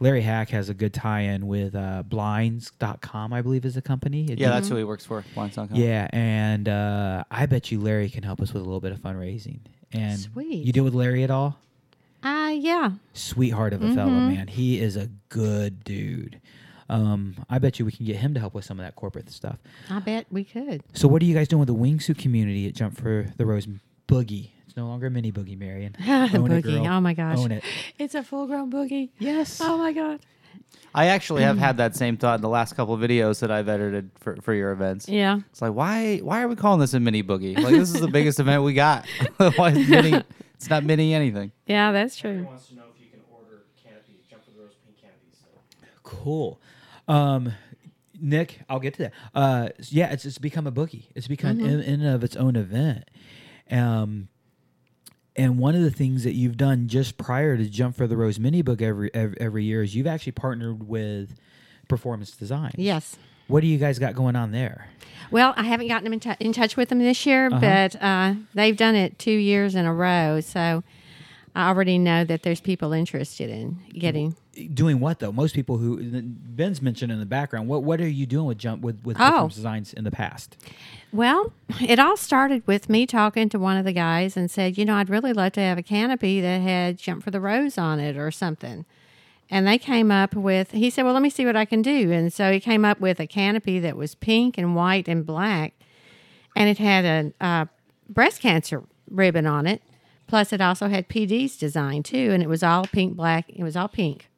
[0.00, 4.22] Larry Hack has a good tie in with uh, blinds.com, I believe is the company.
[4.22, 5.22] Yeah, that's who he works for.
[5.34, 5.68] Blinds.com.
[5.74, 8.98] Yeah, and uh, I bet you Larry can help us with a little bit of
[8.98, 9.60] fundraising.
[9.92, 10.64] And Sweet.
[10.64, 11.58] you deal with Larry at all?
[12.22, 12.90] Uh yeah.
[13.14, 14.46] Sweetheart of a fella, man.
[14.46, 16.40] He is a good dude.
[16.90, 19.30] Um, I bet you we can get him to help with some of that corporate
[19.30, 19.58] stuff.
[19.88, 20.82] I bet we could.
[20.92, 23.68] So, what are you guys doing with the wingsuit community at Jump for the Rose
[24.08, 24.50] Boogie?
[24.80, 25.94] It's no longer a mini boogie, Marion.
[26.00, 26.86] the Own it, girl.
[26.86, 27.36] Oh my gosh.
[27.36, 27.62] Own it.
[27.98, 29.10] It's a full grown boogie.
[29.18, 29.60] Yes.
[29.62, 30.20] Oh my god.
[30.94, 33.68] I actually have had that same thought in the last couple of videos that I've
[33.68, 35.06] edited for, for your events.
[35.06, 35.40] Yeah.
[35.50, 37.58] It's like why why are we calling this a mini boogie?
[37.58, 39.06] Like this is the biggest event we got.
[39.56, 40.24] why is mini?
[40.54, 41.52] It's not mini anything.
[41.66, 42.44] Yeah, that's true.
[42.44, 45.44] wants to know if you can order canopies, jump for the rose pink canopies.
[46.02, 46.58] Cool.
[47.06, 47.52] Um,
[48.18, 49.12] Nick, I'll get to that.
[49.34, 51.08] Uh, yeah, it's it's become a boogie.
[51.14, 51.66] It's become Mm-hmm.
[51.66, 53.04] in, in and of its own event.
[53.70, 54.28] Um,
[55.36, 58.38] and one of the things that you've done just prior to Jump for the Rose
[58.38, 61.34] mini book every, every every year is you've actually partnered with
[61.88, 62.72] Performance Design.
[62.76, 63.16] Yes.
[63.48, 64.88] What do you guys got going on there?
[65.32, 67.60] Well, I haven't gotten them in, tou in touch with them this year, Uh-huh.
[67.60, 70.40] but uh, they've done it two years in a row.
[70.40, 70.82] So
[71.54, 74.36] I already know that there's people interested in getting.
[74.74, 75.32] Doing what though?
[75.32, 77.68] Most people who Ben's mentioned in the background.
[77.68, 79.24] What what are you doing with Jump with with Oh.
[79.24, 80.56] Performance Designs in the past?
[81.12, 84.84] Well, it all started with me talking to one of the guys and said, you
[84.84, 87.98] know, I'd really love to have a canopy that had Jump for the Rose on
[87.98, 88.84] it or something.
[89.50, 90.70] and they came up with.
[90.70, 93.00] He said, "Well, let me see what I can do." And so he came up
[93.00, 95.74] with a canopy that was pink and white and black,
[96.54, 97.68] and it had a
[98.08, 99.82] breast cancer ribbon on it.
[100.28, 103.46] Plus, it also had PD's design too, and it was all pink, black.
[103.48, 104.28] It was all pink,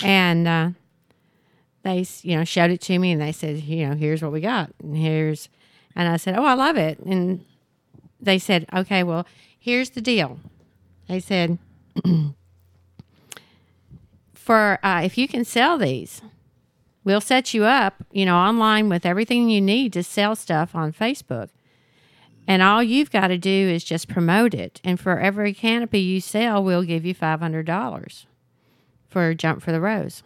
[0.00, 0.70] and uh,
[1.82, 4.40] they, you know, showed it to me, and they said, you know, here's what we
[4.40, 5.48] got, and here's,
[5.96, 7.44] and I said, oh, I love it, and
[8.20, 9.26] they said, okay, well,
[9.58, 10.38] here's the deal.
[11.08, 11.58] They said,
[14.34, 16.22] for uh, if you can sell these,
[17.04, 20.92] we'll set you up, you know, online with everything you need to sell stuff on
[20.92, 21.48] Facebook.
[22.46, 24.80] And all you've got to do is just promote it.
[24.82, 28.24] And for every canopy you sell, we'll give you $500
[29.08, 30.22] for Jump for the Rose.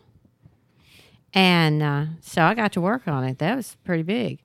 [1.34, 3.38] And uh, so I got to work on it.
[3.38, 4.43] That was pretty big.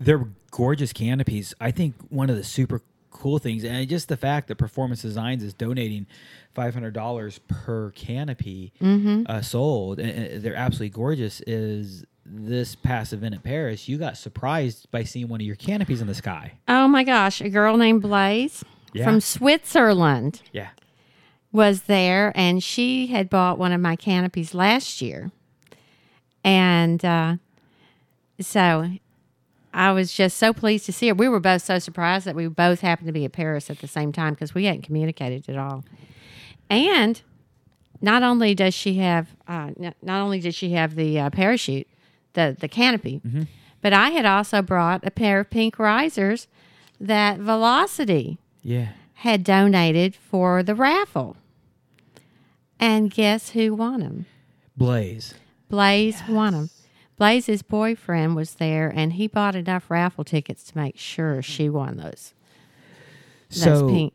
[0.00, 1.54] They're gorgeous canopies.
[1.60, 5.42] I think one of the super cool things, and just the fact that Performance Designs
[5.44, 6.06] is donating
[6.54, 11.40] five hundred dollars per canopy uh, sold, and, they're absolutely gorgeous.
[11.46, 13.88] Is this past event in Perris?
[13.88, 16.54] You got surprised by seeing one of your canopies in the sky.
[16.66, 18.64] Oh my gosh, a girl named Blaze
[18.94, 19.04] Yeah.
[19.04, 20.68] from Switzerland Yeah,
[21.52, 25.30] was there, and she had bought one of my canopies last year.
[26.44, 27.36] And uh,
[28.40, 28.92] so
[29.72, 31.14] I was just so pleased to see her.
[31.14, 33.86] We were both so surprised that we both happened to be at Perris at the
[33.86, 35.84] same time because we hadn't communicated at all.
[36.68, 37.20] And
[38.00, 41.86] not only does she have, uh, not only did she have the uh, parachute,
[42.32, 43.20] the the canopy,
[43.80, 46.48] but I had also brought a pair of pink risers
[47.00, 48.88] that Velocity yeah.
[49.14, 51.36] had donated for the raffle.
[52.78, 54.26] And guess who won them?
[54.76, 55.34] Blaze.
[55.68, 56.70] Blaze won them.
[57.20, 61.98] Blaze's boyfriend was there, and he bought enough raffle tickets to make sure she won
[61.98, 62.32] those.
[63.50, 64.14] Those So pink.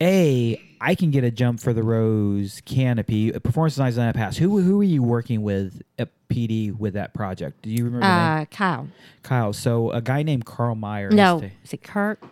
[0.00, 3.32] A, I can get a jump for the rose canopy.
[3.32, 4.36] Performance Designs on that pass.
[4.36, 7.62] Who who are you working with at PD with that project?
[7.62, 8.06] Do you remember?
[8.06, 8.86] Uh, Kyle.
[9.24, 9.52] Kyle.
[9.52, 11.10] So a guy named Carl Meyer.
[11.10, 12.22] No, is is it Kurt?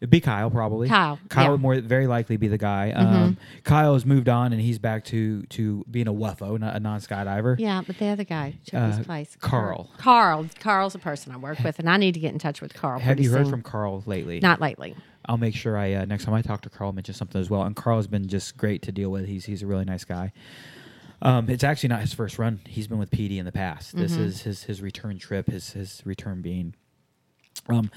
[0.00, 0.86] It'd be Kyle probably.
[0.88, 1.46] Kyle, Kyle yeah.
[1.46, 1.52] Mm-hmm.
[1.52, 2.92] would more very likely be the guy.
[2.92, 6.80] Um, Kyle has moved on and he's back to to being a whuffo, not a
[6.80, 7.58] non skydiver.
[7.58, 9.36] Yeah, but the other guy took Uh, his place.
[9.40, 9.90] Carl.
[9.98, 10.46] Carl.
[10.60, 13.00] Carl's a person I work with, and I need to get in touch with Carl.
[13.00, 13.50] Have you heard soon.
[13.50, 14.38] from Carl lately?
[14.38, 14.94] Not lately.
[15.26, 17.62] I'll make sure I uh, next time I talk to Carl mention something as well.
[17.62, 19.26] And Carl's been just great to deal with.
[19.26, 20.32] He's he's a really nice guy.
[21.20, 22.60] Um, it's actually not his first run.
[22.68, 23.96] He's been with PD in the past.
[23.96, 24.22] This Mm-hmm.
[24.22, 25.48] is his his return trip.
[25.50, 26.74] His his return being.
[27.68, 27.90] Um,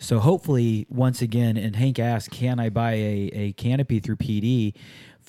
[0.00, 4.74] so hopefully, once again, and Hank asked, "Can I buy a, a canopy through PD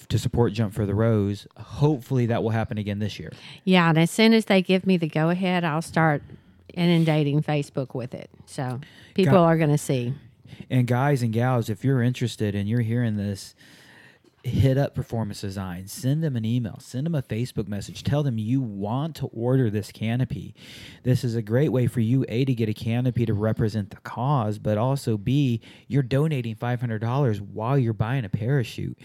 [0.09, 3.31] to support Jump for the Rose?" Hopefully, that will happen again this year.
[3.65, 6.23] Yeah, and as soon as they give me the go ahead, I'll start
[6.73, 8.29] inundating Facebook with it.
[8.45, 8.79] So
[9.13, 10.13] people Got- are going to see.
[10.69, 13.55] And guys and gals, if you're interested and you're hearing this,
[14.43, 15.87] hit up Performance Design.
[15.87, 16.77] Send them an email.
[16.79, 18.03] Send them a Facebook message.
[18.03, 20.55] Tell them you want to order this canopy.
[21.03, 23.97] This is a great way for you, A, to get a canopy to represent the
[23.97, 28.97] cause, but also B, you're donating $500 while you're buying a parachute.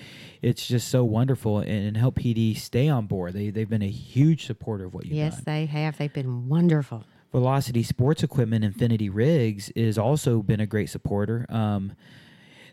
[0.43, 3.35] It's just so wonderful and, and help PD stay on board.
[3.35, 5.19] They, they've been a huge supporter of what you've done.
[5.19, 5.45] Yes, done.
[5.47, 5.99] they have.
[5.99, 7.05] They've been wonderful.
[7.33, 11.45] Velocity Sports Equipment Infinity Rigs is also been a great supporter.
[11.49, 11.93] Um,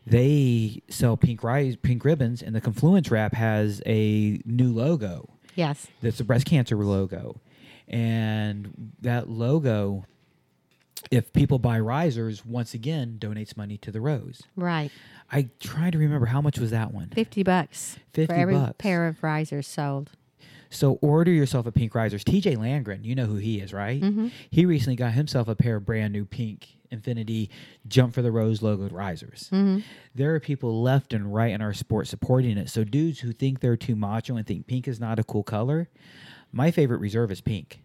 [0.06, 5.30] they sell pink rise, pink ribbons, and the Confluence wrap has a new logo.
[5.56, 5.88] Yes.
[6.02, 7.40] That's a breast cancer logo,
[7.88, 10.06] and that logo,
[11.12, 14.42] if people buy risers, once again donates money to the Rose.
[14.56, 14.92] Right.
[15.32, 17.10] I try to remember how much was that one.
[17.10, 18.76] 50 bucks 50 for every bucks.
[18.78, 20.12] pair of risers sold.
[20.70, 22.24] So order yourself a pink risers.
[22.24, 24.02] TJ Landgren, you know who he is, right?
[24.02, 24.30] Mm-hmm.
[24.50, 27.49] He recently got himself a pair of brand new pink Infinity
[27.88, 29.49] Jump for the Rose logoed risers.
[29.52, 29.80] Mm-hmm.
[30.15, 32.70] There are people left and right in our sport supporting it.
[32.70, 35.90] So dudes who think they're too macho and think pink is not a cool color,
[36.52, 37.80] my favorite reserve is pink.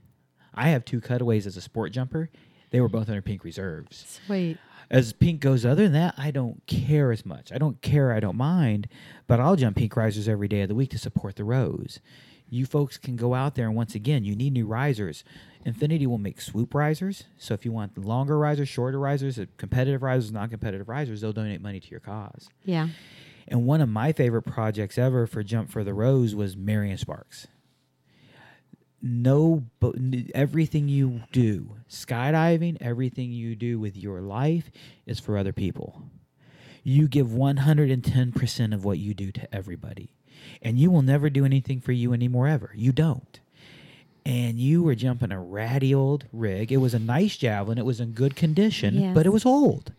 [0.54, 2.30] I have two cutaways as a sport jumper.
[2.70, 4.58] They were both under pink reserves Sweet.
[4.90, 8.20] as pink goes other than that i don't care as much i don't care i
[8.20, 8.88] don't mind
[9.26, 11.98] but i'll jump pink risers every day of the week to support the rose
[12.50, 15.24] you folks can go out there and once again you need new risers.
[15.64, 20.02] Infinity will make swoop risers so if you want longer risers shorter risers uh, competitive
[20.02, 22.48] risers non-competitive risers they'll donate money to your cause.
[22.64, 22.88] Yeah.
[23.46, 27.48] and one of my favorite projects ever for jump for the rose was marion sparks.
[29.02, 29.94] No but
[30.34, 34.70] everything you do skydiving everything you do with your life
[35.06, 36.02] is for other people.
[36.84, 40.14] You give 110% of what you do to everybody
[40.62, 43.40] and you will never do anything for you anymore ever you don't
[44.26, 48.00] and you were jumping a ratty old rig it was a nice javelin it was
[48.00, 49.14] in good condition Yes.
[49.14, 49.92] but it was old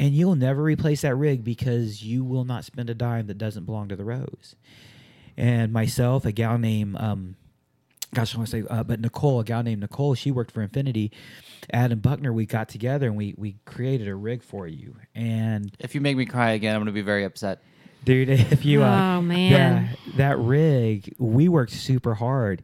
[0.00, 3.64] and you'll never replace that rig because you will not spend a dime that doesn't
[3.64, 4.54] belong to the rose
[5.36, 7.36] and myself, a gal named um,
[8.12, 10.62] gosh, I want to say, uh, but Nicole, a gal named Nicole, she worked for
[10.62, 11.12] Infinity.
[11.72, 14.96] Adam Buckner, we got together and we we created a rig for you.
[15.14, 17.62] And If you make me cry again, I'm going to be very upset.
[18.08, 19.52] Dude, if you uh, Oh, man.
[20.06, 22.62] that, that rig, we worked super hard,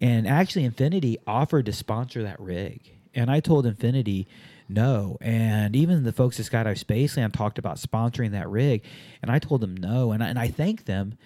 [0.00, 2.80] and actually Infinity offered to sponsor that rig,
[3.14, 4.26] and I told Infinity.
[4.68, 8.82] No, and even the folks at Skydive Spaceland talked about sponsoring that rig,
[9.22, 11.16] and I told them no, and I, and I thank them.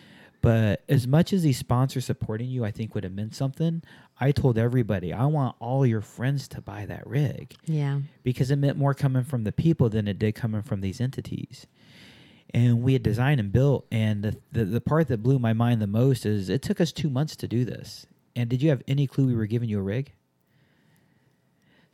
[0.42, 3.82] But as much as these sponsors supporting you, I think would have meant something.
[4.20, 8.00] I told everybody I want all your friends to buy that rig Yeah.
[8.22, 11.66] because it meant more coming from the people than it did coming from these entities.
[12.52, 13.10] And we had mm-hmm.
[13.10, 16.48] designed and built, and the, the the part that blew my mind the most is
[16.48, 18.06] it took us two months to do this.
[18.34, 20.12] And did you have any clue we were giving you a rig?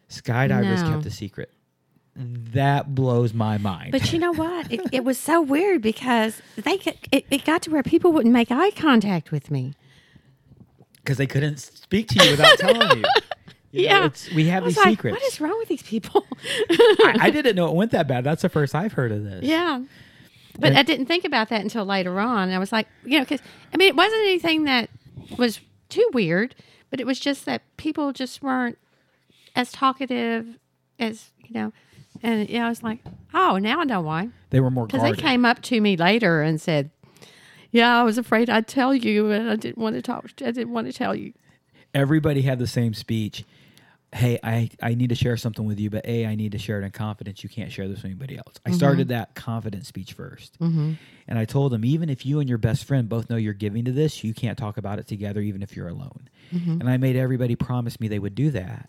[0.09, 0.91] Skydivers No.
[0.91, 1.51] kept a secret.
[2.15, 3.93] That blows my mind.
[3.93, 4.73] But you know what?
[4.73, 6.81] It, it was so weird because they
[7.13, 9.75] it, it got to where people wouldn't make eye contact with me.
[10.97, 13.05] Because they couldn't speak to you without telling you.
[13.73, 15.15] You know, yeah, it's, we have I was these like, secrets.
[15.17, 16.25] What is wrong with these people?
[16.71, 18.25] I, I didn't know it went that bad.
[18.25, 19.45] That's the first I've heard of this.
[19.45, 19.83] Yeah.
[20.59, 22.51] But And- I didn't think about that until later on.
[22.51, 23.41] I was like, you know, because
[23.73, 24.91] I mean, it wasn't anything that
[25.37, 26.55] was too weird,
[26.91, 28.79] but it was just that people just weren't
[29.55, 30.47] as talkative
[30.99, 31.73] as, you know,
[32.23, 33.01] and yeah, I was like,
[33.35, 34.31] oh, now I know why.
[34.51, 36.91] They were more Because they came up to me later and said,
[37.71, 40.25] yeah, I was afraid I'd tell you, and I didn't want to talk.
[40.41, 41.33] I didn't want to tell you.
[41.93, 43.45] everybody had the same speech.
[44.17, 46.81] Hey, I, I need to share something with you, but A, I need to share
[46.81, 47.43] it in confidence.
[47.43, 48.55] You can't share this with anybody else.
[48.65, 48.79] I mm-hmm.
[48.79, 50.93] started that confidence speech 1st mm-hmm.
[51.29, 53.85] And I told them, even if you and your best friend both know you're giving
[53.85, 56.29] to this, you can't talk about it together, even if you're alone.
[56.53, 56.81] Mm-hmm.
[56.81, 58.89] And I made everybody promise me they would do that.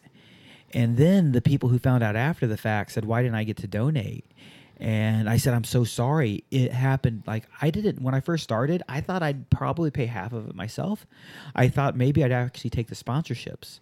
[0.74, 3.58] And then the people who found out after the fact said, Why didn't I get
[3.58, 4.26] to donate?
[4.80, 6.44] And I said, I'm so sorry.
[6.52, 7.24] It happened.
[7.26, 10.56] Like, I didn't, when I first started, I thought I'd probably pay half of it
[10.56, 11.08] myself.
[11.56, 13.80] I thought maybe I'd actually take the sponsorships,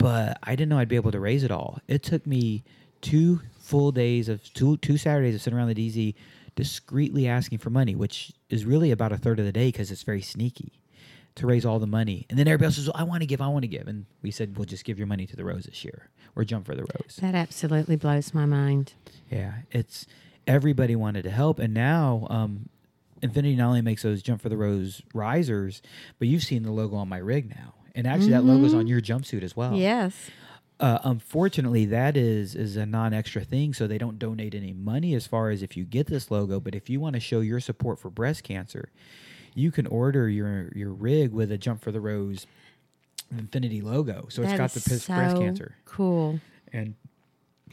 [0.00, 1.78] but I didn't know I'd be able to raise it all.
[1.86, 2.64] It took me
[3.02, 6.14] two full days of two, two Saturdays of sitting around the DZ
[6.56, 10.02] discreetly asking for money, which is really about a third of the day because it's
[10.02, 10.80] very sneaky
[11.34, 12.24] to raise all the money.
[12.30, 13.88] And then everybody else says, well, I want to give, I want to give.
[13.88, 16.64] And we said, well, just give your money to the Rose this year or jump
[16.64, 17.18] for the Rose.
[17.20, 18.94] That absolutely blows my mind.
[19.30, 20.06] Yeah, it's
[20.46, 22.70] everybody wanted to help, and now um,
[23.22, 25.82] Infinity not only makes those jump for the rose risers,
[26.18, 29.00] but you've seen the logo on my rig now, and actually that logo's on your
[29.00, 29.74] jumpsuit as well.
[29.74, 30.30] Yes.
[30.78, 35.26] Uh, unfortunately, that is is a non-extra thing, so they don't donate any money as
[35.26, 36.58] far as if you get this logo.
[36.58, 38.90] But if you want to show your support for breast cancer,
[39.54, 42.46] you can order your your rig with a jump for the rose
[43.36, 44.26] Infinity logo.
[44.28, 45.74] So it's got the is pis- breast cancer.
[45.84, 46.40] Cool.
[46.72, 46.94] And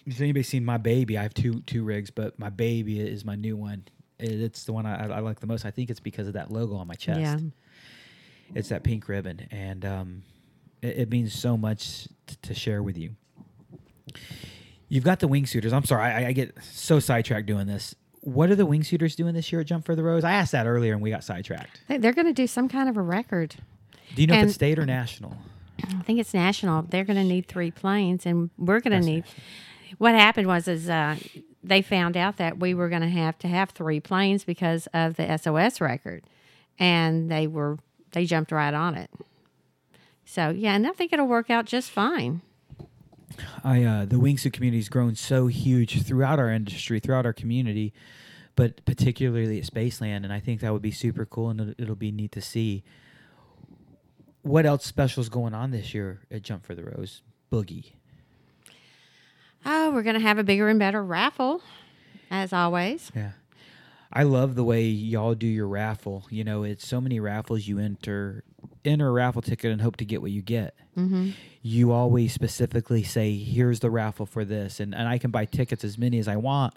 [0.06, 1.18] has anybody seen my baby?
[1.18, 3.86] I have two two rigs, but my baby is my new one.
[4.20, 5.66] It's the one I, I like the most.
[5.66, 7.20] I think it's because of that logo on my chest.
[7.20, 7.40] Yeah.
[8.56, 10.24] It's that pink ribbon, and um,
[10.82, 13.16] it, it means so much t- to share with you.
[14.90, 15.74] You've got the wingsuiters.
[15.74, 17.94] I'm sorry, I, I get so sidetracked doing this.
[18.22, 20.24] What are the wingsuiters doing this year at Jump for the Rose?
[20.24, 21.82] I asked that earlier, and we got sidetracked.
[21.88, 23.56] They- They're going to do some kind of a record.
[24.16, 25.38] Do you know if it's state or national?
[25.84, 26.84] I think it's national.
[26.84, 29.24] They're going to need three planes, and we're going to need.
[29.98, 31.18] What happened was is uh,
[31.64, 35.16] they found out that we were going to have to have three planes because of
[35.18, 36.24] the SOS record,
[36.80, 37.78] and they were
[38.18, 39.12] they jumped right on it.
[40.26, 42.42] So yeah, and I think it'll work out just fine.
[43.64, 47.94] I uh, the wingsuit community has grown so huge throughout our industry, throughout our community,
[48.56, 51.96] but particularly at Spaceland, and I think that would be super cool, and it'll, it'll
[51.96, 52.84] be neat to see.
[54.42, 57.22] What else special is going on this year at Jump for the Rose?
[57.52, 57.92] Boogie.
[59.64, 61.62] Oh, we're going to have a bigger and better raffle,
[62.32, 63.12] as always.
[63.14, 63.32] Yeah.
[64.12, 66.26] I love the way y'all do your raffle.
[66.30, 68.44] You know, it's so many raffles you enter
[68.86, 70.76] enter a raffle ticket and hope to get what you get.
[70.98, 71.32] Mm-hmm.
[71.62, 75.84] You always specifically say, "Here's the raffle for this," and, and I can buy tickets
[75.84, 76.74] as many as I want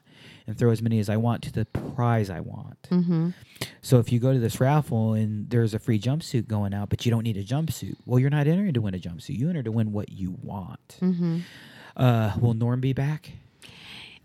[0.47, 2.83] and throw as many as I want to the prize I want.
[2.91, 3.31] Mm-hmm.
[3.81, 7.07] So if you go to this raffle and there's a free jumpsuit going out, but
[7.07, 9.39] you don't need a jumpsuit, well, you're not entering to win a jumpsuit.
[9.39, 10.99] You enter to win what you want.
[11.01, 11.41] Mm-hmm.
[11.97, 13.33] Uh, will Norm be back?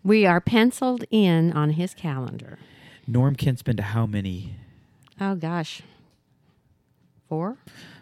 [0.04, 2.60] We are penciled in on his calendar.
[3.08, 4.56] Norm Kent's been to how many?
[5.20, 5.82] Oh gosh,
[7.30, 7.58] four.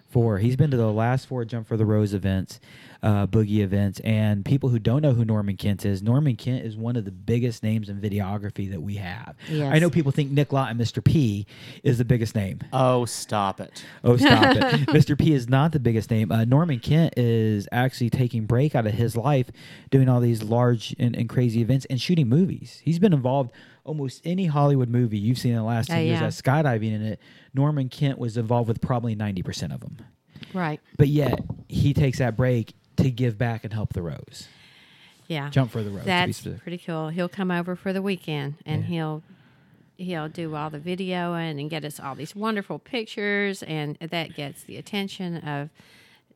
[0.10, 0.38] Four.
[0.38, 2.60] He's been to the last four Jump for the Rose events,
[3.02, 6.78] uh, boogie events, and people who don't know who Norman Kent is, Norman Kent is
[6.78, 9.36] one of the biggest names in videography that we have.
[9.50, 9.74] Yes.
[9.74, 11.04] I know people think Nick Lott and Mr.
[11.04, 11.48] P
[11.82, 12.60] is the biggest name.
[12.72, 13.84] Oh, stop it.
[14.04, 14.62] Oh, stop it.
[14.90, 15.18] Mr.
[15.18, 16.32] P is not the biggest name.
[16.32, 19.50] Uh, Norman Kent is actually taking break out of his life
[19.90, 22.82] doing all these large and, and crazy events and shooting movies.
[22.84, 23.52] He's been involved
[23.86, 26.26] almost any Hollywood movie you've seen in the last Oh, 10 years yeah.
[26.26, 27.20] has skydiving in it,
[27.54, 29.98] Norman Kent was involved with probably 90% of them.
[30.54, 30.80] Right.
[30.98, 34.48] But yet, he takes that break to give back and help the Rose.
[35.28, 35.50] Yeah.
[35.50, 36.00] Jump for the Rose.
[36.00, 37.10] to be That's pretty cool.
[37.10, 38.88] He'll come over for the weekend and Yeah.
[38.90, 39.24] he'll
[39.96, 44.64] he'll do all the videoing and get us all these wonderful pictures and that gets
[44.64, 45.70] the attention of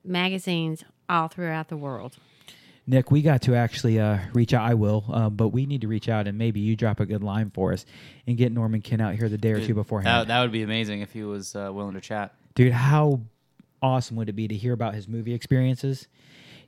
[0.06, 2.18] magazines all throughout the world.
[2.90, 4.64] Nick, we got to actually uh, reach out.
[4.64, 7.22] I will, uh, but we need to reach out and maybe you drop a good
[7.22, 7.86] line for us
[8.26, 10.08] and get Norman Kent out here the day or two beforehand.
[10.22, 12.34] That, that would be amazing if he was uh, willing to chat.
[12.56, 13.22] Dude, how
[13.82, 16.08] awesome would it be to hear about his movie experiences,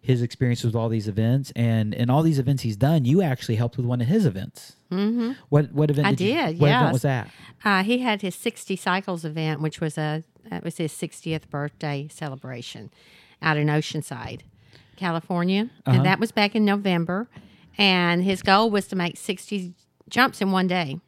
[0.01, 3.55] his experiences with all these events, and in all these events he's done, you actually
[3.55, 4.75] helped with one of his events.
[4.91, 5.31] Mm-hmm.
[5.49, 6.07] What what event?
[6.07, 6.27] I did.
[6.27, 7.29] you- did, what event was that?
[7.63, 12.07] Uh, he had his 60 cycles event, which was a that was his 60th birthday
[12.11, 12.91] celebration
[13.41, 14.41] out in Oceanside,
[14.99, 15.97] California, Uh-huh.
[15.97, 17.27] and that was back in November.
[17.77, 19.73] And his goal was to make 60
[20.09, 20.99] jumps in one day.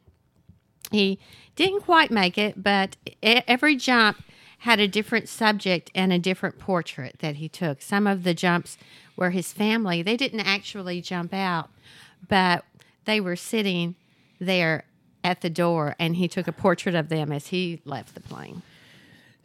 [0.90, 1.18] He
[1.54, 4.22] didn't quite make it, but every jump
[4.60, 7.82] had a different subject and a different portrait that he took.
[7.82, 8.78] Some of the jumps
[9.16, 10.02] were his family.
[10.02, 11.68] They didn't actually jump out,
[12.28, 12.64] but
[13.04, 13.94] they were sitting
[14.40, 14.84] there
[15.24, 18.62] at the door and he took a portrait of them as he left the plane.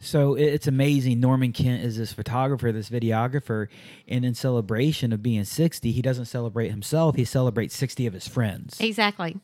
[0.00, 1.18] So it's amazing.
[1.20, 3.66] Norman Kent is this photographer, this videographer,
[4.06, 8.28] and in celebration of being 60, he doesn't celebrate himself, he celebrates 60 of his
[8.28, 8.80] friends.
[8.80, 9.38] Exactly.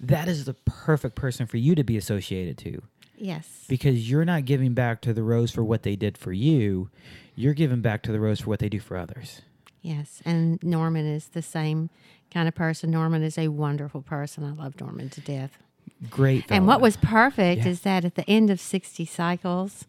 [0.00, 2.82] That is the perfect person for you to be associated to
[3.18, 3.64] Yes.
[3.66, 6.90] because you're not giving back to the Rose for what they did for you,
[7.34, 9.40] you're giving back to the Rose for what they do for others.
[9.82, 10.20] Yes.
[10.24, 11.90] And Norman is the same
[12.32, 12.90] kind of person.
[12.90, 14.44] Norman is a wonderful person.
[14.44, 15.58] I love Norman to death.
[16.10, 16.44] Great.
[16.50, 17.68] And what was perfect Yeah.
[17.70, 19.84] is that at the end of 60 cycles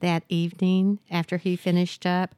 [0.00, 2.34] that evening, after he finished up,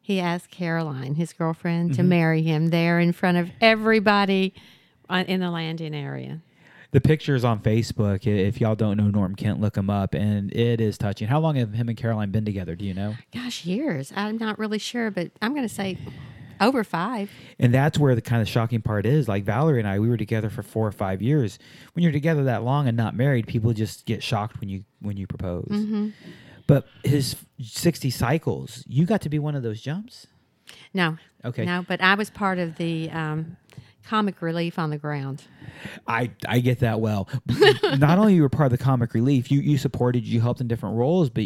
[0.00, 2.08] he asked Caroline, his girlfriend, to mm-hmm.
[2.08, 4.54] marry him there in front of everybody
[5.10, 6.40] on, in the landing area.
[6.90, 8.26] the pictures on Facebook.
[8.26, 11.28] If y'all don't know Norm Kent, look him up, and it is touching.
[11.28, 12.74] How long have him and Caroline been together?
[12.74, 13.14] Do you know?
[13.34, 14.12] Gosh, years.
[14.16, 15.98] I'm not really sure, but I'm going to say
[16.60, 17.30] over five.
[17.58, 19.28] And that's where the kind of shocking part is.
[19.28, 21.58] Like Valerie and I, we were together for four or five years.
[21.94, 25.16] When you're together that long and not married, people just get shocked when you when
[25.16, 26.12] you propose.
[26.66, 30.26] But his 60 cycles, you got to be one of those jumps.
[30.92, 31.16] No.
[31.44, 31.64] Okay.
[31.64, 33.56] No, but I was part of the um,
[34.04, 35.44] comic relief on the ground.
[36.06, 37.28] I I get that well.
[37.98, 40.68] not only you were part of the comic relief, you you supported, you helped in
[40.68, 41.44] different roles, but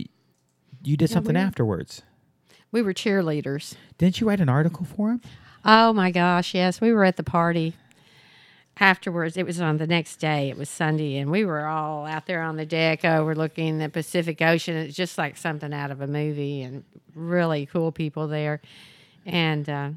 [0.83, 2.03] you did something we- afterwards.
[2.73, 3.75] We were cheerleaders.
[3.99, 5.21] Didn't you write an article for him?
[5.65, 6.81] Oh my gosh, yes.
[6.81, 7.75] We were at the party
[8.81, 9.37] afterwards.
[9.37, 10.49] It was on the next day.
[10.49, 14.41] It was Sunday, and we were all out there on the deck overlooking the Pacific
[14.41, 14.75] Ocean.
[14.75, 16.83] It's just like something out of a movie, and
[17.15, 18.63] really cool people there.
[19.27, 19.91] And uh,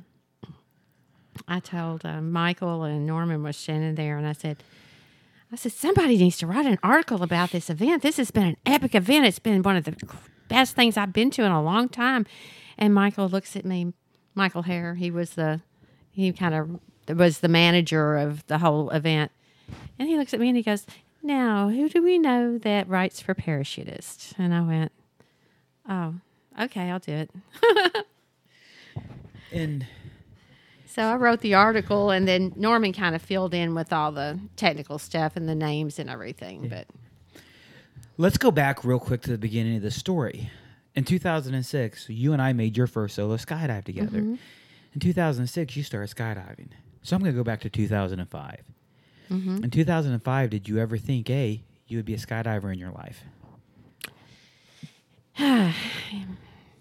[1.47, 4.63] I told uh, Michael and Norman was standing there, and I said,
[5.51, 8.03] I said, somebody needs to write an article about this event.
[8.03, 9.25] This has been an epic event.
[9.25, 9.95] It's been one of the
[10.49, 12.25] best things I've been to in a long time.
[12.77, 13.93] And Michael looks at me,
[14.33, 15.61] Michael Hare, he was the,
[16.11, 19.31] he kind of was the manager of the whole event.
[19.97, 20.85] And he looks at me and he goes,
[21.23, 24.33] Now, who do we know that writes for parachutists?
[24.37, 24.91] And I went,
[25.87, 26.15] Oh,
[26.59, 28.05] okay, I'll do it.
[29.51, 29.85] And
[30.85, 34.39] So I wrote the article, and then Norman kind of filled in with all the
[34.55, 36.67] technical stuff and the names and everything.
[36.67, 36.87] But
[38.17, 40.49] let's go back real quick to the beginning of the story.
[40.95, 44.19] In 2006, you and I made your first solo skydive together.
[44.19, 44.35] Mm-hmm.
[44.93, 46.69] In 2006, you started skydiving.
[47.03, 48.63] So I'm going to go back to 2005.
[49.29, 49.63] Mm-hmm.
[49.63, 53.25] In 2005, did you ever think, A, you would be a skydiver in your life?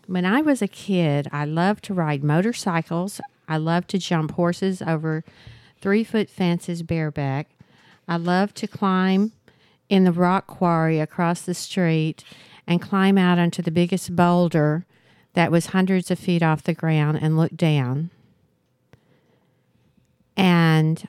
[0.06, 3.20] when I was a kid, I loved to ride motorcycles.
[3.48, 5.24] I loved to jump horses over
[5.80, 7.48] three foot fences bareback.
[8.06, 9.32] I loved to climb
[9.88, 12.22] in the rock quarry across the street
[12.66, 14.86] and climb out onto the biggest boulder
[15.34, 18.10] that was hundreds of feet off the ground and look down.
[20.36, 21.06] And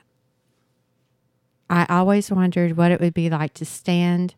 [1.68, 4.34] I always wondered what it would be like to stand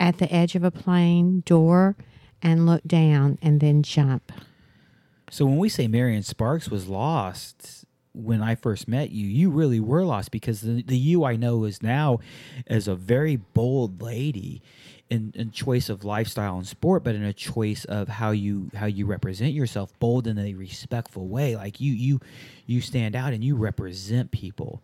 [0.00, 1.96] at the edge of a plane door
[2.42, 4.32] and look down and then jump.
[5.30, 9.80] So when we say Marion Sparks was lost when I first met you, you really
[9.80, 12.20] were lost because the, the you I know is now
[12.66, 14.62] as a very bold lady
[15.10, 18.86] in, in choice of lifestyle and sport, but in a choice of how you how
[18.86, 21.56] you represent yourself, bold in a respectful way.
[21.56, 22.20] Like you you
[22.66, 24.82] you stand out and you represent people.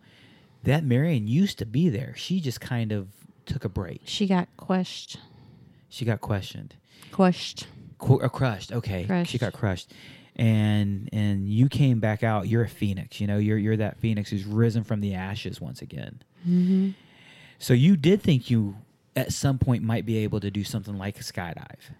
[0.63, 2.13] That Marion used to be there.
[2.15, 3.07] She just kind of
[3.45, 4.01] took a break.
[4.05, 5.17] She got crushed.
[5.89, 6.75] She got questioned.
[7.11, 7.67] Crushed.
[7.97, 8.71] Qu- uh, crushed.
[8.71, 9.91] Okay, she got crushed,
[10.35, 12.47] and and you came back out.
[12.47, 13.19] You're a phoenix.
[13.19, 16.21] You know, you're you're that phoenix who's risen from the ashes once again.
[17.59, 18.75] So you did think you
[19.15, 21.91] at some point might be able to do something like a skydive.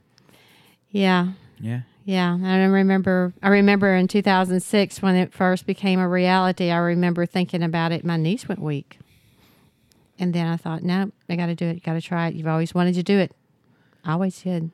[0.89, 1.33] Yeah.
[1.59, 1.81] Yeah.
[2.03, 3.33] Yeah, I remember.
[3.43, 6.71] I remember in 2006 when it first became a reality.
[6.71, 8.03] I remember thinking about it.
[8.03, 8.97] My knees went weak,
[10.17, 11.83] and then I thought, no, I got to do it.
[11.83, 12.33] Got to try it.
[12.33, 13.35] You've always wanted to do it.
[14.03, 14.71] I always did.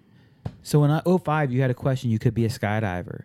[0.64, 3.24] So in 05, you had a question you could be a skydiver.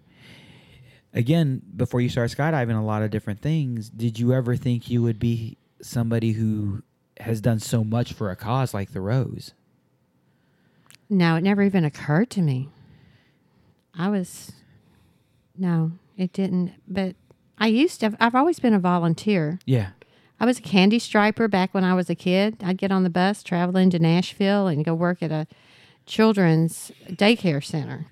[1.14, 3.89] Again, before you started skydiving, a lot of different things.
[3.89, 6.82] Did you ever think you would be somebody who
[7.22, 9.52] has done so much for a cause like the Rose?
[11.08, 12.68] No, it never even occurred to me.
[13.94, 14.52] I was,
[15.56, 16.72] no, it didn't.
[16.88, 17.16] But
[17.58, 18.16] I used to.
[18.18, 19.58] I've always been a volunteer.
[19.66, 19.90] Yeah.
[20.40, 22.56] I was a candy striper back when I was a kid.
[22.64, 25.46] I'd get on the bus traveling to Nashville and go work at a
[26.06, 28.06] children's daycare center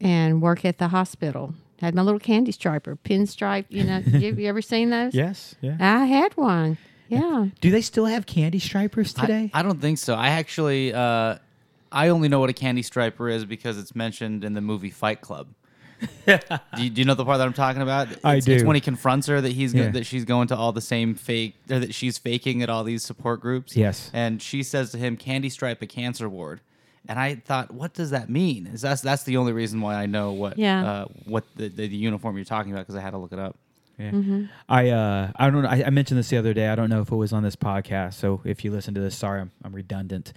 [0.00, 1.54] and work at the hospital.
[1.80, 3.66] Had my little candy striper, pinstripe.
[3.68, 5.14] You know, you, you ever seen those?
[5.14, 5.54] Yes.
[5.60, 5.76] Yeah.
[5.80, 6.78] I had one.
[7.12, 7.46] Yeah.
[7.60, 9.50] Do they still have candy stripers today?
[9.54, 10.14] I, I don't think so.
[10.14, 11.36] I actually, uh,
[11.90, 15.20] I only know what a candy striper is because it's mentioned in the movie Fight
[15.20, 15.48] Club.
[16.26, 16.38] do,
[16.78, 18.08] you, do you know the part that I'm talking about?
[18.24, 18.66] I It's, It's do.
[18.66, 19.90] when he confronts her that he's go- Yeah.
[19.90, 23.04] that she's going to all the same fake or that she's faking at all these
[23.04, 23.76] support groups.
[23.76, 24.10] Yes.
[24.12, 26.60] and she says to him, "Candy stripe a cancer ward."
[27.08, 28.66] And I thought, what does that mean?
[28.68, 30.84] Is that's that's the only reason why I know what Yeah.
[30.90, 33.38] uh, what the, the, the uniform you're talking about because I had to look it
[33.38, 33.56] up.
[33.98, 34.10] Yeah.
[34.68, 35.68] I uh I don't know.
[35.68, 36.68] I, I mentioned this the other day.
[36.68, 38.14] I don't know if it was on this podcast.
[38.14, 40.32] So if you listen to this, sorry, I'm, I'm redundant.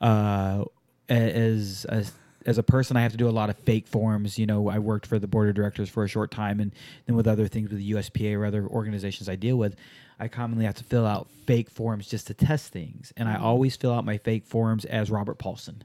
[0.00, 0.64] Uh,
[1.08, 2.12] as as
[2.46, 4.38] as a person, I have to do a lot of fake forms.
[4.38, 6.72] You know, I worked for the board of directors for a short time, and
[7.06, 9.76] then with other things with the USPA or other organizations I deal with,
[10.20, 13.12] I commonly have to fill out fake forms just to test things.
[13.16, 15.82] And I always fill out my fake forms as Robert Paulson.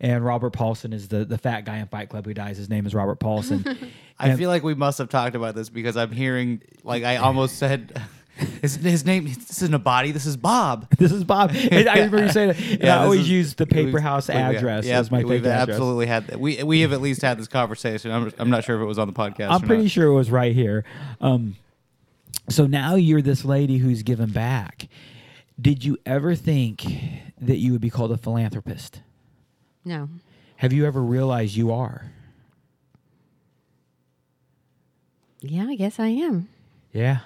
[0.00, 2.56] And Robert Paulson is the the fat guy in Fight Club who dies.
[2.56, 3.64] His name is Robert Paulson.
[4.18, 7.56] I feel like we must have talked about this because I'm hearing like I almost
[7.58, 8.00] said
[8.60, 9.24] his, his name.
[9.24, 10.10] This isn't a body.
[10.10, 10.88] This is Bob.
[10.98, 11.52] This is Bob.
[11.54, 12.58] And I remember you saying that.
[12.60, 15.68] And Yeah, I always is- use the paper house address Yeah, as my we've address.
[15.68, 16.40] absolutely had that.
[16.40, 18.10] We we have at least had this conversation.
[18.10, 19.50] I'm, I'm not sure if it was on the podcast.
[19.50, 19.90] I'm or pretty not.
[19.92, 20.84] sure it was right here.
[21.20, 21.56] Um,
[22.48, 24.88] so now you're this lady who's given back.
[25.60, 26.84] Did you ever think
[27.40, 29.00] that you would be called a philanthropist?
[29.84, 30.08] No.
[30.56, 32.10] Have you ever realized you are?
[35.40, 36.48] Yeah, I guess I am.
[36.92, 37.18] Yeah.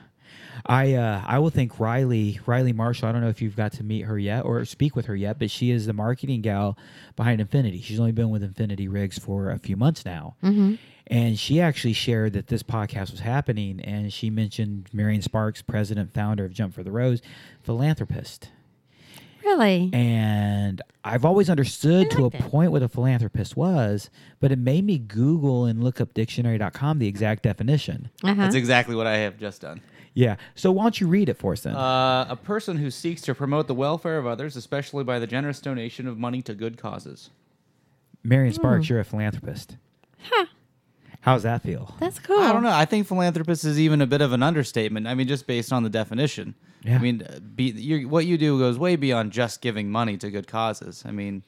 [0.67, 3.09] I uh, I will think Riley Riley Marshall.
[3.09, 5.39] I don't know if you've got to meet her yet or speak with her yet,
[5.39, 6.77] but she is the marketing gal
[7.15, 7.81] behind Infinity.
[7.81, 10.75] She's only been with Infinity Rigs for a few months now, Mm-hmm.
[11.07, 16.13] and she actually shared that this podcast was happening, and she mentioned Marion Sparks, president
[16.13, 17.23] founder of Jump for the Rose,
[17.63, 18.49] philanthropist.
[19.49, 19.89] Really?
[19.95, 22.41] And I've always understood to a that.
[22.43, 24.11] point what a philanthropist was,
[24.41, 28.11] but it made me Google and look up dictionary.com the exact definition.
[28.23, 28.35] Uh-huh.
[28.35, 29.81] That's exactly what I have just done.
[30.13, 30.37] Yeah.
[30.55, 31.75] So why don't you read it for us then?
[31.77, 35.61] Uh, a person who seeks to promote the welfare of others, especially by the generous
[35.61, 37.31] donation of money to good causes.
[38.23, 38.57] Marion Hmm.
[38.57, 39.77] Sparks, you're a philanthropist.
[40.21, 40.47] Huh.
[41.23, 41.95] How's that feel?
[42.01, 42.39] That's cool.
[42.41, 42.71] I don't know.
[42.71, 45.07] I think philanthropist is even a bit of an understatement.
[45.07, 46.55] I mean, just based on the definition.
[46.83, 46.97] Yeah.
[46.97, 50.31] I mean, uh, be, you what you do goes way beyond just giving money to
[50.31, 51.03] good causes.
[51.07, 51.43] I mean,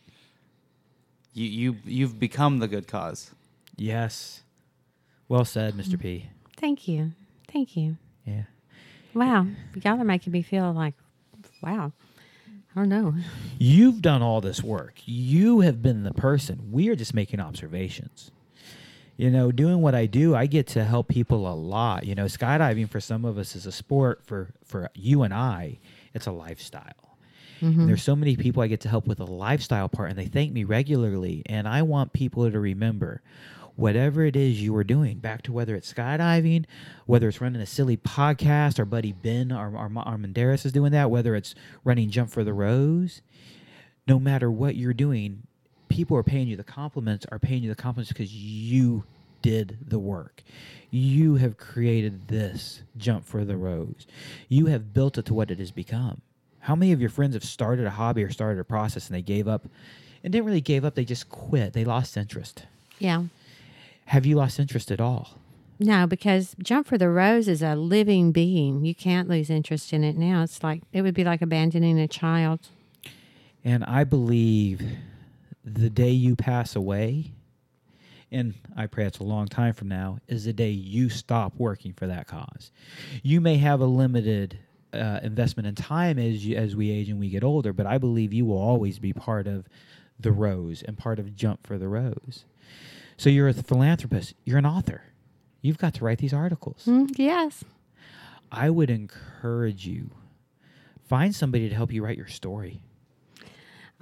[1.34, 3.30] you you you've become the good cause.
[3.76, 4.42] Yes.
[5.28, 5.98] Well said, Mr.
[5.98, 6.28] P.
[6.56, 7.12] Thank you.
[7.48, 7.96] Thank you.
[8.26, 8.42] Yeah.
[9.14, 9.46] Wow.
[9.82, 10.94] Y'all are making me feel like,
[11.62, 11.92] wow.
[12.74, 13.14] I don't know.
[13.58, 15.00] You've done all this work.
[15.04, 16.70] You have been the person.
[16.70, 18.30] We are just making observations.
[19.20, 22.06] You know, doing what I do, I get to help people a lot.
[22.06, 24.24] You know, skydiving for some of us is a sport.
[24.24, 25.78] For for you and I,
[26.14, 27.18] it's a lifestyle.
[27.60, 27.86] And mm-hmm.
[27.86, 30.54] there's so many people I get to help with the lifestyle part, and they thank
[30.54, 31.42] me regularly.
[31.44, 33.20] And I want people to remember
[33.76, 36.64] whatever it is you are doing, back to whether it's skydiving,
[37.04, 41.10] whether it's running a silly podcast, our buddy Ben Ar- Ar- Armandaris is doing that,
[41.10, 43.20] whether it's running Jump for the Rose,
[44.08, 45.42] no matter what you're doing,
[45.90, 49.04] people are paying you the compliments, are paying you the compliments because you
[49.42, 50.42] did the work.
[50.90, 54.06] You have created this Jump for the Rose.
[54.48, 56.22] You have built it to what it has become.
[56.60, 59.22] How many of your friends have started a hobby or started a process and they
[59.22, 59.66] gave up
[60.22, 61.72] and didn't really give up, they just quit.
[61.72, 62.66] They lost interest.
[62.98, 63.24] Yeah.
[64.06, 65.38] Have you lost interest at all?
[65.78, 68.84] No, because Jump for the Rose is a living being.
[68.84, 70.42] You can't lose interest in it now.
[70.42, 72.68] It's like, it would be like abandoning a child.
[73.64, 74.82] And I believe
[75.64, 77.32] the day you pass away,
[78.32, 81.92] and I pray it's a long time from now, is the day you stop working
[81.92, 82.70] for that cause.
[83.22, 84.58] You may have a limited
[84.92, 87.98] uh, investment in time as you, as we age and we get older, but I
[87.98, 89.68] believe you will always be part of
[90.18, 92.44] the Rose and part of Jump for the Rose.
[93.16, 94.34] So you're a philanthropist.
[94.44, 95.02] You're an author.
[95.62, 96.84] You've got to write these articles.
[96.86, 97.64] Mm, yes.
[98.50, 100.10] I would encourage you
[101.06, 102.80] find somebody to help you write your story.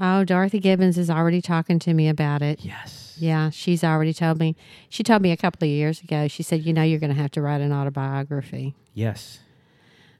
[0.00, 2.64] Oh, Dorothy Gibbons is already talking to me about it.
[2.64, 3.16] Yes.
[3.18, 4.54] Yeah, she's already told me.
[4.88, 6.28] She told me a couple of years ago.
[6.28, 9.40] She said, "You know, you're going to have to write an autobiography." Yes.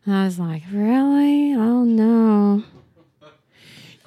[0.05, 1.55] And I was like, "Really?
[1.55, 2.65] Oh no."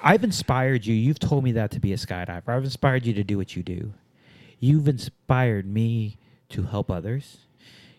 [0.04, 0.94] I've inspired you.
[0.94, 2.48] You've told me that to be a skydiver.
[2.48, 3.94] I've inspired you to do what you do.
[4.58, 6.18] You've inspired me
[6.50, 7.38] to help others.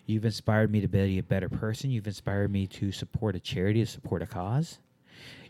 [0.06, 1.90] You've inspired me to be a better person.
[1.90, 4.78] You've inspired me to support a charity, to support a cause.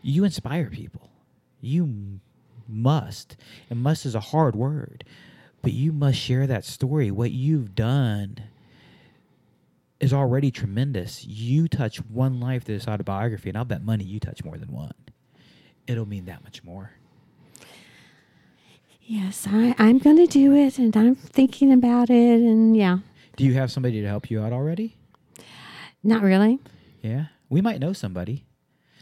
[0.01, 1.09] You inspire people.
[1.65, 2.19] You
[2.67, 3.35] must,
[3.69, 5.03] and must is a hard word,
[5.61, 7.09] but you must share that story.
[7.11, 8.37] What you've done
[9.99, 11.25] is already tremendous.
[11.25, 14.71] You touch one life through this autobiography, and I'll bet money you touch more than
[14.71, 14.93] one.
[15.87, 16.91] It'll mean that much more.
[19.01, 22.99] Yes, I, I'm going to do it, and I'm thinking about it, and yeah,
[23.35, 24.97] Do you have somebody to help you out already?
[26.03, 26.59] not really.
[27.01, 27.25] Yeah.
[27.49, 28.45] We might know somebody.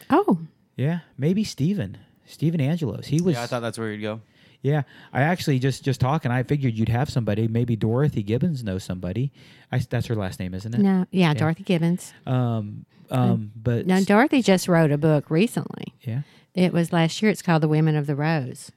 [0.09, 0.39] Oh,
[0.77, 0.99] Yeah.
[1.17, 1.97] Maybe Steven.
[2.25, 3.07] Steven Angelos.
[3.07, 4.21] He was Yeah, I thought that's where you'd go.
[4.61, 4.83] Yeah.
[5.11, 7.47] I actually just just talking, I figured you'd have somebody.
[7.47, 9.31] Maybe Dorothy Gibbons knows somebody.
[9.71, 10.79] I, that's her last name, isn't it?
[10.79, 12.13] no, yeah, Dorothy Gibbons.
[12.25, 15.93] Um um but No, Dorothy just wrote a book recently.
[16.01, 16.21] yeah.
[16.55, 17.31] It was last year.
[17.31, 18.71] It's called The Women of the Rose,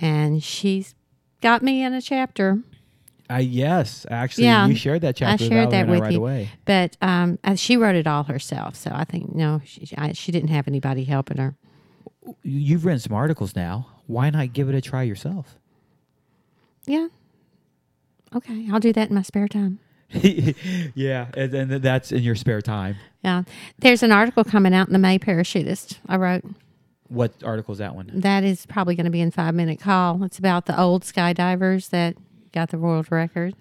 [0.00, 0.94] and she's
[1.40, 2.58] got me in a chapter.
[3.30, 5.44] I yes, actually Yeah, you shared that chapter.
[5.44, 6.50] I shared with that Valerie and with right you, away.
[6.66, 8.74] but um, uh, she wrote it all herself.
[8.76, 11.54] So I think no, she, I, she didn't have anybody helping her.
[12.42, 13.86] You've written some articles now.
[14.06, 15.56] Why not give it a try yourself?
[16.86, 17.08] Yeah.
[18.34, 19.78] Okay, I'll do that in my spare time.
[20.12, 22.96] yeah, and then that's in your spare time.
[23.22, 23.44] Yeah,
[23.78, 25.98] there's an article coming out in the May Parachutist.
[26.08, 26.44] I wrote
[27.08, 28.10] What article is that one?
[28.12, 30.22] that is probably going to be in five minute call.
[30.24, 32.16] It's about the old skydivers that
[32.52, 33.54] got the world record.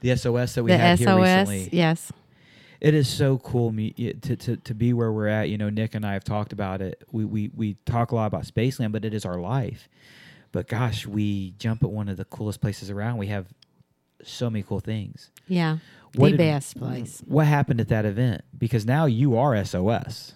[0.00, 1.68] The SOS that we the had here recently.
[1.72, 2.12] yes.
[2.82, 5.48] It is so cool me to, to, to be where we're at.
[5.48, 7.00] You know, Nick and I have talked about it.
[7.12, 9.88] We, we, we talk a lot about Spaceland, but it is our life.
[10.50, 13.18] But gosh, we jump at one of the coolest places around.
[13.18, 13.46] We have
[14.24, 15.30] so many cool things.
[15.46, 15.78] Yeah,
[16.16, 17.22] What the did- best place.
[17.24, 18.42] What happened at that event?
[18.58, 20.34] Because now you are SOS.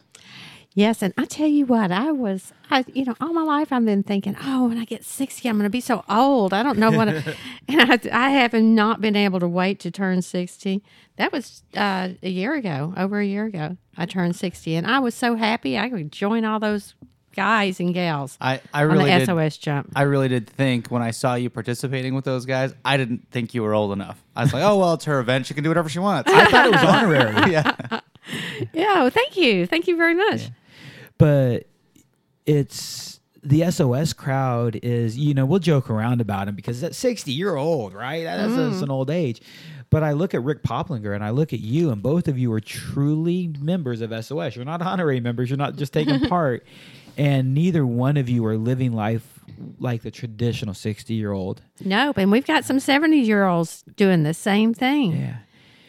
[0.77, 3.87] Yes, and I tell you what, I was, I, you know, all my life I've
[3.87, 6.53] been thinking, oh, when I get sixty, I'm going to be so old.
[6.53, 7.13] I don't know what, I,
[7.69, 10.83] and I, I have not been able to wait to turn sixty.
[11.17, 13.79] That was uh, a year ago, over a year ago.
[13.97, 16.95] I turned sixty, and I was so happy I could join all those
[17.35, 19.27] guys and gals I, I on really the did.
[19.27, 19.93] SOS jump.
[19.97, 23.55] I really did think when I saw you participating with those guys, I didn't think
[23.55, 24.23] you were old enough.
[24.37, 26.31] I was like, oh well, it's her event; she can do whatever she wants.
[26.31, 27.51] I thought it was honorary.
[27.51, 28.01] yeah,
[28.75, 30.51] yeah, well, thank you, thank you very much.
[31.19, 31.67] But
[32.45, 37.33] it's the SOS crowd is you know we'll joke around about him because at 60
[37.33, 38.25] you're old right?
[38.25, 38.85] That's, that's mm-hmm.
[38.85, 39.41] an old age.
[39.89, 42.53] But I look at Rick Poplinger and I look at you and both of you
[42.53, 45.49] are truly members of SOS you're not honorary members.
[45.49, 46.67] You're not just taking part.
[47.17, 49.41] And neither one of you are living life
[49.79, 54.23] like the traditional 60 year old Nope, and we've got some seventy year olds doing
[54.25, 55.13] the same thing.
[55.13, 55.37] yeah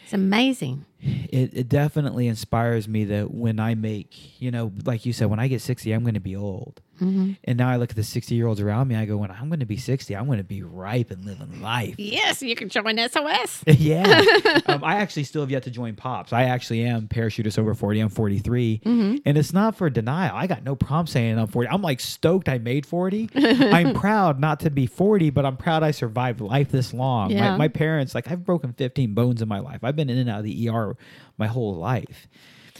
[0.08, 0.86] It's amazing.
[1.02, 5.38] it, it definitely inspires me that when I make, you know, like you said, when
[5.38, 6.80] I get 60, I'm going to be old.
[6.98, 7.32] Mm-hmm.
[7.44, 9.48] And now I look at the 60 year olds around me, I go, when I'm
[9.48, 11.94] going to be 60, I'm going to be ripe and living life.
[11.98, 13.64] Yes, you can join SOS.
[13.66, 14.22] yeah.
[14.66, 16.32] um, I actually still have yet to join Pops.
[16.32, 18.00] I actually am parachutist over 40.
[18.00, 18.80] I'm 43.
[18.84, 19.16] Mm-hmm.
[19.24, 20.34] And it's not for denial.
[20.34, 21.68] I got no problem saying I'm 40.
[21.70, 23.30] I'm like stoked I made 40.
[23.34, 27.30] I'm proud not to be 40, but I'm proud I survived life this long.
[27.30, 27.52] Yeah.
[27.52, 29.80] My, my parents, like, I've broken 15 bones in my life.
[29.82, 30.96] I've been in and out of the ER
[31.36, 32.28] my whole life.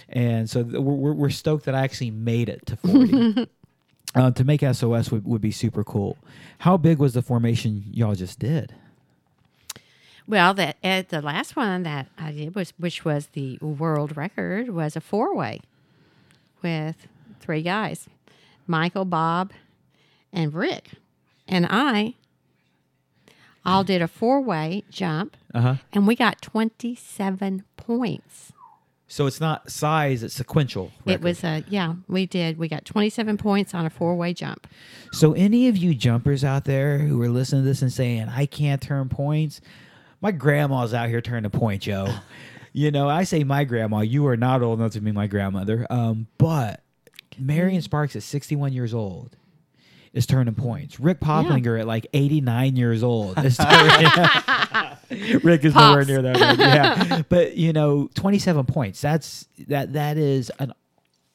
[0.09, 3.49] And so we're, we're, we're stoked that I actually made it to 40.
[4.15, 6.17] Uh, to make SOS would, would be super cool.
[6.59, 8.75] How big was the formation y'all just did?
[10.27, 14.69] Well, that at the last one that I did was, which was the world record,
[14.71, 15.61] was a four way
[16.63, 17.07] with
[17.41, 18.09] three guys,
[18.67, 19.53] Michael, Bob,
[20.33, 20.91] and Rick,
[21.47, 22.15] and I.
[23.65, 25.75] All did a four way jump, Uh huh.
[25.93, 28.53] and we got twenty seven points.
[29.11, 30.93] So it's not size; it's sequential.
[31.07, 32.59] It was a yeah, we did.
[32.59, 34.67] We got twenty seven points on a four way jump.
[35.13, 38.45] So any of you jumpers out there who are listening to this and saying, "I
[38.45, 39.63] can't turn points,"
[40.21, 42.09] my grandma's out here turning points, yo.
[42.75, 44.01] you know, I say my grandma.
[44.01, 45.87] You are not old enough to be my grandmother.
[45.89, 46.83] Um, but
[47.39, 49.37] Marion Sparks is sixty-one years old
[50.13, 50.99] is turning points.
[50.99, 54.09] Rick Poplinger at like eighty-nine years old is turning.
[55.43, 56.59] Rick is nowhere near that.
[56.59, 59.01] Yeah, but you know, twenty-seven points.
[59.01, 59.93] That's that.
[59.93, 60.73] That is an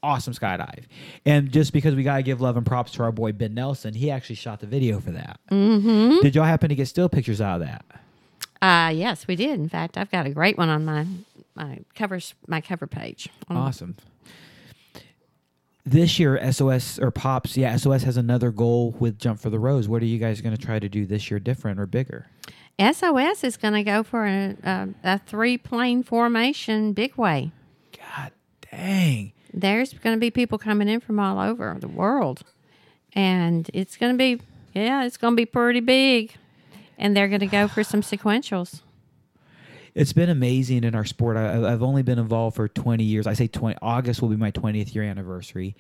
[0.02, 0.84] awesome skydive.
[1.26, 4.12] And just because we gotta give love and props to our boy Ben Nelson, he
[4.12, 5.40] actually shot the video for that.
[5.50, 6.22] Mm-hmm.
[6.22, 7.86] Did y'all happen to get still pictures out of that?
[8.62, 9.60] Uh yes, we did.
[9.60, 11.06] In fact, I've got a great one on my
[11.56, 13.30] my covers my cover page.
[13.50, 13.95] Awesome.
[15.85, 19.88] This year SOS or Pops, yeah, SOS has another goal with Jump for the Rose.
[19.88, 22.27] What are you guys going to try to do this year different or bigger?
[22.80, 27.51] SOS is going to go for a, a, a three plane formation big way.
[27.97, 28.31] God
[28.72, 29.34] dang.
[29.53, 32.41] There's going to be people coming in from all over the world.
[33.14, 34.41] And it's going to be,
[34.73, 36.34] yeah, it's going to be pretty big.
[36.97, 38.81] And they're going to go for some sequentials.
[39.95, 41.38] It's been amazing in our sport.
[41.38, 43.28] I, I've only been involved for 20 years.
[43.28, 43.78] I say 20.
[43.82, 45.76] August will be my 20th year anniversary.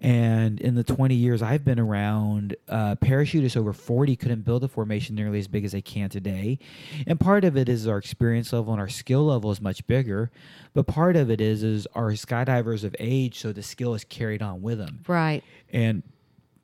[0.00, 4.68] And in the 20 years I've been around, uh, parachutists over 40 couldn't build a
[4.68, 6.58] formation nearly as big as they can today.
[7.06, 10.30] And part of it is our experience level and our skill level is much bigger.
[10.72, 14.42] But part of it is is our skydivers of age, so the skill is carried
[14.42, 15.00] on with them.
[15.06, 15.42] Right.
[15.72, 16.02] And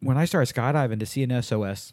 [0.00, 1.92] when I started skydiving to see an SOS,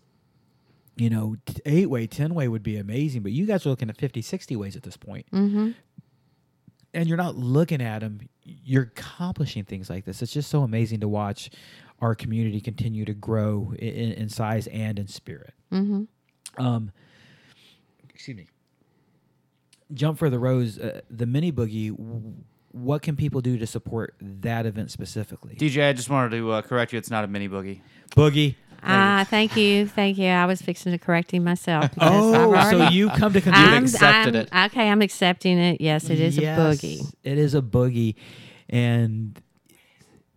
[0.98, 3.22] you know, eight way, 10 way would be amazing.
[3.24, 5.26] But you guys are looking at 50, 60 ways at this point.
[5.32, 5.72] Mm-hmm.
[6.94, 10.22] And you're not looking at them, you're accomplishing things like this.
[10.22, 11.50] It's just so amazing to watch
[12.02, 15.54] our community continue to grow in, in size and in spirit.
[15.72, 16.04] Mm-hmm.
[16.66, 16.92] Um,
[18.10, 18.48] excuse me.
[19.94, 21.96] Jump for the Rose, uh, the mini boogie.
[21.96, 22.34] w-
[22.72, 25.56] What can people do to support that event specifically?
[25.56, 26.98] DJ, I just wanted to uh, correct you.
[27.00, 27.82] It's not a mini boogie.
[28.12, 28.56] boogie.
[28.84, 30.28] Ah, thank you, thank you.
[30.28, 31.90] I was fixing to correct him myself.
[31.94, 33.84] because I've Oh, so already- you come to You've conclusion.
[33.84, 34.50] accepted it.
[34.54, 35.82] Okay, I'm accepting it.
[35.82, 37.14] Yes, it is Yes, a boogie.
[37.24, 38.16] It is a boogie,
[38.70, 39.40] and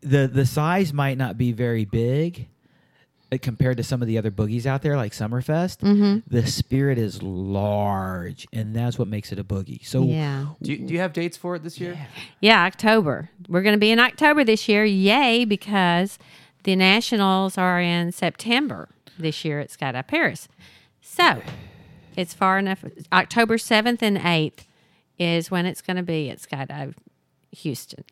[0.01, 2.47] the the size might not be very big
[3.33, 5.79] uh, compared to some of the other boogies out there, like Summerfest.
[5.79, 6.19] Mm-hmm.
[6.35, 9.85] The spirit is large, and that's what makes it a boogie.
[9.87, 10.47] So Yeah.
[10.63, 11.99] Do you, do you have dates for it this year?
[12.41, 13.31] Yeah, October.
[13.49, 14.85] We're going to be in October this year.
[14.85, 16.19] Yay, because
[16.65, 18.89] the Nationals are in September
[19.19, 20.49] this year at Skydive Perris.
[21.01, 21.43] So
[22.17, 22.85] it's far enough.
[23.13, 24.65] October 7th and 8th
[25.19, 26.95] is when it's going to be at Skydive
[27.53, 28.05] Houston,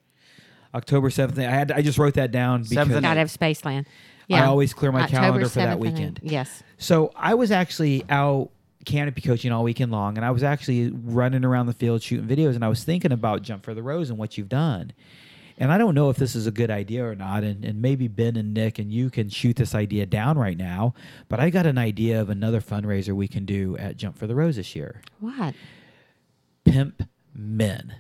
[0.75, 3.87] October seventh, I had I just wrote that down because 7th and Skydive Spaceland.
[4.31, 6.21] I always clear my October calendar for that weekend.
[6.23, 6.63] Yes.
[6.77, 8.51] So I was actually out
[8.85, 12.55] canopy coaching all weekend long, and I was actually running around the field shooting videos,
[12.55, 14.93] and I was thinking about Jump for the Rose and what you've done.
[15.61, 18.07] And I don't know if this is a good idea or not, and, and maybe
[18.07, 20.95] Ben and Nick and you can shoot this idea down right now.
[21.29, 24.37] But I got an idea of another fundraiser we can do at Jump for the
[24.37, 25.03] Rose this year.
[25.19, 25.55] What?
[26.65, 27.03] Pimp
[27.35, 27.95] Men.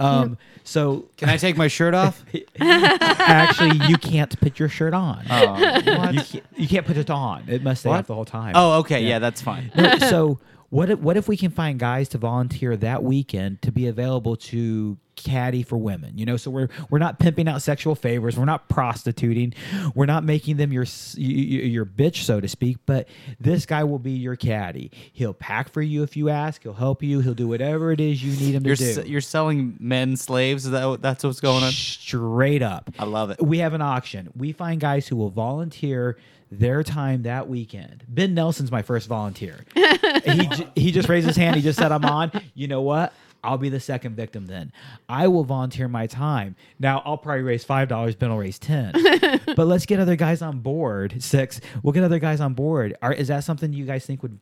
[0.00, 2.24] Um, so Can I take my shirt off?
[2.60, 5.24] actually, you can't put your shirt on.
[5.30, 5.82] Oh, You,
[6.22, 7.44] can't, you can't put it on.
[7.48, 7.98] It must stay What?
[8.00, 8.52] off the whole time.
[8.56, 9.04] oh, okay.
[9.06, 9.70] Yeah, that's fine.
[9.76, 10.38] No, so
[10.70, 14.36] what if, what if we can find guys to volunteer that weekend to be available
[14.36, 18.46] to caddy for women you know so we're we're not pimping out sexual favors we're
[18.46, 19.52] not prostituting
[19.94, 21.32] we're not making them your s- y- y-
[21.66, 23.06] your bitch so to speak but
[23.38, 27.02] this guy will be your caddy he'll pack for you if you ask he'll help
[27.02, 29.76] you he'll do whatever it is you need him to You're do s- you're selling
[29.78, 30.64] men slaves.
[30.64, 31.72] Is that that's what's going on?
[31.72, 33.42] straight up I love it.
[33.42, 34.30] we have an auction.
[34.34, 36.16] We find guys who will volunteer
[36.50, 38.04] their time that weekend.
[38.08, 39.64] Ben Nelson's my first volunteer.
[39.74, 41.56] he j- he just raised his hand.
[41.56, 43.12] He just said, "I'm on." You know what?
[43.42, 44.70] I'll be the second victim then.
[45.08, 46.56] I will volunteer my time.
[46.78, 48.14] Now I'll probably raise five dollars.
[48.14, 48.92] Ben will raise ten.
[49.56, 51.22] but let's get other guys on board.
[51.22, 51.60] Six.
[51.82, 52.96] We'll get other guys on board.
[53.00, 54.38] Are, is that something you guys think would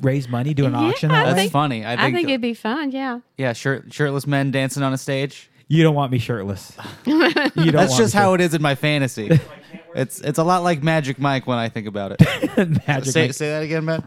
[0.00, 0.54] raise money?
[0.54, 1.84] Do an Yeah, auction I that That's think- funny.
[1.84, 2.16] I I think.
[2.16, 2.90] think it'd be fun.
[2.90, 3.20] Yeah.
[3.36, 5.50] yeah, shirt, shirtless men dancing on a stage.
[5.68, 6.76] You don't want me shirtless.
[7.06, 9.40] You don't That's just how it is in my fantasy.
[9.94, 12.22] it's it's a lot like Magic Mike when I think about it.
[12.22, 12.78] shirtless.
[12.86, 13.12] Magic.
[13.12, 13.34] say, Mike.
[13.34, 14.06] say that again, Ben.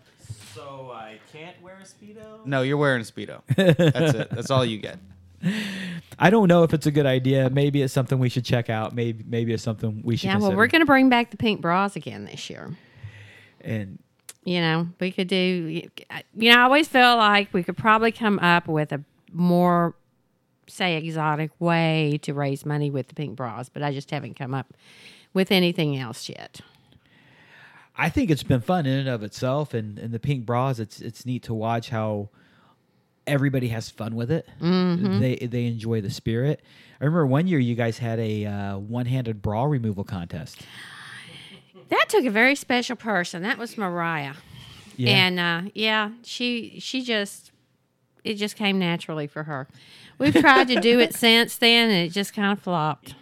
[0.53, 2.45] So I can't wear a speedo.
[2.45, 3.41] No, you're wearing a speedo.
[3.55, 4.29] That's it.
[4.31, 4.99] That's all you get.
[6.19, 7.49] I don't know if it's a good idea.
[7.49, 8.93] Maybe it's something we should check out.
[8.93, 10.27] Maybe maybe it's something we should.
[10.27, 10.33] Yeah.
[10.33, 10.57] Well, consider.
[10.57, 12.75] we're going to bring back the pink bras again this year.
[13.61, 13.99] and
[14.43, 15.89] you know, we could do, you
[16.49, 19.03] know, I always feel like we could probably come up with a
[19.33, 19.93] more,
[20.67, 24.53] say, exotic way to raise money with the pink bras, but I just haven't come
[24.53, 24.73] up
[25.33, 26.61] with anything else yet.
[27.95, 29.73] I think it's been fun in and of itself.
[29.73, 32.29] And, and the pink bras, it's it's neat to watch how
[33.25, 34.47] everybody has fun with it.
[34.61, 35.19] Mm-hmm.
[35.19, 36.61] They they enjoy the spirit.
[37.01, 40.61] I remember one year you guys had a uh, one handed bra removal contest.
[41.89, 43.43] That took a very special person.
[43.43, 44.33] That was Mariah.
[44.95, 45.09] Yeah.
[45.11, 47.51] And uh, yeah, she she just
[48.23, 49.67] it just came naturally for her.
[50.19, 53.15] We've tried to do it since then, and it just kind of flopped.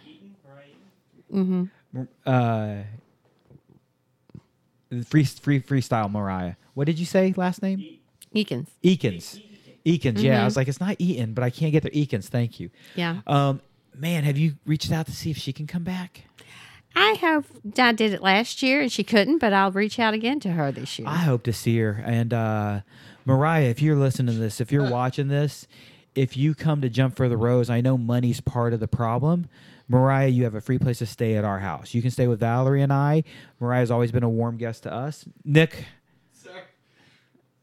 [1.32, 1.64] Mm-hmm.
[2.24, 2.76] Uh,
[5.04, 6.54] free free freestyle Mariah.
[6.74, 7.98] What did you say last name?
[8.34, 8.68] Eakins.
[8.82, 9.40] Eakins.
[9.84, 10.20] Eakins.
[10.22, 10.44] Yeah, I Mm-hmm.
[10.44, 12.26] was like, it's not Eaton, but I can't get their Eakins.
[12.26, 12.70] Thank you.
[12.94, 13.20] Yeah.
[13.26, 13.60] Um,
[13.94, 16.24] man, have you reached out to see if she can come back?
[16.94, 17.46] I have.
[17.78, 20.72] I did it last year, and she couldn't, but I'll reach out again to her
[20.72, 21.06] this year.
[21.08, 22.02] I hope to see her.
[22.04, 22.80] And uh,
[23.26, 25.66] Mariah, if you're listening to this, if you're watching this,
[26.16, 29.48] if you come to Jump for the Rose, I know money's part of the problem,
[29.88, 31.94] Mariah, you have a free place to stay at our house.
[31.94, 33.22] You can stay with Valerie and I.
[33.60, 35.24] Mariah's always been a warm guest to us.
[35.44, 35.84] Nick,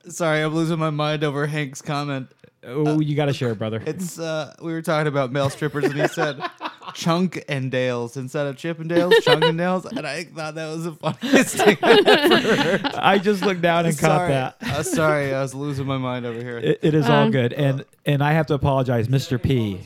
[0.07, 2.27] Sorry, I'm losing my mind over Hank's comment.
[2.65, 3.81] oh, you got to share, brother.
[3.85, 6.41] It's uh, we were talking about male strippers, and he said
[6.93, 10.91] Chunk and Dales instead of Chippendales, Chunk and Dales, and I thought that was the
[10.93, 12.85] funniest thing I've ever heard.
[12.95, 14.29] I just looked down and caught sorry.
[14.31, 14.55] that.
[14.61, 16.57] Uh, sorry, I was losing my mind over here.
[16.57, 19.41] It, it is all Um, good, and and I have to apologize, Mr.
[19.41, 19.79] P.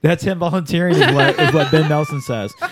[0.00, 2.52] That's him volunteering, is what, is what Ben Nelson says.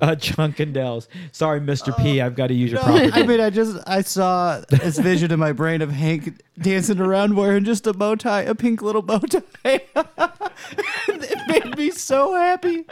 [0.00, 1.08] Uh, Chunk and Dells.
[1.32, 1.96] Sorry, Mr.
[1.96, 2.20] P.
[2.20, 3.10] I've got to use your No, property.
[3.12, 7.34] I mean, I just I saw this vision in my brain of Hank dancing around
[7.34, 9.42] wearing just a bow tie, a pink little bow tie.
[11.08, 12.84] it made me so happy.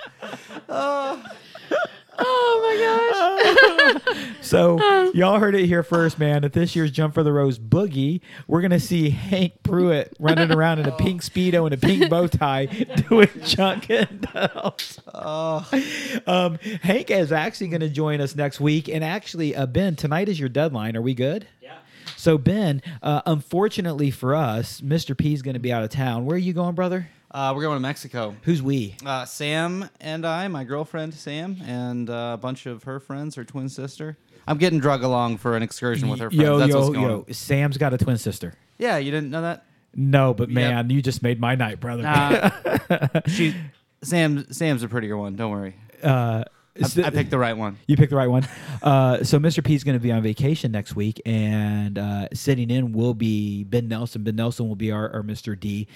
[2.18, 4.16] Oh my gosh.
[4.46, 6.44] So y'all heard it here first, man.
[6.44, 10.78] At this year's Jump for the Rose Boogie, we're gonna see Hank Pruitt running around
[10.78, 12.66] in a pink speedo and a pink bow tie
[13.08, 15.00] doing Chunk and Dells.
[15.12, 20.28] Um, Hank is actually going to join us next week, and actually, uh, Ben, tonight
[20.28, 20.96] is your deadline.
[20.96, 21.48] Are we good?
[21.60, 21.78] Yeah.
[22.16, 25.16] So Ben, uh, unfortunately for us, Mr.
[25.16, 26.24] P is going to be out of town.
[26.24, 27.08] Where are you going, brother?
[27.30, 28.34] Uh, we're going to Mexico.
[28.42, 28.96] Who's we?
[29.04, 33.44] Uh, Sam and I, my girlfriend Sam, and uh, a bunch of her friends, her
[33.44, 34.16] twin sister.
[34.48, 36.42] I'm getting drug along for an excursion with her friends.
[36.42, 37.24] Yo, That's yo, what's going yo!
[37.26, 37.32] on.
[37.34, 38.54] Sam's got a twin sister.
[38.78, 39.64] Yeah, you didn't know that?
[39.94, 42.04] No, but man, you just made my night, brother.
[42.06, 43.54] Uh, she,
[44.02, 45.34] Sam, Sam's a prettier one.
[45.36, 45.74] Don't worry.
[46.02, 46.44] uh,
[46.82, 47.78] I, I picked the right one.
[47.86, 48.46] You picked the right one.
[48.82, 49.64] Uh, so Mr.
[49.64, 53.64] P is going to be on vacation next week, and uh, sitting in will be
[53.64, 54.22] Ben Nelson.
[54.22, 55.58] Ben Nelson will be our, our Mr.
[55.58, 55.88] D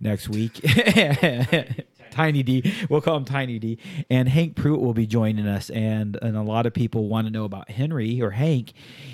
[0.00, 0.60] next week.
[2.10, 3.78] Tiny D, we'll call him Tiny D,
[4.08, 5.70] and Hank Pruitt will be joining us.
[5.70, 8.72] And and a lot of people want to know about Henry or Hank.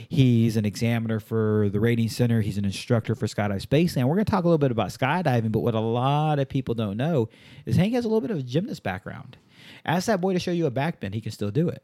[0.09, 2.41] He's an examiner for the Rating Center.
[2.41, 4.89] He's an instructor for Skydive Space, and we're going to talk a little bit about
[4.89, 5.53] skydiving.
[5.53, 7.29] But what a lot of people don't know
[7.67, 9.37] is Hank has a little bit of a gymnast background.
[9.85, 11.82] Ask that boy to show you a backbend; he can still do it.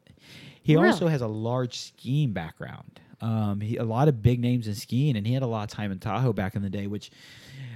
[0.63, 0.87] He Really?
[0.89, 2.99] also has a large skiing background.
[3.19, 5.69] Um, he, a lot of big names in skiing, and he had a lot of
[5.69, 6.87] time in Tahoe back in the day.
[6.87, 7.11] Which,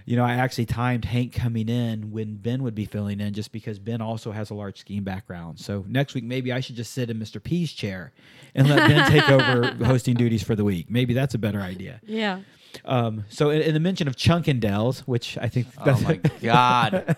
[0.05, 3.51] you know, I actually timed Hank coming in when Ben would be filling in, just
[3.51, 5.59] because Ben also has a large skiing background.
[5.59, 7.41] So next week, maybe I should just sit in Mr.
[7.41, 8.11] P's chair
[8.55, 10.89] and let Ben take over hosting duties for the week.
[10.89, 12.01] Maybe that's a better idea.
[12.05, 12.39] Yeah.
[12.83, 17.15] Um, so in, in the mention of Chunkendales, which I think Oh that's my god!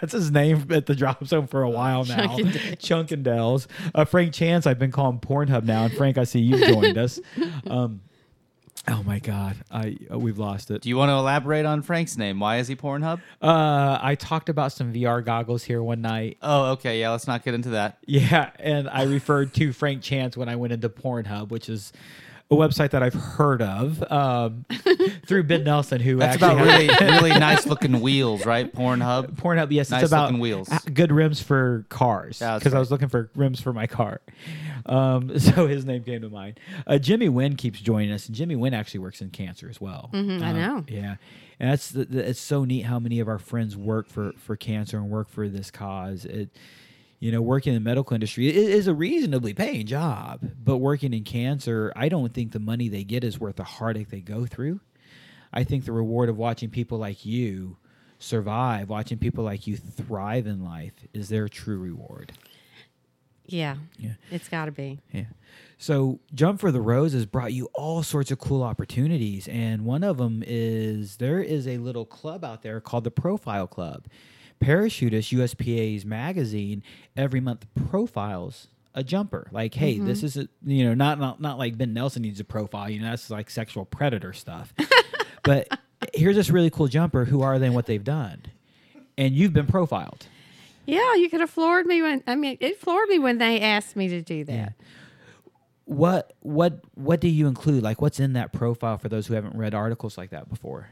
[0.00, 2.36] that's his name at the drop zone for a while now.
[2.36, 2.78] Chunkendales.
[2.78, 3.66] Chunkendales.
[3.94, 7.18] Uh, Frank Chance, I've been calling Pornhub now, and Frank, I see you've joined us.
[7.68, 8.00] Um,
[8.88, 10.82] oh my God, I uh, we've lost it.
[10.82, 12.38] Do you want to elaborate on Frank's name?
[12.40, 13.20] Why is he Pornhub?
[13.40, 16.36] Uh, I talked about some VR goggles here one night.
[16.42, 17.00] Oh, okay.
[17.00, 17.98] Yeah, let's not get into that.
[18.06, 21.92] Yeah, and I referred to Frank Chance when I went into Pornhub, which is
[22.60, 24.64] a website that I've heard of um,
[25.26, 28.72] through Ben Nelson, who That's actually about has- really, really nice looking wheels, right?
[28.72, 29.32] Pornhub.
[29.36, 30.68] Pornhub, yes, Nice it's about looking wheels.
[30.92, 32.40] good rims for cars.
[32.40, 34.20] Yeah, that's Because I was looking for rims for my car.
[34.86, 36.58] Um, so his name came to mind.
[36.86, 40.10] Uh, Jimmy Wynn keeps joining us, and Jimmy Wynn actually works in cancer as well.
[40.12, 40.84] Mhm, I Um, know.
[40.88, 41.16] Yeah,
[41.60, 44.56] and that's the, the, it's so neat how many of our friends work for for
[44.56, 46.24] cancer and work for this cause.
[46.24, 46.50] It.
[47.24, 51.24] You know, working in the medical industry is a reasonably paying job, but working in
[51.24, 54.80] cancer, I don't think the money they get is worth the heartache they go through.
[55.50, 57.78] I think the reward of watching people like you
[58.18, 62.32] survive, watching people like you thrive in life, is their true reward.
[63.46, 63.76] Yeah.
[63.98, 64.16] Yeah.
[64.30, 65.00] It's got to be.
[65.10, 65.24] Yeah.
[65.78, 69.48] So, Jump for the Rose has brought you all sorts of cool opportunities.
[69.48, 73.66] And one of them is there is a little club out there called the Profile
[73.66, 74.04] Club.
[74.64, 76.82] Parachutist USPA's magazine
[77.16, 79.48] every month profiles a jumper.
[79.50, 80.26] Like, hey, this mm-hmm.
[80.26, 83.10] is a, you know, not, not not like Ben Nelson needs a profile, you know,
[83.10, 84.72] that's like sexual predator stuff.
[85.42, 85.68] but
[86.14, 87.24] here's this really cool jumper.
[87.24, 88.42] Who are they and what they've done?
[89.18, 90.26] And you've been profiled.
[90.86, 93.96] Yeah, you could have floored me when I mean it floored me when they asked
[93.96, 94.52] me to do that.
[94.52, 94.68] Yeah.
[95.86, 97.82] What what what do you include?
[97.82, 100.88] Like what's in that profile for those who haven't read articles like that before?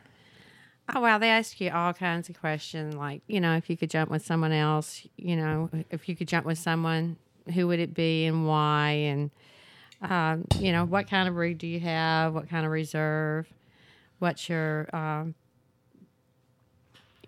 [0.94, 3.88] Oh wow, they ask you all kinds of questions like, you know, if you could
[3.90, 7.16] jump with someone else, you know, if you could jump with someone,
[7.54, 9.30] who would it be and why and
[10.02, 12.34] um, you know, what kind of rig do you have?
[12.34, 13.46] What kind of reserve?
[14.18, 15.34] What's your um,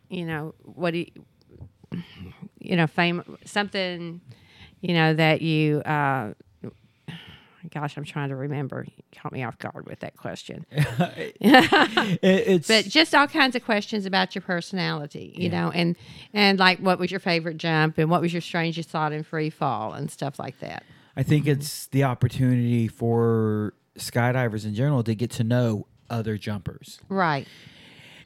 [0.09, 1.25] you know, what do you
[2.59, 4.21] you know, fame something,
[4.81, 6.33] you know, that you uh
[7.71, 8.85] gosh, I'm trying to remember.
[8.85, 10.67] You caught me off guard with that question.
[11.41, 15.97] It, it's but just all kinds of questions about your personality, you know, and
[16.33, 19.51] and like what was your favorite jump and what was your strangest thought in free
[19.51, 20.85] fall and stuff like that.
[21.17, 21.53] I think mm-hmm.
[21.53, 27.01] it's the opportunity for skydivers in general to get to know other jumpers.
[27.09, 27.47] Right.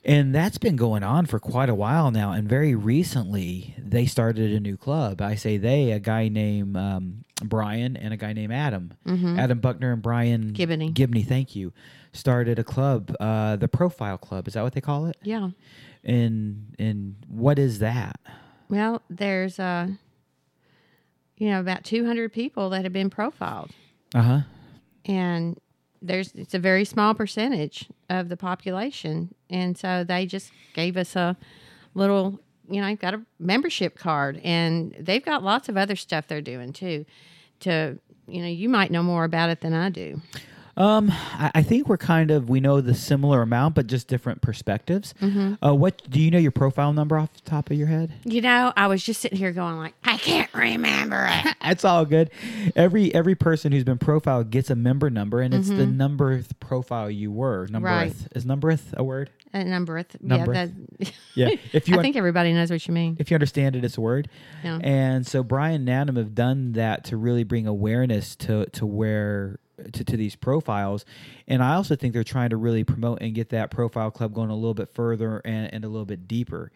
[0.08, 2.32] And that's been going on for quite a while now.
[2.32, 5.20] And very recently, they started a new club.
[5.20, 8.94] I say they, a guy named um, Brian and a guy named Adam.
[9.06, 10.90] Adam Buckner and Brian Gibney.
[10.92, 11.72] Gibney, thank you.
[12.14, 14.48] Started a club, uh, the Profile Club.
[14.48, 15.16] Is that what they call it?
[15.22, 15.50] Yeah.
[16.04, 18.18] And and what is that?
[18.70, 19.88] Well, there's uh,
[21.36, 23.70] you know, about 200 people that have been profiled,
[24.14, 24.40] Uh huh.
[25.04, 25.58] and
[26.02, 31.16] there's it's a very small percentage of the population, and so they just gave us
[31.16, 31.36] a
[31.94, 36.40] little, you know, got a membership card, and they've got lots of other stuff they're
[36.40, 37.04] doing too.
[37.60, 40.20] To you know, you might know more about it than I do.
[40.78, 44.40] Um, I, I think we're kind of we know the similar amount, but just different
[44.42, 45.12] perspectives.
[45.20, 45.62] Mm-hmm.
[45.64, 48.12] Uh, what do you know your profile number off the top of your head?
[48.24, 51.56] You know, I was just sitting here going like, I can't remember it.
[51.62, 52.30] That's all good.
[52.76, 57.10] Every every person who's been profiled gets a member number, and it's the numberth profile
[57.10, 57.66] you were.
[57.66, 57.84] Numberth Mm-hmm.
[57.84, 58.14] Right.
[58.36, 59.30] is numberth a word?
[59.54, 60.52] A number, th- Number.
[60.52, 61.08] yeah.
[61.34, 61.48] Yeah.
[61.72, 63.16] If you I un- think everybody knows what you mean.
[63.18, 64.28] if you understand it, it's a word.
[64.62, 64.78] Yeah.
[64.82, 69.58] And so Brian and Adam have done that to really bring awareness to to where
[69.92, 71.04] to, to these profiles.
[71.46, 74.50] And I also think they're trying to really promote and get that profile club going
[74.50, 76.70] a little bit further and, and a little bit deeper.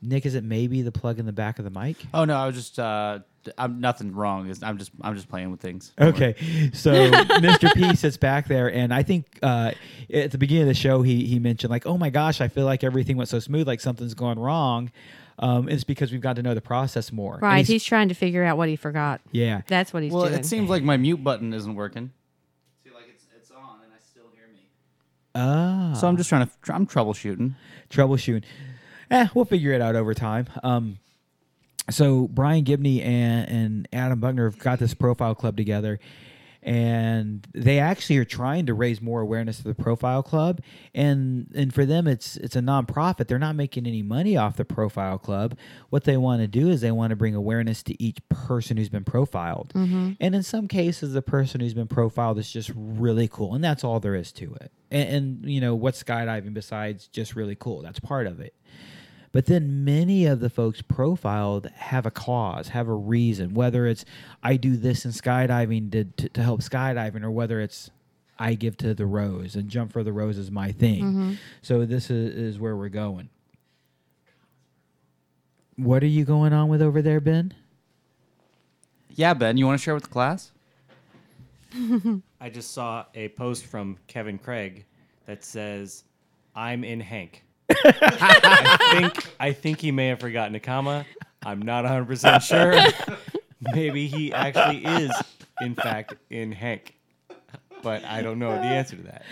[0.00, 1.96] Nick, is it maybe the plug in the back of the mic?
[2.14, 3.18] Oh no, I was just uh,
[3.56, 4.48] I'm nothing wrong.
[4.62, 5.92] I'm just I'm just playing with things.
[5.98, 6.28] Don't worry.
[6.38, 7.74] Okay, so Mr.
[7.74, 9.72] P sits back there, and I think uh,
[10.12, 12.64] at the beginning of the show, he he mentioned like, "Oh my gosh, I feel
[12.64, 14.92] like everything went so smooth, like something's gone wrong."
[15.40, 17.38] Um, it's because we've got to know the process more.
[17.42, 17.58] Right.
[17.58, 19.20] he's- He's, trying to figure out what he forgot.
[19.32, 19.62] yeah.
[19.68, 20.32] That's what he's Well, doing.
[20.34, 22.10] Well, it seems like my mute button isn't working.
[22.84, 24.68] See, like it's it's on, and I still hear me.
[25.34, 27.54] Ah, So I'm just trying to I'm troubleshooting.
[27.90, 28.44] troubleshooting.
[29.10, 30.46] Eh, we'll figure it out over time.
[30.62, 30.98] Um,
[31.90, 35.98] so Brian Gibney and, and Adam Buckner have got this profile club together,
[36.62, 40.60] and they actually are trying to raise more awareness of the profile club.
[40.94, 43.28] And and for them, it's it's a nonprofit.
[43.28, 45.56] They're not making any money off the profile club.
[45.90, 48.88] What they want to do is they want to bring awareness to each person who's
[48.88, 49.72] been profiled.
[49.74, 50.12] Mm-hmm.
[50.20, 53.84] And in some cases, the person who's been profiled is just really cool, and that's
[53.84, 54.72] all there is to it.
[54.90, 57.82] And, and you know what's skydiving besides just really cool?
[57.82, 58.54] That's part of it.
[59.32, 64.04] But then many of the folks profiled have a cause, have a reason, whether it's
[64.42, 67.90] I do this in skydiving to, to, to help skydiving, or whether it's
[68.38, 71.04] I give to the rose and jump for the rose is my thing.
[71.04, 71.32] Mm-hmm.
[71.60, 73.28] So this is, is where we're going.
[75.76, 77.54] What are you going on with over there, Ben?
[79.10, 80.52] Yeah, Ben, you want to share with the class?
[82.40, 84.86] I just saw a post from Kevin Craig
[85.26, 86.04] that says,
[86.54, 91.06] "I'm in Hank." I think I think he may have forgotten a comma.
[91.44, 92.74] I'm not 100 percent sure.
[93.60, 95.10] Maybe he actually is,
[95.60, 96.94] in fact, in Hank.
[97.80, 99.22] But I don't know the answer to that.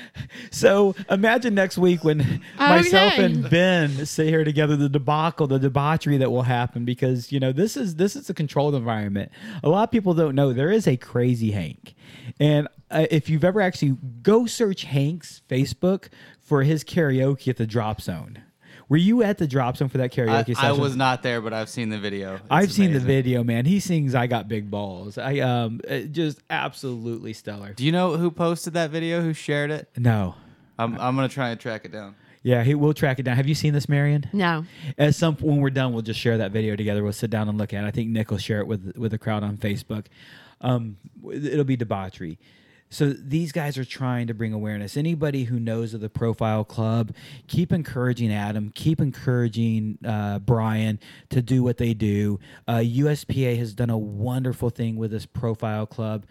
[0.52, 6.16] So imagine next week when myself and Ben sit here together, the debacle, the debauchery
[6.18, 9.32] that will happen because you know this is this is a controlled environment.
[9.64, 11.94] A lot of people don't know there is a crazy Hank,
[12.38, 16.08] and uh, if you've ever actually go search Hank's Facebook
[16.46, 18.42] for his karaoke at the Drop Zone.
[18.88, 20.80] Were you at the Drop Zone for that I, karaoke I session?
[20.80, 22.34] was not there, but I've seen the video.
[22.36, 23.64] It's I've seen the video, man.
[23.64, 27.72] He sings "I Got Big Balls." I um, uh, just absolutely stellar.
[27.72, 29.22] Do you know who posted that video?
[29.22, 29.88] Who shared it?
[29.96, 30.36] No,
[30.78, 32.14] I'm I'm gonna try and track it down.
[32.44, 33.36] yeah, he will track it down.
[33.36, 34.26] Have you seen this, Marion?
[34.32, 34.64] no.
[34.96, 37.02] At some when we're done, we'll just share that video together.
[37.02, 37.88] We'll sit down and look at it.
[37.88, 40.06] I think Nick will share it with with the crowd on Facebook.
[40.60, 40.96] Um,
[41.32, 42.38] it'll be debauchery.
[42.88, 44.96] So these guys are trying to bring awareness.
[44.96, 47.14] Anybody who knows of the Profile Club,
[47.48, 51.00] keep encouraging Adam, keep encouraging uh, Brian
[51.30, 52.38] to do what they do.
[52.68, 56.26] Uh, USPA has done a wonderful thing with this Profile Club.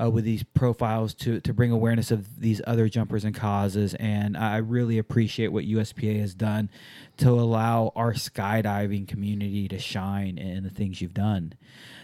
[0.00, 3.92] Uh, with these profiles to, to bring awareness of these other jumpers and causes.
[4.00, 6.70] And I really appreciate what USPA has done
[7.18, 11.52] to allow our skydiving community to shine in the things you've done.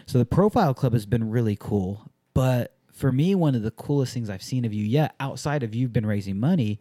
[0.05, 2.11] So the Profile Club has been really cool.
[2.35, 5.75] But for me, one of the coolest things I've seen of you yet, outside of
[5.75, 6.79] you've been raising money,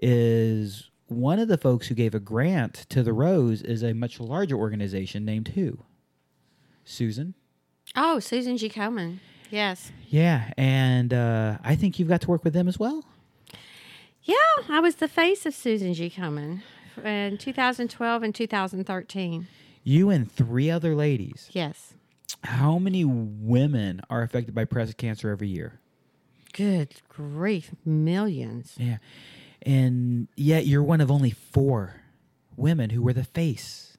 [0.00, 4.20] is one of the folks who gave a grant to the Rose is a much
[4.20, 5.78] larger organization named who?
[6.84, 7.34] Susan?
[7.96, 8.68] Oh, Susan G.
[8.68, 9.18] Komen.
[9.50, 9.90] Yes.
[10.08, 13.04] Yeah, and uh, I think you've got to work with them as well.
[14.22, 14.34] Yeah,
[14.68, 16.08] I was the face of Susan G.
[16.08, 16.62] Komen
[17.02, 19.48] in 2012 and 2013.
[19.82, 21.48] You and three other ladies.
[21.52, 21.94] Yes.
[22.44, 25.80] How many women are affected by breast cancer every year?
[26.52, 28.74] Good grief, millions.
[28.78, 28.98] Yeah,
[29.62, 32.02] and yet you're one of only four
[32.56, 33.96] women who were the face.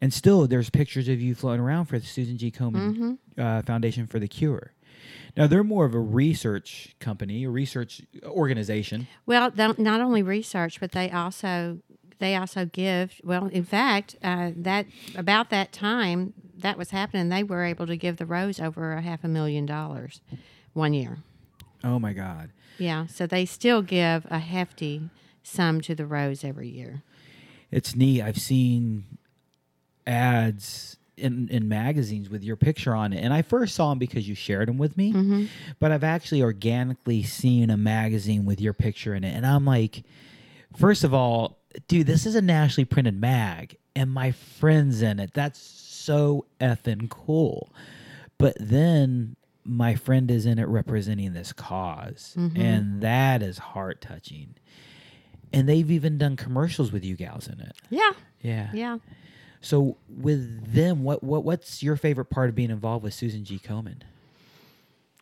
[0.00, 2.50] And still, there's pictures of you floating around for the Susan G.
[2.52, 4.72] Komen uh, Foundation for the Cure.
[5.36, 9.08] Now, they're more of a research company, a research organization.
[9.26, 11.78] Well, not only research, but they also
[12.18, 13.20] they also give.
[13.24, 14.86] Well, in fact, uh, that
[15.16, 19.02] about that time that was happening, they were able to give the Rose over a
[19.02, 20.20] half a million dollars
[20.72, 21.18] one year.
[21.84, 22.50] Oh my God.
[22.78, 25.10] Yeah, so they still give a hefty
[25.42, 27.02] sum to the Rose every year.
[27.70, 28.22] It's neat.
[28.22, 29.18] I've seen
[30.06, 33.22] ads in, in magazines with your picture on it.
[33.22, 35.48] And I first saw them because you shared them with me.
[35.80, 39.34] But I've actually organically seen a magazine with your picture in it.
[39.34, 40.04] And I'm like,
[40.76, 45.32] first of all, dude, this is a nationally printed mag and my friend's in it.
[45.34, 47.72] That's so effing cool.
[48.38, 52.60] But then my friend is in it representing this because mm-hmm.
[52.60, 54.54] And that is heart touching.
[55.52, 57.76] And they've even done commercials with you gals in it.
[57.90, 58.12] Yeah,
[58.42, 58.70] Yeah.
[58.72, 58.98] yeah.
[59.60, 63.58] So with them, what what what's your favorite part of being involved with Susan G.
[63.58, 64.02] Komen?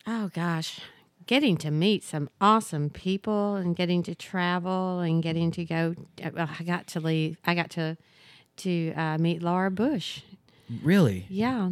[0.05, 0.79] Oh gosh,
[1.27, 5.95] getting to meet some awesome people and getting to travel and getting to go.
[6.33, 7.37] Well, I got to leave.
[7.45, 7.97] I got to
[8.57, 10.21] to uh, meet Laura Bush.
[10.81, 11.25] Really?
[11.29, 11.69] Yeah,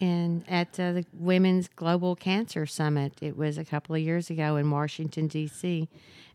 [0.00, 4.56] and at uh, the Women's Global Cancer Summit, it was a couple of years ago
[4.56, 5.88] in Washington D.C.,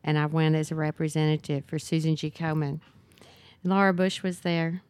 [0.03, 2.31] and I went as a representative for Susan G.
[2.31, 2.79] Komen.
[3.63, 4.81] Laura Bush was there,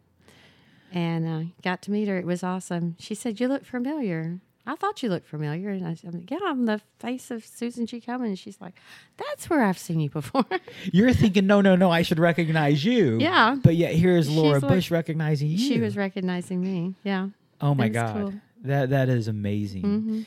[0.93, 2.17] and uh, got to meet her.
[2.17, 2.95] It was awesome.
[2.99, 6.65] She said, "You look familiar." I thought you looked familiar, and I said, "Yeah, I'm
[6.65, 7.99] the face of Susan G.
[7.99, 8.75] Komen." And she's like,
[9.17, 10.45] "That's where I've seen you before."
[10.93, 13.17] You're thinking, no, no, no, I should recognize you.
[13.19, 13.55] Yeah.
[13.61, 15.57] But yet here's She's Laura like- Bush recognizing you.
[15.57, 16.93] she was recognizing me.
[17.03, 17.29] Yeah.
[17.59, 18.33] Oh my god, cool.
[18.63, 19.83] that that is amazing.
[19.83, 20.21] Mm-hmm.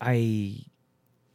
[0.00, 0.64] I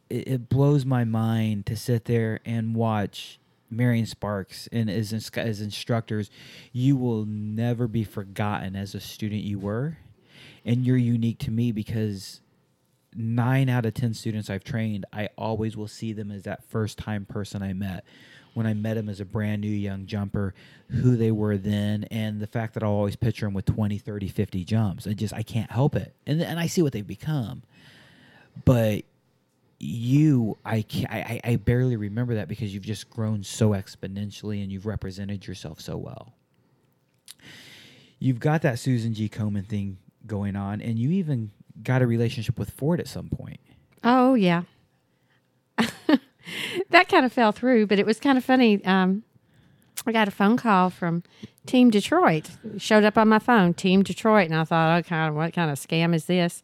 [0.08, 3.38] it, it blows my mind to sit there and watch
[3.70, 6.30] Marion Sparks and as as instructors.
[6.72, 9.98] You will never be forgotten as a student you were,
[10.64, 12.40] and you're unique to me because
[13.14, 16.98] nine out of ten students I've trained, I always will see them as that first
[16.98, 18.04] time person I met.
[18.54, 20.52] When I met them as a brand new young jumper,
[20.88, 24.28] who they were then, and the fact that I'll always picture them with 20, 30,
[24.28, 25.06] 50 jumps.
[25.06, 26.14] I just, I can't help it.
[26.26, 27.62] And, and I see what they've become.
[28.66, 29.04] But
[29.78, 34.86] you, I, I I barely remember that because you've just grown so exponentially and you've
[34.86, 36.34] represented yourself so well.
[38.20, 39.28] You've got that Susan G.
[39.28, 41.50] Komen thing going on, and you even
[41.82, 43.60] got a relationship with Ford at some point.
[44.04, 44.62] Oh yeah.
[46.90, 48.84] that kind of fell through, but it was kind of funny.
[48.84, 49.24] Um,
[50.06, 51.22] I got a phone call from
[51.66, 52.50] Team Detroit.
[52.74, 55.52] It showed up on my phone, Team Detroit, and I thought, oh, kind of what
[55.52, 56.62] kind of scam is this?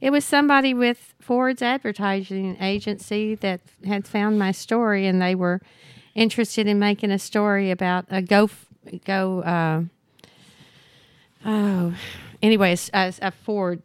[0.00, 5.62] It was somebody with Ford's advertising agency that had found my story, and they were
[6.14, 8.50] interested in making a story about a go
[9.04, 9.40] go.
[9.42, 9.82] Uh,
[11.46, 11.94] oh,
[12.44, 13.82] anyways, a, a Ford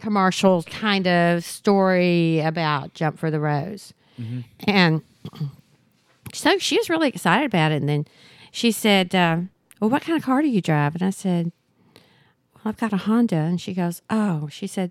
[0.00, 3.92] commercial kind of story about Jump for the Rose.
[4.66, 5.02] And
[6.32, 7.76] so she was really excited about it.
[7.76, 8.06] And then
[8.50, 9.38] she said, uh,
[9.80, 10.94] Well, what kind of car do you drive?
[10.94, 11.52] And I said,
[12.54, 13.36] Well, I've got a Honda.
[13.36, 14.90] And she goes, Oh, she said,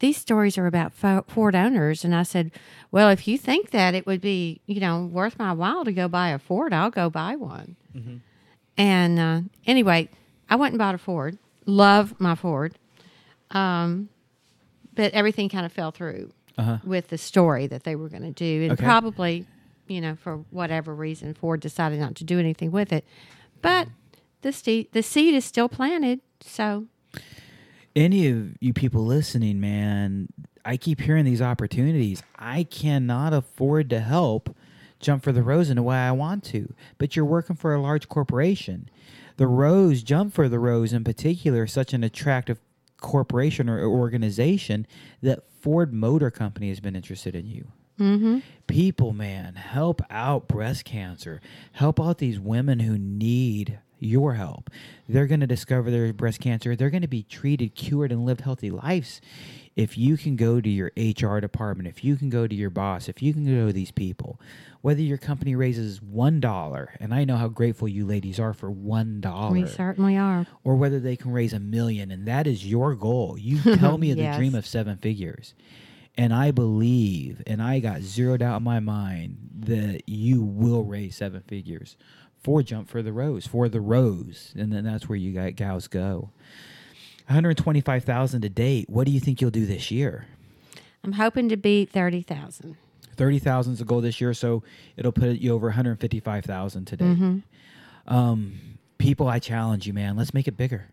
[0.00, 2.04] These stories are about Ford owners.
[2.04, 2.50] And I said,
[2.90, 6.08] Well, if you think that it would be, you know, worth my while to go
[6.08, 7.76] buy a Ford, I'll go buy one.
[8.76, 10.08] And uh, anyway,
[10.48, 11.38] I went and bought a Ford.
[11.70, 12.76] Love my Ford.
[13.50, 14.08] Um,
[14.94, 16.78] but everything kind of fell through Uh-huh.
[16.84, 18.62] with the story that they were going to do.
[18.64, 18.84] And Okay.
[18.84, 19.46] probably,
[19.88, 23.04] you know, for whatever reason, Ford decided not to do anything with it.
[23.62, 23.88] But
[24.42, 26.20] the, ste- the seed is still planted.
[26.40, 26.86] So,
[27.96, 30.28] any of you people listening, man,
[30.64, 32.22] I keep hearing these opportunities.
[32.38, 34.54] I cannot afford to help
[35.00, 37.80] jump for the rose in the way I want to, but you're working for a
[37.80, 38.88] large corporation.
[39.40, 42.60] The Rose, Jump for the Rose in particular, is such an attractive
[43.00, 44.86] corporation or organization
[45.22, 47.68] that Ford Motor Company has been interested in you.
[47.98, 48.40] Mm-hmm.
[48.66, 51.40] People, man, help out breast cancer.
[51.72, 54.70] Help out these women who need your help.
[55.08, 56.74] They're going to discover their breast cancer.
[56.74, 59.20] They're going to be treated, cured, and live healthy lives.
[59.76, 63.08] If you can go to your HR department, if you can go to your boss,
[63.08, 64.40] if you can go to these people,
[64.82, 69.50] whether your company raises $1, and I know how grateful you ladies are for $1
[69.52, 70.46] we certainly are.
[70.64, 74.12] or whether they can raise a million and that is your goal you tell me
[74.12, 75.54] the dream of seven figures
[76.16, 81.16] and i believe and i got zeroed out in my mind that you will raise
[81.16, 81.96] seven figures
[82.42, 84.52] for jump for the rose for the rose.
[84.56, 86.30] And then that's where you got gals go.
[87.26, 88.88] 125000 to date.
[88.88, 90.26] What do you think you'll do this year?
[91.04, 92.76] I'm hoping to beat 30,000.
[93.16, 94.62] 30000 is the goal this year so
[94.96, 97.42] it'll put you over 155000 today.
[98.06, 98.60] Um,
[98.98, 100.16] people i challenge you man.
[100.16, 100.88] Let's make it bigger.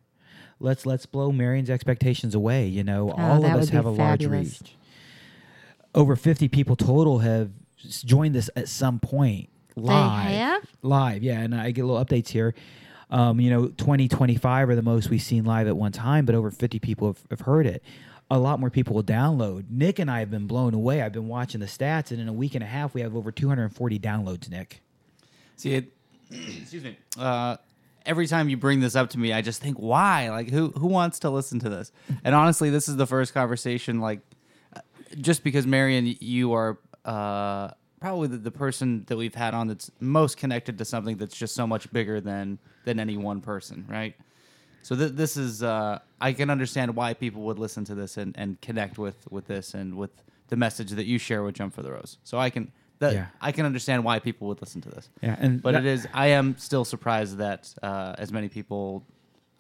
[0.60, 3.12] Let's let's blow marion's expectations away you know?
[3.12, 4.62] All Oh, that of us have a large fabulous.
[4.62, 4.76] reach.
[5.96, 10.64] Over 50 people total have joined this at some point live have?
[10.82, 12.54] live yeah and i get little updates here
[13.10, 16.36] Um, you know, 20, 25 are the most we've seen live at one time, but
[16.36, 17.82] over 50 people have, have heard it.
[18.30, 19.64] A lot more people will download.
[19.70, 21.02] Nick and I have been blown away.
[21.02, 23.32] I've been watching the stats, and in a week and a half, we have over
[23.32, 24.82] 240 downloads, Nick.
[25.56, 25.94] See it.
[26.32, 26.98] excuse me.
[27.18, 27.56] Uh,
[28.06, 30.30] every time you bring this up to me, I just think, why?
[30.30, 31.94] Like, who who wants to listen to this?
[32.26, 34.02] And honestly, this is the first conversation.
[34.02, 34.20] Like,
[34.76, 34.82] uh,
[35.22, 39.92] just because Marion, you are uh, probably the, the person that we've had on that's
[40.00, 44.16] most connected to something that's just so much bigger than than any one person, right?
[44.84, 48.36] So th- this is uh, I can understand why people would listen to this and,
[48.38, 50.12] and connect with with this and with
[50.50, 52.18] the message that you share with Jump for the Rose.
[52.24, 53.28] So I can that Yeah.
[53.42, 55.10] I can understand why people would listen to this.
[55.22, 59.04] Yeah, and but that- it is I am still surprised that uh, as many people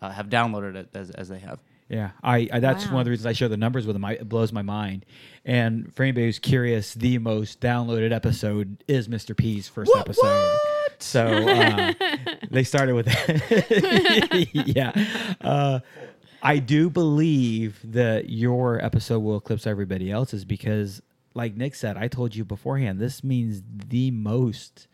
[0.02, 1.60] uh, have downloaded it as, as they have.
[1.90, 4.04] Yeah, I, I that's one of the reasons I share the numbers with them.
[4.04, 5.06] I, it blows my mind.
[5.46, 9.36] And for anybody who's curious, the most downloaded episode is Mr.
[9.36, 10.58] P's first episode.
[11.00, 11.94] So uh,
[12.52, 14.48] they started with that.
[14.54, 15.36] yeah.
[15.40, 15.80] Uh,
[16.44, 21.02] I do believe that your episode will eclipse everybody else's because,
[21.34, 24.88] like Nick said, I told you beforehand, this means the most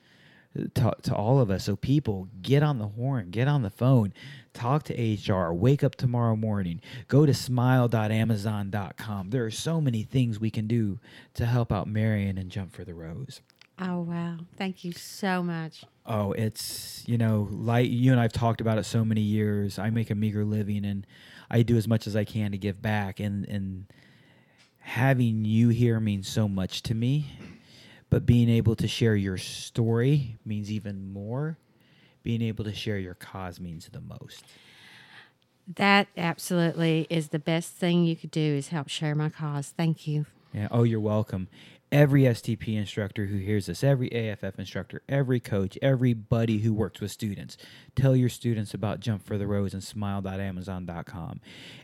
[0.76, 1.64] to, to all of us.
[1.64, 4.14] So people get on the horn, get on the phone,
[4.54, 9.30] talk to HR, wake up tomorrow morning, go to smile.amazon.com.
[9.30, 11.00] There are so many things we can do
[11.36, 13.42] to help out Marion and Jump for the Rose.
[13.80, 14.38] Oh wow!
[14.56, 15.84] Thank you so much.
[16.06, 19.80] Oh, it's, you know, like you and I've talked about it so many years.
[19.80, 21.08] I make a meager living and
[21.50, 23.86] I do as much as I can to give back and and
[24.80, 27.26] having you here means so much to me.
[28.14, 31.58] But being able to share your story means even more.
[32.22, 34.46] Being able to share your cause means the most.
[35.78, 39.74] That absolutely is the best thing you could do is help share my cause.
[39.76, 40.28] Thank you.
[40.54, 40.68] Yeah.
[40.70, 41.48] Oh, you're welcome.
[41.92, 47.10] Every STP instructor who hears this, every AFF instructor, every coach, everybody who works with
[47.10, 47.58] students,
[47.96, 51.42] tell your students about Jump for the Rose and smile.amazon.com.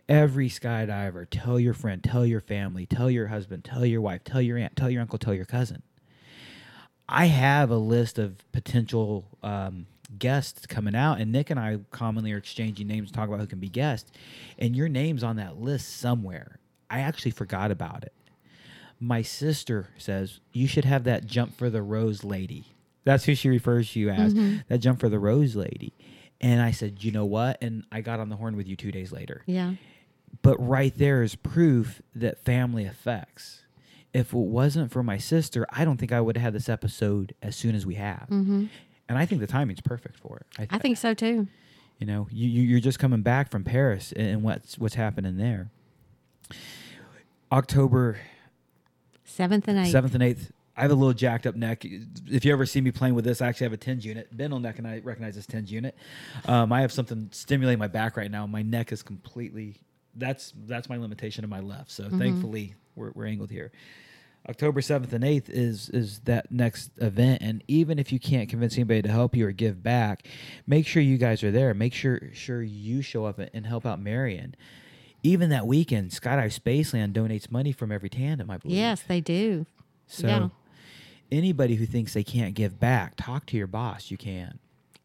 [0.07, 4.43] Every skydiver, tell your friend, tell your family, tell your husband, tell your wife, tell
[4.43, 5.81] your aunt, tell your uncle, tell your cousin.
[7.11, 9.87] I have a list of potential um,
[10.17, 13.47] guests coming out, and Nick and I commonly are exchanging names to talk about who
[13.47, 14.11] can be guests.
[14.59, 16.59] And your name's on that list somewhere.
[16.89, 18.13] I actually forgot about it.
[18.99, 22.75] My sister says you should have that jump for the rose lady.
[23.05, 24.33] That's who she refers to you as.
[24.67, 25.93] That jump for the rose lady.
[26.41, 27.57] And I said, you know what?
[27.61, 29.41] And I got on the horn with you two days later.
[29.45, 29.73] Yeah.
[30.41, 33.63] But right there is proof that family affects.
[34.13, 37.35] If it wasn't for my sister, I don't think I would have had this episode
[37.43, 38.27] as soon as we have.
[38.29, 38.65] Mm-hmm.
[39.07, 40.67] And I think the timing's perfect for it.
[40.71, 41.47] I think so too.
[41.99, 45.37] you know you, you you're just coming back from Paris and, and what's what's happening
[45.37, 45.69] there.
[47.51, 48.19] October
[49.25, 49.91] Seventh and eighth.
[49.91, 50.51] seventh and eighth.
[50.75, 51.83] I have a little jacked up neck.
[51.83, 54.29] If you ever see me playing with this, I actually have a tens unit.
[54.35, 55.95] Ben will neck and I recognize this tens unit.
[56.45, 58.47] Um, I have something stimulating my back right now.
[58.47, 59.75] My neck is completely.
[60.15, 61.91] That's that's my limitation in my left.
[61.91, 63.71] So thankfully we're we're angled here.
[64.47, 68.75] October seventh and eighth is is that next event, and even if you can't convince
[68.75, 70.25] anybody to help you or give back,
[70.67, 71.73] make sure you guys are there.
[71.73, 74.55] Make sure sure you show up and help out Marion.
[75.23, 78.49] Even that weekend, Skydive Spaceland donates money from every tandem.
[78.49, 78.77] I believe.
[78.77, 79.65] Yes, they do.
[80.07, 80.49] So Yeah.
[81.31, 84.09] anybody who thinks they can't give back, talk to your boss.
[84.09, 84.59] You can.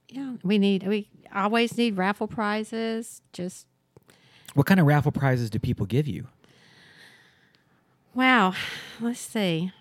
[0.09, 3.21] Yeah, we need we always need raffle prizes.
[3.33, 3.67] Just
[4.55, 6.29] What kind of raffle prizes do people give you?
[8.15, 8.55] Wow.
[9.01, 9.73] Let's see.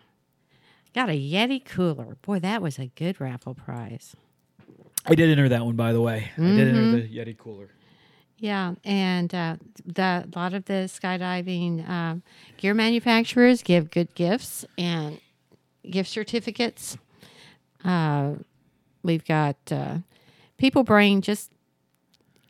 [0.93, 2.17] Got a Yeti cooler.
[2.21, 4.15] Boy, that was a good raffle prize.
[5.05, 6.31] I did enter that one, by the way.
[6.37, 7.69] I did enter the Yeti cooler.
[8.37, 9.55] Yeah, and uh,
[9.85, 12.23] the a lot of the skydiving um,
[12.57, 15.19] gear manufacturers give good gifts and
[15.89, 16.97] gift certificates.
[17.85, 18.33] Uh,
[19.01, 19.99] we've got uh,
[20.57, 21.51] people bring just.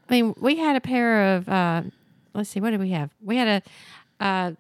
[0.10, 1.48] I mean, we had a pair of.
[1.48, 1.84] Uh,
[2.34, 3.12] let's see, what did we have?
[3.22, 3.64] We had
[4.20, 4.52] a uh,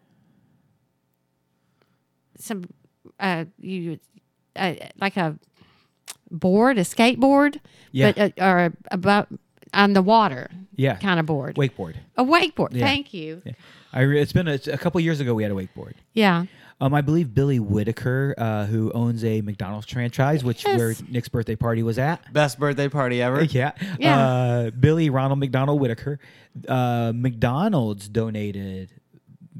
[2.37, 2.63] some
[3.19, 3.99] uh, you
[4.55, 5.37] uh, like a
[6.31, 7.59] board, a skateboard,
[7.91, 8.11] Yeah.
[8.11, 9.27] but uh, or about
[9.73, 10.95] on the water Yeah.
[10.95, 11.55] kind of board.
[11.55, 11.95] Wakeboard.
[12.17, 12.69] A wakeboard.
[12.73, 12.85] Yeah.
[12.85, 13.41] Thank you.
[13.45, 13.53] Yeah.
[13.91, 15.93] I re- it's been a, a couple years ago we had a wakeboard.
[16.13, 16.45] Yeah.
[16.81, 20.77] Um, I believe Billy Whitaker, uh, who owns a McDonald's franchise, which Yes.
[20.77, 22.31] where Nick's birthday party was at.
[22.33, 23.43] Best birthday party ever.
[23.49, 23.71] Yeah.
[23.99, 24.17] Yeah.
[24.27, 26.19] Uh, Billy Ronald McDonald Whitaker.
[26.67, 28.91] Uh, McDonald's donated,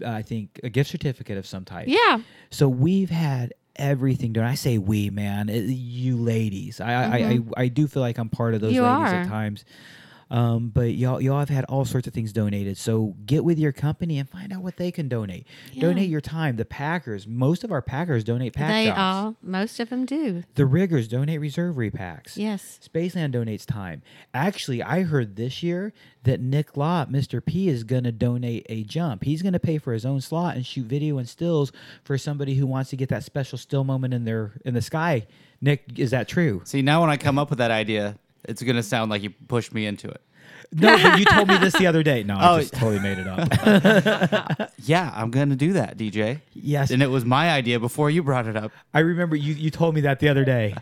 [0.05, 1.87] I think, a gift certificate of some type.
[1.87, 2.19] Yeah.
[2.49, 4.45] So we've had everything done.
[4.45, 6.79] I say we, man, it- you ladies.
[6.79, 8.83] I, I, I, I do feel like I'm part of those Mm-hmm.
[8.83, 9.21] You ladies are.
[9.21, 9.65] at times.
[10.29, 12.77] Um, but y'all, y'all have had all sorts of things donated.
[12.77, 15.47] So get with your company and find out what they can donate.
[15.77, 16.55] Donate your time.
[16.55, 18.97] The Packers, most of our Packers donate pack they jobs.
[18.99, 20.43] all, most of them do.
[20.55, 22.37] The riggers donate reserve repacks.
[22.37, 22.79] Yes.
[22.83, 24.01] Spaceland donates time.
[24.33, 25.93] Actually, I heard this year
[26.23, 27.43] that Nick Lott, Mr.
[27.45, 29.23] P, is going to donate a jump.
[29.23, 31.71] He's going to pay for his own slot and shoot video and stills
[32.03, 35.27] for somebody who wants to get that special still moment in their in the sky.
[35.61, 36.61] Nick, is that true?
[36.65, 39.73] See, now when I come up with that idea, it's gonna sound like you pushed
[39.73, 40.21] me into it.
[40.75, 42.23] No, but you told me this the other day.
[42.23, 42.59] No, I Oh.
[42.59, 44.71] just totally made it up.
[44.85, 46.41] Yeah, I'm gonna do that, DJ.
[46.53, 48.71] yes, And it was my idea before you brought it up.
[48.93, 50.75] I remember you, you told me that the other day.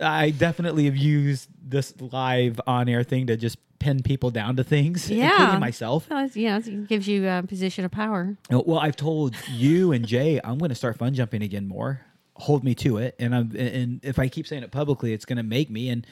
[0.00, 4.64] I definitely have used this live on air thing to just pin people down to
[4.64, 5.30] things, Yeah.
[5.32, 6.08] including myself.
[6.08, 8.36] Well, it's- you it gives you a position of power.
[8.52, 12.00] Uh, Well, I've told you and Jay I'm going to start fun jumping again more.
[12.36, 15.36] Hold me to it, and I'm and if I keep saying it publicly, it's going
[15.36, 15.88] to make me.
[15.90, 16.04] And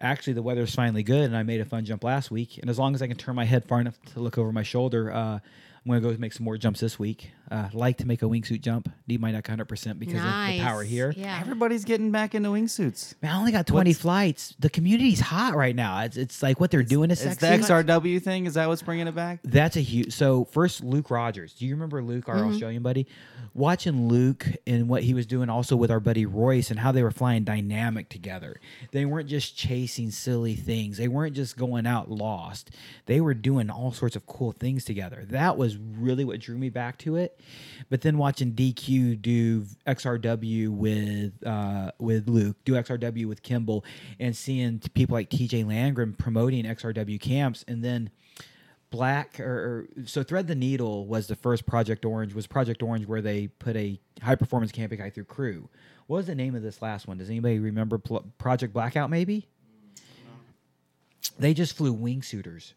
[0.00, 2.58] actually, the weather's finally good, and I made a fun jump last week.
[2.58, 4.62] And as long as I can turn my head far enough to look over my
[4.62, 5.40] shoulder, uh, I'm
[5.86, 7.30] going to go make some more jumps this week.
[7.50, 8.90] Uh, like to make a wingsuit jump.
[9.06, 11.12] Need my neck 100 percent because of the power here.
[11.16, 11.38] Yeah.
[11.40, 13.14] Everybody's getting back into wingsuits.
[13.22, 14.54] Man, I only got 20 What's- flights.
[14.58, 16.00] The community's hot right now.
[16.00, 18.46] It's, it's like what they're doing is Is the XRW thing?
[18.46, 19.40] Is that what's bringing it back?
[19.44, 20.12] That's a huge.
[20.12, 21.52] So first, Luke Rogers.
[21.54, 23.06] Do you remember Luke, our Australian buddy?
[23.54, 27.02] Watching Luke and what he was doing, also with our buddy Royce, and how they
[27.02, 28.60] were flying dynamic together.
[28.90, 30.98] They weren't just chasing silly things.
[30.98, 32.70] They weren't just going out lost.
[33.06, 35.24] They were doing all sorts of cool things together.
[35.30, 37.35] That was really what drew me back to it.
[37.88, 43.84] But then watching DQ do XRW with uh, with Luke, do XRW with Kimball,
[44.18, 48.10] and seeing people like TJ Landgren promoting XRW camps, and then
[48.90, 53.06] black or, or so thread the needle was the first project orange was project orange
[53.06, 55.68] where they put a high performance camping guy through crew.
[56.06, 57.18] What was the name of this last one?
[57.18, 59.48] Does anybody remember Pl- project blackout maybe?
[61.38, 62.72] They just flew wingsuiters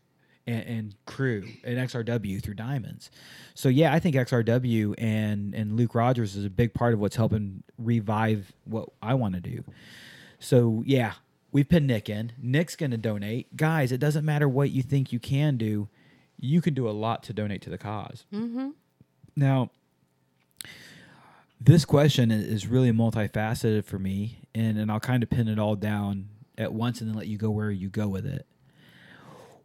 [0.49, 3.09] and, and crew and xrw through diamonds
[3.53, 7.15] so yeah i think xrw and and luke rogers is a big part of what's
[7.15, 9.63] helping revive what i want to do
[10.39, 11.13] so yeah,
[11.51, 12.31] we've pinned Nick in.
[12.41, 13.55] Nick's going to donate.
[13.55, 15.89] Guys, it doesn't matter what you think you can do.
[16.39, 18.69] You can do a lot to donate to the because Mm-hmm.
[19.35, 19.69] Now,
[21.59, 25.75] this question is really multifaceted for me, and, and I'll kind of pin it all
[25.75, 28.45] down at once and then let you go where you go with it.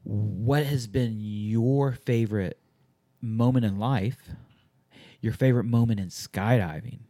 [0.05, 2.59] What has been your favorite
[3.21, 4.19] moment in life?
[5.21, 7.01] Your favorite moment in skydiving?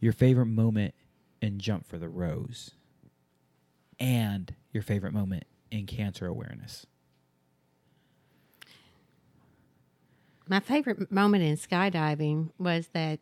[0.00, 0.94] Your favorite moment
[1.42, 2.72] in Jump for the Rose?
[4.00, 6.86] and your favorite moment in cancer awareness.
[10.48, 13.20] My favorite moment in skydiving was that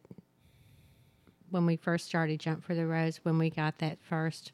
[1.51, 4.53] when we first started Jump for the Rose, when we got that first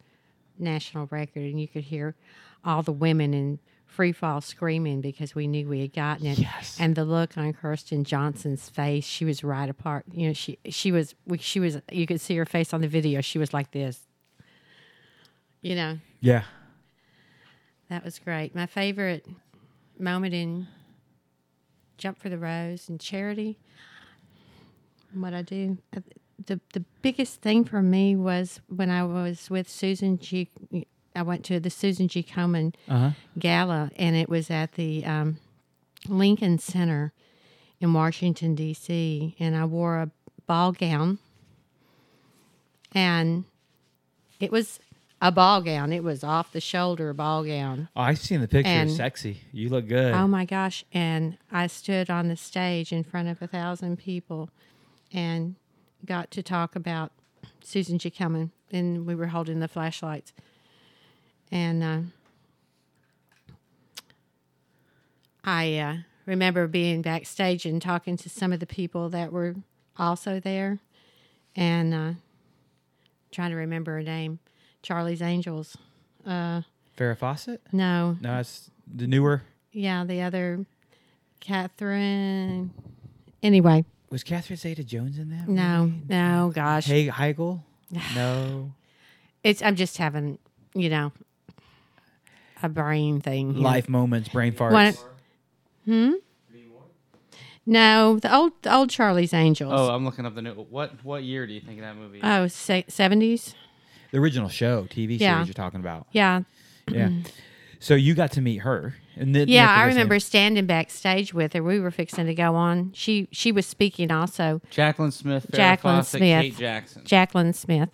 [0.58, 2.16] national record, and you could hear
[2.64, 3.58] all the women in
[3.94, 6.38] free fall screaming because we knew we had gotten it.
[6.38, 6.76] Yes.
[6.80, 10.04] And the look on Kirsten Johnson's face, she was right apart.
[10.12, 13.20] You know, she she was she was you could see her face on the video.
[13.20, 14.00] She was like this.
[15.62, 16.42] You know, Yeah.
[17.88, 18.54] that was great.
[18.54, 19.26] My favorite
[19.98, 20.66] moment in
[21.96, 23.58] Jump for the Rose and Charity,
[25.14, 25.78] what I do.
[25.96, 26.00] uh,
[26.46, 30.48] The, the biggest thing for me was when I was with Susan G.
[31.14, 32.22] I went to the Susan G.
[32.22, 33.10] Komen Uh-huh.
[33.38, 35.38] gala, and it was at the um,
[36.08, 37.12] Lincoln Center
[37.80, 40.10] in Washington, D.C., and I wore a
[40.46, 41.18] ball gown.
[42.92, 43.44] And
[44.40, 44.80] it was
[45.20, 45.92] a ball gown.
[45.92, 47.88] It was off the shoulder ball gown.
[47.96, 48.68] Oh, I've seen the picture.
[48.70, 49.40] And- sexy.
[49.52, 50.14] You look good.
[50.14, 50.84] Oh my gosh.
[50.92, 54.50] And I stood on the stage in front of a thousand people
[55.12, 55.56] and
[56.04, 57.12] got to talk about
[57.62, 58.10] Susan G.
[58.10, 58.50] Komen.
[58.70, 60.32] And we were holding the flashlights.
[61.54, 61.98] And uh,
[65.44, 69.54] I uh, remember being backstage and talking to some of the people that were
[69.96, 70.80] also there
[71.54, 72.12] and uh,
[73.30, 74.40] trying to remember her name.
[74.82, 75.76] Charlie's Angels.
[76.26, 77.62] Farrah Fawcett?
[77.72, 79.42] No, No, it's the newer.
[79.72, 80.66] yeah, the other
[81.40, 82.72] Catherine.
[83.42, 85.48] Anyway, Was Catherine Zeta Jones in that?
[85.48, 86.02] no, movie?
[86.08, 87.62] no, gosh, Hey, Heigl?
[88.16, 88.72] No.
[89.44, 90.38] it's I'm just having
[90.74, 91.12] you know
[92.64, 93.54] a brain thing.
[93.54, 93.62] Here.
[93.62, 94.72] Life moments, brain farts.
[94.72, 94.94] One-
[95.84, 96.12] hmm.
[97.66, 99.72] No, the old the old Charlie's Angels.
[99.74, 100.52] Oh, I'm looking up the new.
[100.54, 102.18] What what year do you think that movie?
[102.18, 102.24] is?
[102.24, 102.46] Oh,
[102.88, 103.54] seventies.
[104.10, 105.36] the original show, TV Yeah.
[105.36, 106.06] series you're talking about.
[106.12, 106.42] Yeah,
[106.90, 107.10] Yeah.
[107.80, 108.94] So you got to meet her.
[109.16, 109.68] And then yeah.
[109.70, 111.62] I was in- remember standing backstage with her.
[111.62, 112.92] We were fixing to go on.
[112.94, 114.60] She she was speaking also.
[114.70, 116.42] Jaclyn Smith, Farrah Jaclyn Fawcett, Smith.
[116.42, 117.02] Kate Jackson.
[117.04, 117.88] Jaclyn Smith.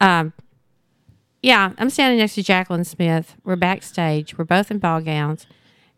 [0.00, 0.32] Um,
[1.46, 3.36] Yeah, I'm standing next to Jaclyn Smith.
[3.44, 4.36] We're backstage.
[4.36, 5.46] We're both in ball gowns.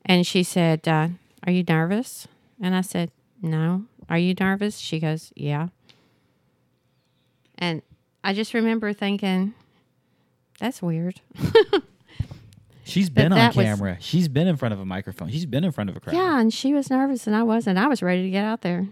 [0.05, 1.09] And she said, uh,
[1.47, 2.29] Are you nervous?
[2.61, 3.11] And I said,
[3.41, 3.85] No.
[4.11, 4.77] Are you nervous?
[4.77, 5.69] She goes, Yeah.
[7.57, 7.81] And
[8.23, 9.55] I just remember thinking,
[10.61, 11.23] That's weird.
[12.85, 13.97] She's been on that was- camera.
[14.01, 15.31] She's been in front of a microphone.
[15.31, 16.15] She's been in front of a crowd.
[16.15, 17.79] Yeah, and she was nervous and I wasn't.
[17.79, 18.87] I was ready to get out there.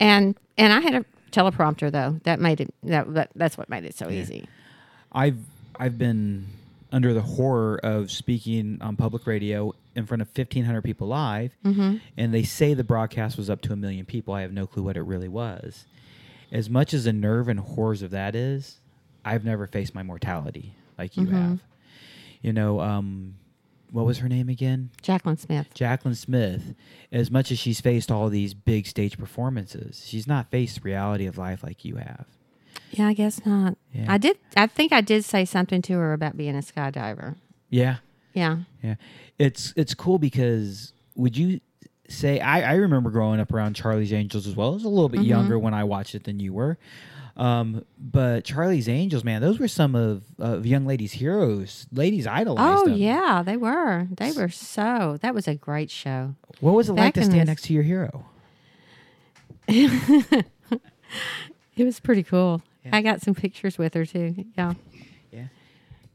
[0.00, 2.20] And and I had a teleprompter though.
[2.24, 4.48] That made it that, that that's what made it so easy.
[5.12, 5.36] I've
[5.78, 6.46] I've been
[6.92, 11.96] under the horror of speaking on public radio in front of 1500 people live Mm-hmm.
[12.16, 14.82] and they say the broadcast was up to a million people i have no clue
[14.84, 15.84] what it really was
[16.50, 18.78] as much as the nerve and horrors of that is
[19.24, 21.34] i've never faced my mortality like you Mm-hmm.
[21.34, 21.60] have
[22.40, 23.34] you know um
[23.90, 25.74] what was her name again Jaclyn Smith.
[25.74, 26.74] Jaclyn Smith,
[27.12, 31.36] as much as she's faced all these big stage performances, she's not faced reality of
[31.38, 32.26] life like you have.
[32.90, 33.76] Yeah, I guess not.
[33.92, 34.06] Yeah.
[34.08, 37.36] I did I think I did say something to her about being a skydiver.
[37.70, 37.96] Yeah.
[38.34, 38.58] Yeah.
[38.82, 38.94] Yeah,
[39.38, 41.60] it's it's cool because would you
[42.08, 44.70] say I, I remember growing up around Charlie's Angels as well.
[44.70, 45.28] I was a little bit Mm-hmm.
[45.28, 46.78] younger when I watched it than you were,
[47.36, 51.86] um, but Charlie's Angels, man, those were some of of young ladies' heroes.
[51.92, 52.96] Ladies idolized Oh them.
[52.98, 54.06] yeah, they were.
[54.16, 55.18] They were so.
[55.20, 56.34] That was a great show.
[56.60, 58.24] What was it like to stand the- next to your hero?
[61.76, 62.60] It was pretty cool.
[62.92, 64.44] I got some pictures with her too.
[64.56, 64.74] Yeah.
[65.32, 65.46] Yeah.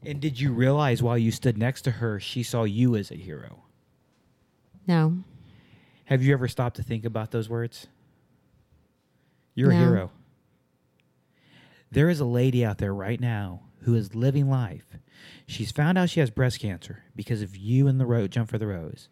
[0.04, 3.16] And did you realize while you stood next to her, she saw you as a
[3.16, 3.64] hero?
[4.86, 5.18] No.
[6.06, 7.86] Have you ever stopped to think about those words?
[9.54, 10.10] You're a hero.
[11.90, 14.84] There is a lady out there right now who is living life.
[15.46, 18.58] She's found out she has breast cancer because of you and the road jump for
[18.58, 19.08] the rose.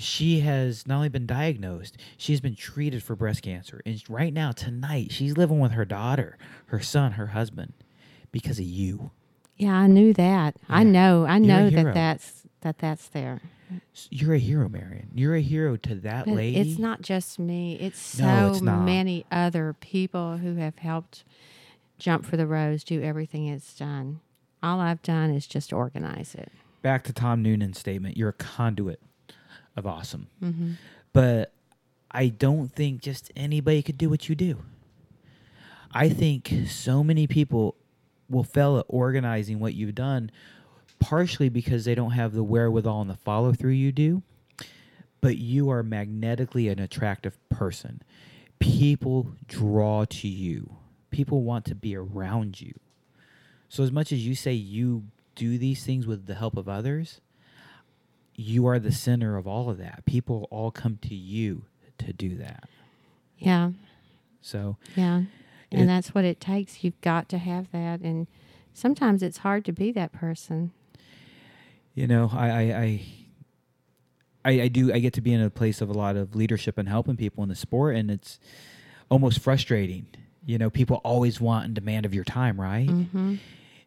[0.00, 3.80] She has not only been diagnosed, she's been treated for breast cancer.
[3.84, 7.72] And right now, tonight, she's living with her daughter, her son, her husband
[8.30, 9.10] because of you.
[9.56, 10.54] Yeah, I knew that.
[10.68, 11.26] I know.
[11.26, 13.40] I know that that's that that's there.
[14.08, 15.08] You're a hero, Marion.
[15.14, 16.58] You're a hero to that But lady.
[16.70, 17.74] it's not just me.
[17.80, 21.24] It's so No, it's many other people who have helped
[21.98, 24.20] Jump for the Rose do everything it's done.
[24.62, 26.50] All I've done is just organize it.
[26.82, 29.00] back to Tom Noonan's statement, you're a conduit
[29.78, 30.26] of awesome.
[30.42, 30.72] Mm-hmm.
[31.12, 31.52] But
[32.10, 34.62] I don't think just anybody could do what you do.
[35.92, 37.74] I think so many people
[38.28, 40.30] will fail at organizing what you've done,
[40.98, 44.22] partially because they don't have the wherewithal and the follow through you do.
[45.20, 48.02] But you are magnetically an attractive person.
[48.58, 50.76] People draw to you.
[51.10, 52.74] People want to be around you.
[53.68, 57.20] So as much as you say you do these things with the help of others,
[58.40, 60.04] you are the center of all of that.
[60.06, 61.62] People all come to you
[61.98, 62.68] to do that.
[63.36, 63.72] Yeah.
[64.40, 65.22] So Yeah.
[65.70, 66.84] It- And that's what it takes.
[66.84, 68.00] You've got to have that.
[68.00, 68.26] And
[68.72, 70.70] sometimes it's hard to be that person.
[71.94, 73.02] you know, I I, I
[74.44, 76.78] I I do I get to be in a place of a lot of leadership
[76.78, 78.38] and helping people in the sport, and it's
[79.10, 80.06] almost frustrating.
[80.46, 82.86] You know, people always want and demand of your time, right?
[82.88, 83.34] Mm-hmm.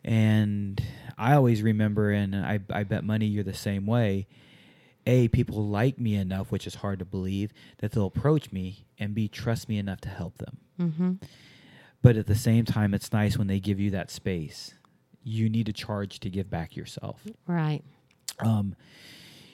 [0.04, 0.84] And
[1.22, 4.26] I always remember, and I, I bet money you're the same way.
[5.06, 9.14] A, people like me enough, which is hard to believe, that they'll approach me, and
[9.14, 10.58] B, trust me enough to help them.
[10.80, 11.12] Mm-hmm.
[12.02, 14.74] But at the same time, it's nice when they give you that space.
[15.24, 17.22] You need to charge to give back yourself.
[17.46, 17.84] Right.
[18.40, 18.76] Um,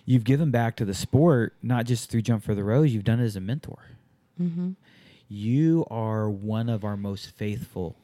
[0.06, 3.20] you've given back to the sport, not just through Jump for the Rose, you've done
[3.20, 3.90] it as a mentor.
[4.42, 4.72] Mm-hmm.
[5.28, 7.98] You are one of our most faithful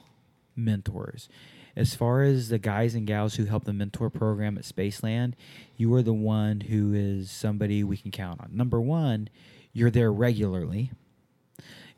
[0.58, 1.30] mentors.
[1.76, 5.34] As far as the guys and gals who help the mentor program at Spaceland,
[5.76, 8.50] you are the one who is somebody we can count on.
[8.52, 9.30] Number one,
[9.72, 10.92] you're there regularly,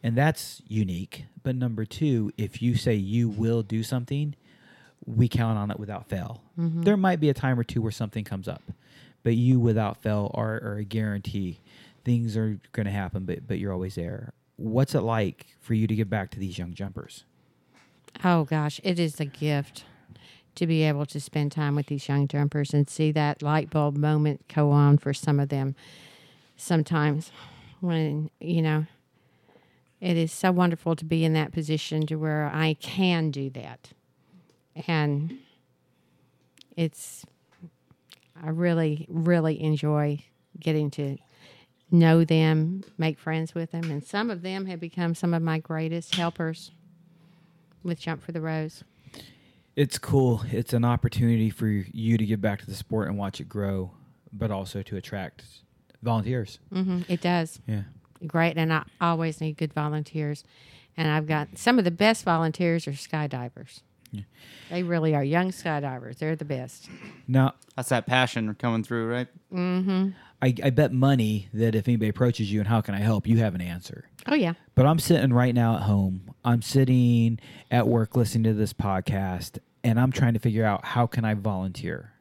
[0.02, 1.26] and that's unique.
[1.44, 4.36] But number two, if you say you will do something,
[5.06, 6.42] we count on it without fail.
[6.58, 6.84] Mm-hmm.
[6.84, 8.64] There might be a time or two where something comes up,
[9.24, 11.60] but you without fail are, are a guarantee.
[12.06, 14.32] Things are going to happen, but but you're always there.
[14.56, 17.26] What's it like for you to give back to these young jumpers?
[18.24, 19.86] Oh gosh, it is a gift
[20.56, 23.98] to be able to spend time with these young jumpers and see that light bulb
[23.98, 25.76] moment go on for some of them.
[26.56, 27.32] Sometimes,
[27.82, 28.86] when you know,
[30.00, 33.92] it is so wonderful to be in that position to where I can do that,
[34.88, 35.40] and
[36.76, 37.26] it's.
[38.42, 40.20] I really, really enjoy
[40.60, 41.18] getting to
[41.90, 45.58] know them, make friends with them, and some of them have become some of my
[45.60, 46.72] greatest helpers
[47.86, 48.84] with Jump for the Rose.
[49.76, 50.42] It's cool.
[50.52, 53.92] It's an opportunity for you to give back to the sport and watch it grow,
[54.34, 55.44] but also to attract
[56.02, 56.60] volunteers.
[56.72, 57.60] hmm It does.
[57.68, 57.84] Yeah.
[58.26, 58.58] Great.
[58.58, 60.44] And I always need good volunteers.
[60.98, 63.82] And I've got some of the best volunteers are skydivers.
[64.70, 66.18] They really are young skydivers.
[66.18, 66.90] They're the best.
[67.28, 69.28] Now, That's that passion coming through, right?
[70.42, 73.38] I, I bet money that if anybody approaches you and how can I help, you
[73.38, 74.10] have an answer.
[74.28, 74.54] Oh yeah.
[74.76, 76.32] But I'm sitting right now at home.
[76.44, 77.40] I'm sitting
[77.72, 81.34] at work listening to this podcast, and I'm trying to figure out how can I
[81.34, 82.12] volunteer.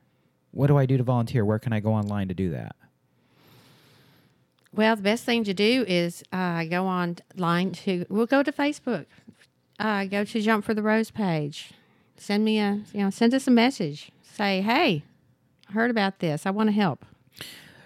[0.52, 1.44] What do I do to volunteer?
[1.44, 2.76] Where can I go online to do that?
[4.72, 8.06] Well, the best thing to do is uh, go online to.
[8.08, 9.06] We'll go to Facebook.
[9.78, 11.72] Uh, go to Jump for the Rose page.
[12.16, 14.10] Send me a you know send us a message.
[14.22, 15.04] Say hey,
[15.68, 16.46] I heard about this.
[16.46, 17.04] I want to help,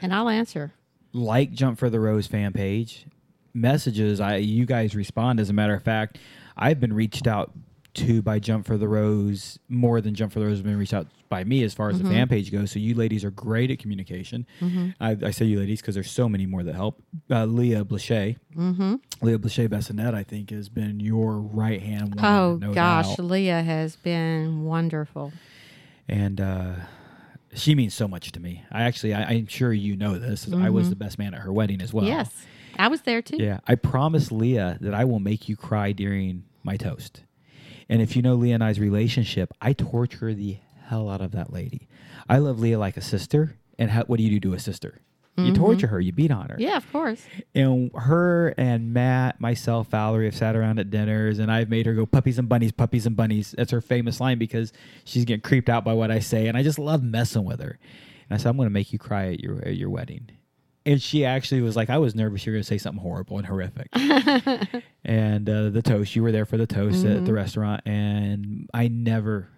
[0.03, 0.73] and I'll answer.
[1.13, 3.07] like Jump for the Rose fan page.
[3.55, 5.41] Messages, I you guys respond.
[5.41, 6.19] As a matter of fact,
[6.57, 7.53] I've been reached out
[7.95, 10.95] to by Jump for the Rose more than Jump for the Rose has been reached
[10.95, 12.71] out by me as far as the fan page goes.
[12.71, 14.47] So you ladies are great at communication.
[15.01, 17.03] I, I say you ladies because there's so many more that help.
[17.31, 18.95] Uh, Leah Blaché, mm-hmm.
[19.21, 22.15] Leah Blaché Bessonette, I think has been your right hand.
[22.23, 23.27] Oh no gosh, doubt.
[23.27, 25.33] Leah has been wonderful.
[26.07, 26.73] and uh,
[27.55, 28.65] she means so much to me.
[28.71, 30.53] I actually, I, I'm sure you know this.
[30.53, 30.91] I was mm-hmm.
[30.91, 32.05] the best man at her wedding as well.
[32.05, 32.31] yes,
[32.79, 33.37] I was there too.
[33.39, 37.23] Yeah, I promised Leah that I will make you cry during my toast.
[37.89, 41.53] And if you know Leah and I's relationship, I torture the hell out of that
[41.53, 41.89] lady.
[42.29, 43.57] I love Leah like a sister.
[43.79, 45.01] And how, what do you do to a sister?
[45.47, 46.01] You torture her.
[46.01, 46.57] You beat on her.
[46.59, 47.25] Yeah, of course.
[47.55, 51.95] And her and Matt, myself, Valerie have sat around at dinners, and I've made her
[51.95, 53.55] go puppies and bunnies, puppies and bunnies.
[53.57, 54.73] That's her famous line because
[55.05, 57.79] she's getting creeped out by what I say, and I just love messing with her.
[58.29, 60.31] And I said, I'm going to make you cry at your at your wedding.
[60.87, 63.37] And she actually was like, I was nervous you were going to say something horrible
[63.37, 63.89] and horrific.
[65.05, 68.89] and uh, the toast, you were there for the toast at the restaurant, and I
[68.89, 69.49] never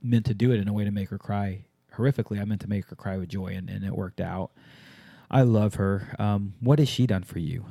[0.00, 1.64] meant to do it in a way to make her cry
[1.96, 2.40] horrifically.
[2.40, 4.52] I meant to make her cry with joy, and, and it worked out.
[5.30, 6.14] I love her.
[6.18, 7.66] Um, what has she done for you?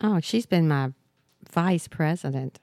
[0.00, 0.92] Oh, she's been my
[1.50, 2.58] vice president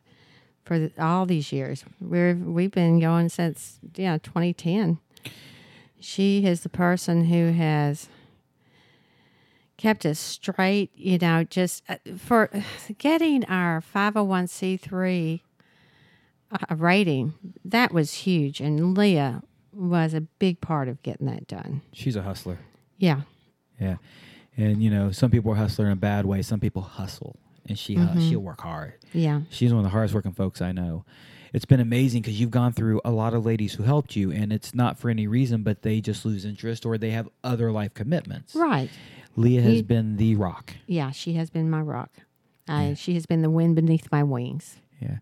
[0.63, 1.83] for the, all these years.
[1.99, 4.99] We're we've been going since yeah 2010.
[5.99, 8.09] She is the person who has
[9.77, 10.91] kept us straight.
[10.95, 12.49] You know, just uh, for
[12.97, 15.41] getting our 501c3
[16.51, 17.33] uh, rating.
[17.63, 21.81] That was huge, and Leah was a big part of getting that done.
[21.91, 22.59] She's a hustler.
[22.97, 23.21] Yeah.
[23.83, 23.95] Yeah.
[24.55, 26.41] And you know, some people are hustler in a bad way.
[26.41, 27.35] Some people hustle,
[27.67, 28.93] and she uh, she'll work hard.
[29.11, 29.41] Yeah.
[29.49, 31.05] She's one of the hardest working folks I know.
[31.53, 34.51] It's been amazing because you've gone through a lot of ladies who helped you, and
[34.53, 37.93] it's not for any reason, but they just lose interest or they have other life
[37.93, 38.55] commitments.
[38.55, 38.89] Right.
[39.35, 40.73] Leah has You- been the rock.
[40.87, 42.11] Yeah, she has been my rock.
[42.67, 44.77] I, She has been the wind beneath my wings.
[44.99, 45.17] Yeah.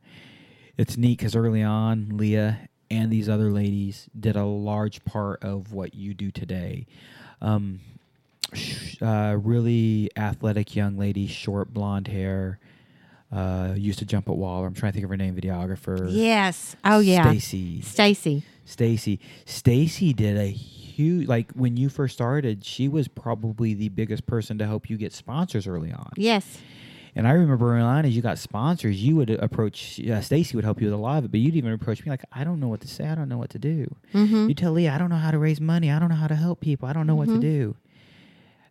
[0.78, 5.74] It's neat because early on, Leah and these other ladies did a large part of
[5.74, 6.86] what you do today.
[7.42, 7.80] Um,
[9.02, 12.60] uh, really athletic young lady, short blonde hair,
[13.32, 14.68] uh, used to jump at Waller.
[14.68, 16.08] I'm trying to think of her name, videographer.
[16.10, 16.76] Yes.
[16.84, 17.24] Oh yeah.
[17.30, 17.82] Stacy.
[17.82, 18.44] Stacy.
[18.66, 19.20] Stacy.
[19.46, 24.58] Stacy did a huge, like when you first started, she was probably the biggest person
[24.58, 26.12] to help you get sponsors early on.
[26.16, 26.60] Yes.
[27.16, 30.64] And I remember early on, as you got sponsors, you would approach uh, Stacy would
[30.64, 32.60] help you with a lot of it, but you'd even approach me like, I don't
[32.60, 33.94] know what to say, I don't know what to do.
[34.14, 34.48] Mm-hmm.
[34.48, 36.36] You tell Leah, I don't know how to raise money, I don't know how to
[36.36, 37.76] help people, I don't know what to do.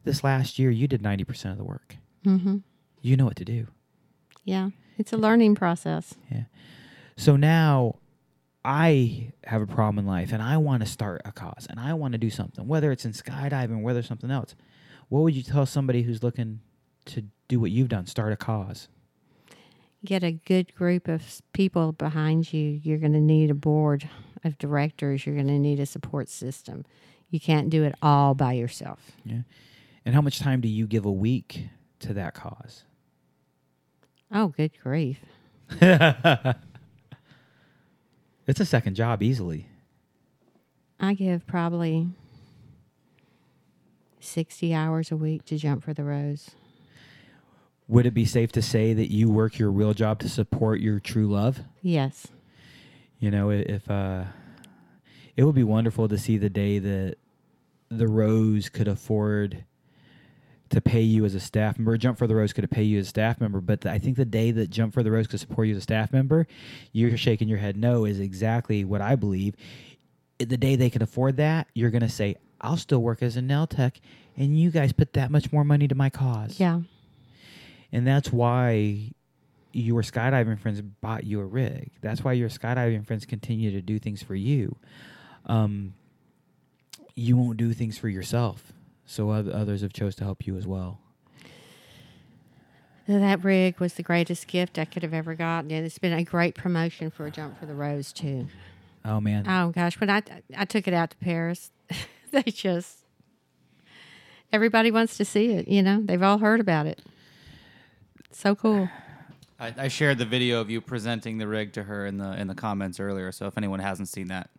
[0.05, 1.97] This last year, you did ninety percent of the work.
[2.25, 2.59] Mm-hmm.
[3.03, 3.67] You know what to do.
[4.45, 4.71] Yeah.
[4.99, 6.15] It's a learning process.
[6.31, 6.45] Yeah.
[7.17, 7.97] So now
[8.65, 11.95] I have a problem in life and I want to start a cause and I
[11.95, 14.55] want to do something, whether it's in skydiving, whether it's something else.
[15.09, 16.61] What would you tell somebody who's looking
[17.07, 18.89] to do what you've done, start a cause?
[20.05, 22.81] Get a good group of people behind you.
[22.83, 24.09] You're going to need a board
[24.45, 25.27] of directors.
[25.27, 26.85] You're going to need a support system.
[27.31, 29.13] You can't do it all by yourself.
[29.25, 29.43] Yeah.
[30.05, 31.69] And how much time do you give a week
[32.01, 32.85] to that cause?
[34.33, 35.19] Oh, good grief.
[38.51, 39.69] It's a second job easily.
[40.99, 42.09] I give probably
[44.19, 46.51] 60 hours a week to jump for the rose.
[47.87, 50.99] Would it be safe to say that you work your real job to support your
[50.99, 51.61] true love?
[51.81, 52.27] Yes.
[53.21, 54.25] You know, if uh,
[55.37, 57.19] it would be wonderful to see the day that
[57.89, 59.65] the Rose could afford
[60.71, 61.97] to pay you as a staff member.
[61.97, 64.25] Jump for the Rose could pay you as a staff member, but I think the
[64.25, 66.47] day that Jump for the Rose could support you as a staff member,
[66.93, 69.55] you're shaking your head no is exactly what I believe.
[70.39, 73.43] The day they can afford that, you're going to say, "I'll still work as a
[73.43, 74.01] nail tech,"
[74.37, 76.59] and you guys put that much more money to my cause.
[76.59, 76.81] Yeah.
[77.93, 79.13] And that's why
[79.73, 81.91] your skydiving friends bought you a rig.
[82.01, 84.77] That's why your skydiving friends continue to do things for you.
[85.47, 85.95] Um,
[87.15, 88.73] you won't do things for yourself,
[89.11, 91.01] so others have chose to help you as well.
[93.09, 96.23] That rig was the greatest gift I could have ever gotten, and it's been a
[96.23, 98.47] great promotion for a jump for the rose too.
[99.05, 99.47] Oh man.
[99.49, 100.23] Oh gosh, when I
[100.57, 101.71] I took it out to Perris,
[102.31, 102.99] they just
[104.53, 105.67] everybody wants to see it.
[105.67, 107.01] You know, they've all heard about it.
[108.31, 108.89] So cool.
[109.59, 112.47] I, I shared the video of you presenting the rig to her in the in
[112.47, 113.33] the comments earlier.
[113.33, 114.51] So if anyone hasn't seen that,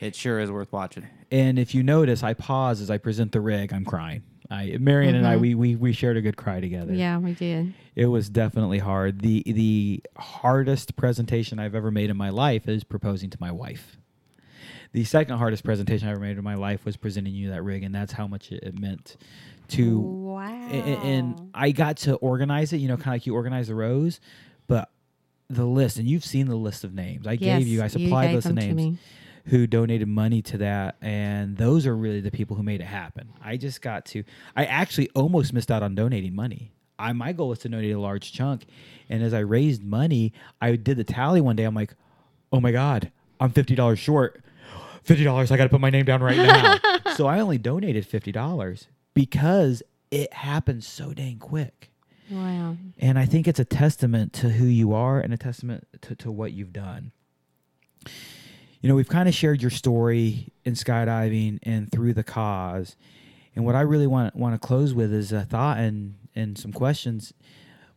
[0.00, 1.06] it sure is worth watching.
[1.30, 3.72] And if you notice, I pause as I present the rig.
[3.72, 4.22] I'm crying.
[4.50, 5.40] I, Marion and I, mm-hmm.
[5.42, 6.94] we, we we shared a good cry together.
[6.94, 7.74] Yeah, we did.
[7.94, 9.20] It was definitely hard.
[9.20, 13.98] the The hardest presentation I've ever made in my life is proposing to my wife.
[14.92, 17.82] The second hardest presentation I ever made in my life was presenting you that rig,
[17.82, 19.18] and that's how much it, it meant
[19.68, 20.00] to.
[20.00, 20.68] Wow.
[20.70, 22.78] a- a- And I got to organize it.
[22.78, 24.18] You know, kind of like you organize the rows,
[24.66, 24.90] but
[25.50, 27.80] the list, and you've seen the list of names I Yes, gave you.
[27.82, 28.98] I you supplied gave list of them to names me.
[29.48, 33.28] Who donated money to that and those are really the people who made it happen.
[33.42, 34.24] I just got to
[34.56, 36.72] i actually almost missed out on donating money.
[36.98, 38.66] I, my goal was to donate a large chunk
[39.08, 41.64] and as i raised money i did the tally one day.
[41.64, 41.94] I'm like
[42.52, 43.10] oh my god
[43.40, 44.42] i'm $50 short.
[45.06, 46.78] $50 i gotta put my name down right now.
[47.16, 51.90] So i only donated $50 because it happened so dang quick.
[52.30, 52.76] Wow.
[52.98, 56.30] and I think it's a testament to who you are and a testament to, to
[56.30, 57.12] what you've done.
[58.80, 62.96] You know, we've kind of shared your story in skydiving and through the cause.
[63.56, 66.72] And what I really want want to close with is a thought and and some
[66.72, 67.32] questions.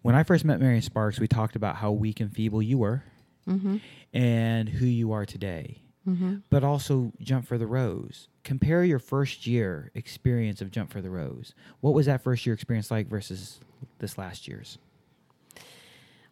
[0.02, 3.04] When I first met Marion Sparks, we talked about how weak and feeble you were
[3.48, 3.78] Mm-hmm.
[4.14, 5.82] and who you are today.
[6.08, 6.38] Mm-hmm.
[6.52, 8.28] But also Jump for the Rose.
[8.44, 11.54] Compare your first year experience of Jump for the Rose.
[11.80, 13.60] What was that first year experience like versus
[14.00, 14.78] this last year's?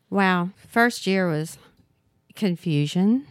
[0.09, 0.49] Wow.
[0.55, 1.57] First year was
[2.35, 3.25] confusion.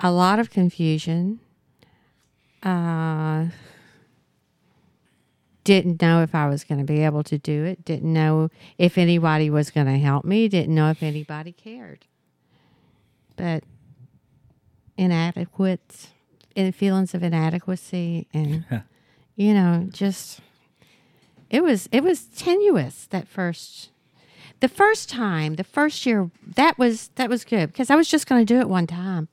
[0.00, 1.40] A lot of confusion.
[2.62, 3.46] Uh,
[5.64, 7.84] didn't know if I was going to be able to do it.
[7.84, 10.48] Didn't know if anybody was going to help me.
[10.48, 12.06] Didn't know if anybody cared.
[13.36, 13.64] But
[14.96, 16.08] inadequate,
[16.56, 18.64] and feelings of inadequacy, and
[19.36, 20.40] you know, just
[21.50, 23.90] it was it was tenuous that first
[24.60, 28.26] the first time the first year that was that was good because i was just
[28.26, 29.28] going to do it one time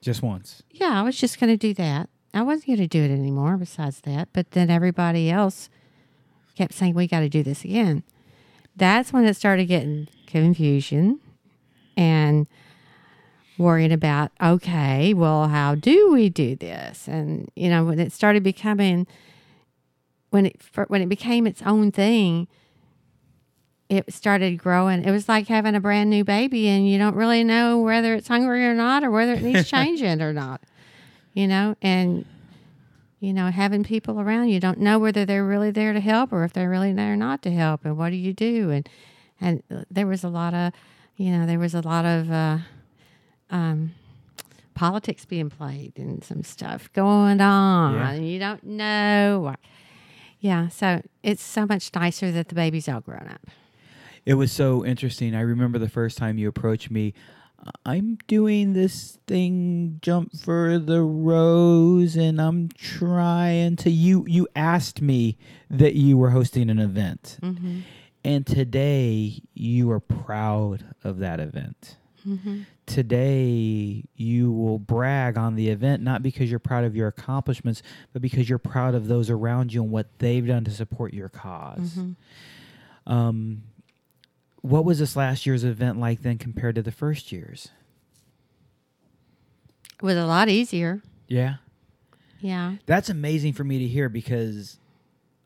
[0.00, 0.62] Just once.
[0.70, 2.08] yeah i was just going to do that.
[2.34, 5.68] I wasn't going to do it anymore besides that but then everybody else
[6.56, 8.02] kept saying we got to do this again.
[8.76, 11.20] That's when it started getting confusion
[11.96, 12.46] and
[13.56, 17.08] worrying about okay well how do we do this?
[17.08, 19.06] And you know when it started becoming
[20.30, 22.46] when it when it became its own thing
[23.88, 25.04] it started growing.
[25.04, 28.28] It was like having a brand new baby and you don't really know whether it's
[28.28, 30.60] hungry or not or whether it needs changing or not
[31.38, 31.76] you know?
[31.80, 32.24] And
[33.20, 36.44] you know having people around you don't know whether they're really there to help or
[36.44, 38.70] if they're really there not to help and what do you do?
[38.70, 38.88] And
[39.40, 40.72] and there was a lot of
[41.16, 42.58] you know there was a lot of uh
[43.50, 43.92] um
[44.74, 47.94] politics being played and some stuff going on.
[47.94, 48.10] Yeah.
[48.10, 49.54] and you don't know
[50.40, 53.48] yeah so it's so much nicer that the baby's all grown up
[54.24, 55.34] It was so interesting.
[55.34, 57.14] I remember the first time you approached me.
[57.84, 63.90] I'm doing this thing, jump for the rose, and I'm trying to.
[63.90, 65.36] You you asked me
[65.68, 67.80] that you were hosting an event, mm-hmm.
[68.24, 71.96] and today you are proud of that event.
[72.86, 77.82] Today you will brag on the event not because you're proud of your accomplishments,
[78.12, 81.28] but because you're proud of those around you and what they've done to support your
[81.28, 81.78] because
[83.06, 83.62] Um,
[84.62, 87.70] what was this last year's event like then compared to the first year's?
[90.00, 91.56] it was a lot easier Yeah.
[92.40, 94.78] yeah That's amazing for me to hear because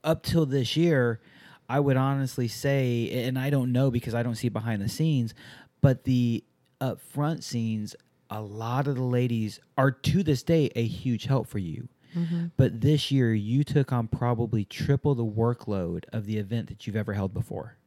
[0.05, 1.21] up till this year,
[1.69, 5.33] I would honestly say, and I don't know because I don't see behind the scenes,
[5.81, 6.45] but the
[6.81, 7.95] up front scenes,
[8.29, 11.89] a lot of the ladies are to this day a huge help for you.
[12.17, 12.47] Mm-hmm.
[12.59, 16.97] But this year, you took on probably triple the workload of the event that you've
[16.97, 17.79] ever held before.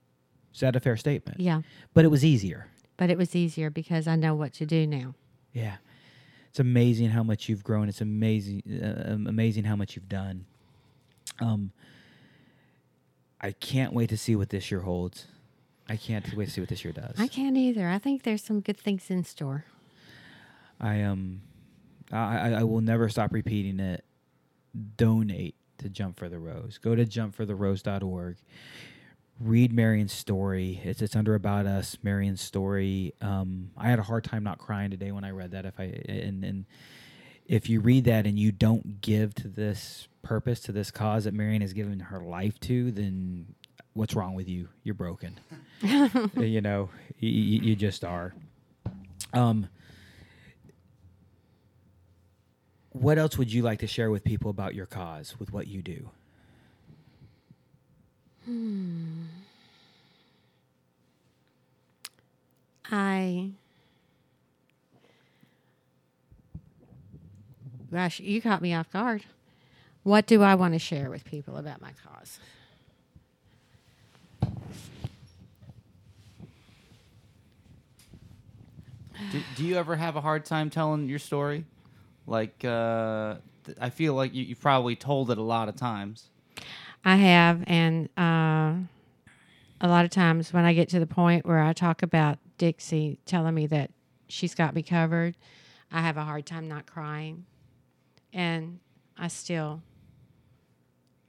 [0.55, 1.39] Is that a fair statement?
[1.39, 1.61] yeah
[1.93, 2.67] But it was easier.
[2.97, 5.13] but it was easier because i know what to do now
[5.53, 5.77] Yeah.
[6.49, 7.89] It's amazing how much you've grown.
[7.89, 10.45] It's amazing uh, amazing how much you've done.
[11.41, 11.71] Um
[13.41, 15.27] I can't wait to see what this year holds.
[15.89, 17.15] I can't wait to see what this year does.
[17.19, 19.65] i can't either i think there's some good things in store
[20.79, 21.41] I um
[22.11, 24.03] I, I I will never stop repeating it.
[24.97, 26.77] Donate to Jump for the Rose.
[26.77, 28.35] Go to jumpfortherose.org.
[29.39, 30.81] Read Marion's story.
[30.83, 33.13] It's it's under about us, Marion's story.
[33.21, 36.01] Um I had a hard time not crying today when I read that if I
[36.07, 36.65] and and
[37.47, 41.33] if you read that and you don't give to this purpose, to this cause that
[41.33, 43.53] Marion has given her life to, then
[43.93, 44.69] what's wrong with you?
[44.83, 45.39] You're broken.
[45.81, 46.89] you know,
[47.19, 47.29] you,
[47.61, 48.33] you just are.
[49.33, 49.67] Um,
[52.89, 55.81] what else would you like to share with people about your cause, with what you
[55.81, 56.09] do?
[62.91, 63.51] I.
[67.91, 69.23] Gosh, you caught me off guard.
[70.03, 72.39] What do I want to share with people about my cause?
[79.31, 81.65] Do, do you ever have a hard time telling your story?
[82.27, 86.29] Like, uh, th- I feel like you, you've probably told it a lot of times.
[87.05, 88.73] I have, and uh,
[89.79, 93.19] a lot of times when I get to the point where I talk about Dixie
[93.25, 93.91] telling me that
[94.27, 95.37] she's got me covered,
[95.91, 97.45] I have a hard time not crying,
[98.33, 98.79] and
[99.15, 99.83] I still,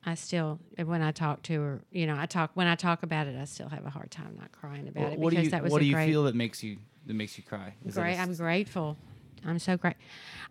[0.03, 3.27] I still, when I talk to her, you know, I talk when I talk about
[3.27, 5.51] it, I still have a hard time not crying about it what do because you
[5.51, 7.75] that was What do you feel that makes you that makes you cry?
[7.87, 8.19] Is it great.
[8.19, 8.97] I'm grateful.
[9.45, 9.95] I'm so great.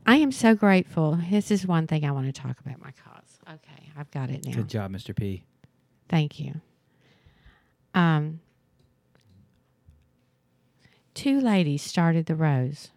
[0.06, 1.20] I am so grateful.
[1.30, 3.40] This is one thing I want to talk about my cause.
[3.48, 4.56] Okay, I've got it now.
[4.56, 5.16] Good job, Mr.
[5.16, 5.44] P.
[6.10, 6.62] Thank you.
[7.94, 8.40] Um,
[11.14, 12.90] two ladies started the Rose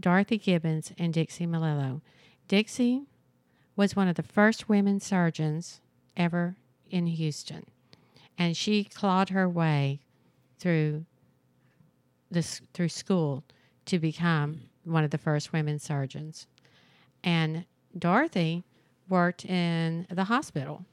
[0.00, 2.00] Dorothy Gibbons and Dixie Melillo.
[2.46, 3.02] Dixie
[3.76, 5.80] was one of the first women surgeons
[6.16, 6.56] ever
[6.90, 7.64] in Houston,
[8.38, 10.00] and she clawed her way
[10.58, 11.04] through
[12.30, 13.44] this through school
[13.86, 16.46] to become one of the first women surgeons.
[17.22, 17.64] And
[17.96, 18.64] Dorothy
[19.08, 20.84] worked in the hospital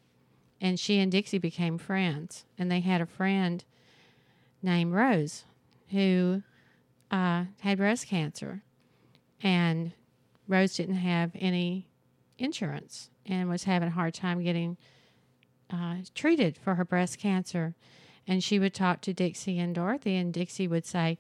[0.61, 2.45] and she and Dixie became friends.
[2.57, 3.63] And they had a friend
[4.61, 5.45] named Rose
[5.91, 6.41] who
[7.11, 8.63] uh, had breast cancer,
[9.41, 9.91] and
[10.47, 11.87] Rose didn't have any
[12.37, 14.77] insurance and was having a hard time getting
[15.69, 17.75] uh, treated for her breast cancer.
[18.27, 21.19] And she would talk to Dixie and Dorothy, and Dixie would say,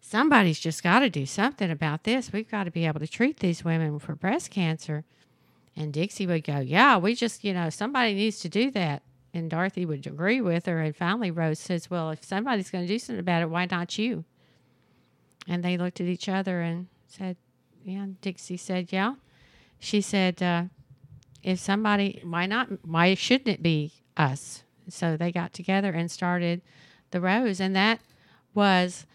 [0.00, 2.32] Somebody's just got to do something about this.
[2.32, 5.04] We've got to be able to treat these women for breast cancer.
[5.76, 9.02] And Dixie would go, Yeah, we just, you know, somebody needs to do that.
[9.32, 10.80] And Dorothy would agree with her.
[10.80, 13.98] And finally, Rose says, Well, if somebody's going to do something about it, why not
[13.98, 14.24] you?
[15.46, 17.36] And they looked at each other and said,
[17.84, 18.02] Yeah.
[18.02, 19.14] And Dixie said, Yeah.
[19.78, 20.64] She said, uh,
[21.42, 22.68] If somebody, why not?
[22.84, 24.64] Why shouldn't it be us?
[24.88, 26.62] So they got together and started
[27.12, 27.60] the Rose.
[27.60, 28.00] And that
[28.54, 29.06] was,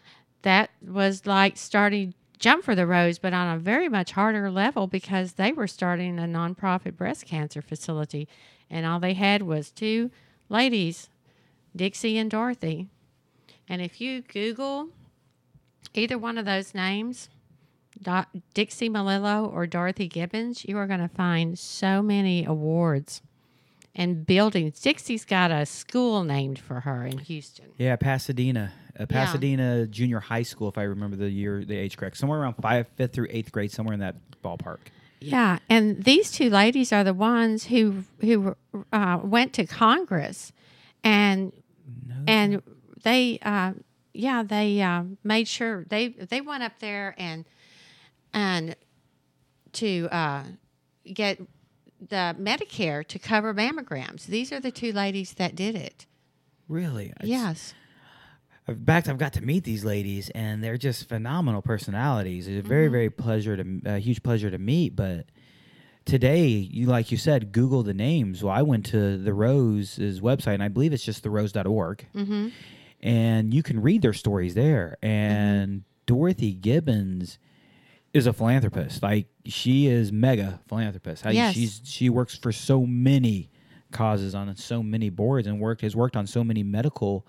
[0.45, 4.87] that was like starting jump for the rose, but on a very much harder level
[4.87, 8.27] because they were starting a nonprofit breast cancer facility,
[8.69, 10.11] and all they had was two
[10.47, 11.09] ladies,
[11.75, 12.87] Dixie and Dorothy.
[13.67, 14.89] And if you Google
[15.95, 17.29] either one of those names,
[18.53, 23.21] Dixie Melillo or Dorothy Gibbons, you are going to find so many awards
[23.95, 24.79] and buildings.
[24.79, 27.65] Dixie's got a school named for her in Houston.
[27.77, 32.17] Yeah, Pasadena, uh, Pasadena Junior High School, if I remember the year, the age correct,
[32.17, 34.79] somewhere around five, fifth through eighth grade, somewhere in that ballpark.
[35.21, 38.55] Yeah, and these two ladies are the ones who who
[38.91, 40.51] uh, went to Congress,
[41.03, 41.51] and
[42.27, 42.61] and
[43.03, 43.73] they uh,
[44.13, 47.45] yeah they uh, made sure they they went up there and
[48.33, 48.75] and
[49.73, 50.43] to uh,
[51.11, 51.39] get
[52.09, 54.25] the Medicare to cover mammograms.
[54.25, 56.05] These are the two ladies that did it.
[56.67, 57.07] Really?
[57.07, 57.73] It's- Yes.
[58.67, 62.47] In fact, I've got to meet these ladies, and they're just phenomenal personalities.
[62.47, 64.95] It's a very, very pleasure to, a huge pleasure to meet.
[64.95, 65.27] But
[66.03, 68.43] today, you like you said, Google the names.
[68.43, 72.47] Well, I went to the Rose's website, and I believe it's just therose.org, mm-hmm.
[73.03, 74.97] and you can read their stories there.
[75.03, 77.37] And Dorothy Gibbons
[78.15, 79.03] is a philanthropist.
[79.03, 81.25] Like she is mega philanthropist.
[81.25, 81.53] I- Yes.
[81.53, 83.49] She's she works for so many
[83.91, 87.27] causes on so many boards and worked has worked on so many medical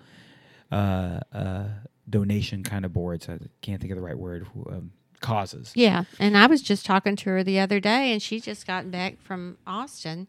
[0.71, 1.65] uh, uh,
[2.09, 3.27] donation kind of boards.
[3.29, 4.47] I can't think of the right word.
[4.69, 5.71] Um, causes.
[5.75, 8.91] Yeah, and I was just talking to her the other day, and she just got
[8.91, 10.27] back from Austin,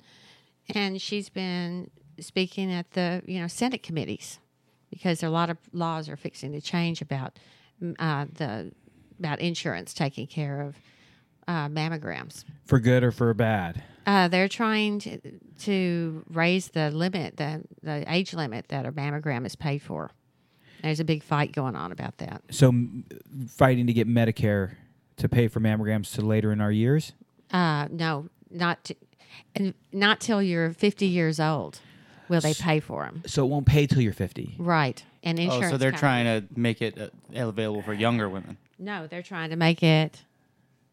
[0.75, 4.39] and she's been speaking at the you know Senate committees
[4.91, 7.39] because a lot of laws are fixing to change about
[7.83, 8.73] mm, uh, the
[9.19, 10.77] about insurance taking care of
[11.47, 12.45] uh, mammograms.
[12.65, 13.83] For good or for bad.
[14.07, 15.19] Uh, they're trying to,
[15.61, 20.11] to raise the limit, the the age limit that a mammogram is paid for.
[20.83, 22.43] There's a big fight going on about that.
[22.51, 23.05] So m-
[23.49, 24.73] fighting to get Medicare
[25.17, 27.13] to pay for mammograms to later in our years.
[27.51, 28.97] Uh, no, not t-
[29.55, 31.81] and not till you're 50 years old
[32.29, 33.23] will they pay for them.
[33.27, 34.55] So it won't pay till you're 50.
[34.59, 35.53] Right, and insurance.
[35.53, 35.73] Oh, insurance.
[35.75, 37.09] so they're companies- trying to make it uh,
[37.49, 38.57] available for younger women.
[38.79, 40.23] No, they're trying to make it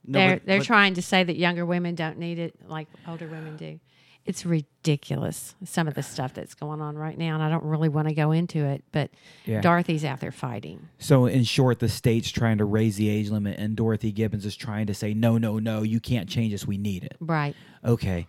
[0.05, 2.87] No, they're but- they're but- trying to say that younger women don't need it like
[3.07, 3.79] older women do.
[4.25, 7.89] It's ridiculous some of the stuff that's going on right now, and I don't really
[7.89, 8.83] want to go into it.
[8.91, 9.11] But
[9.45, 9.61] Yeah.
[9.61, 10.87] Dorothy's out there fighting.
[10.97, 14.55] So, in short, the state's trying to raise the age limit, and Dorothy Gibbons is
[14.55, 16.65] trying to say, no, no, no, you can't change this.
[16.65, 17.17] We need it.
[17.19, 17.55] Right.
[17.83, 18.25] Okay.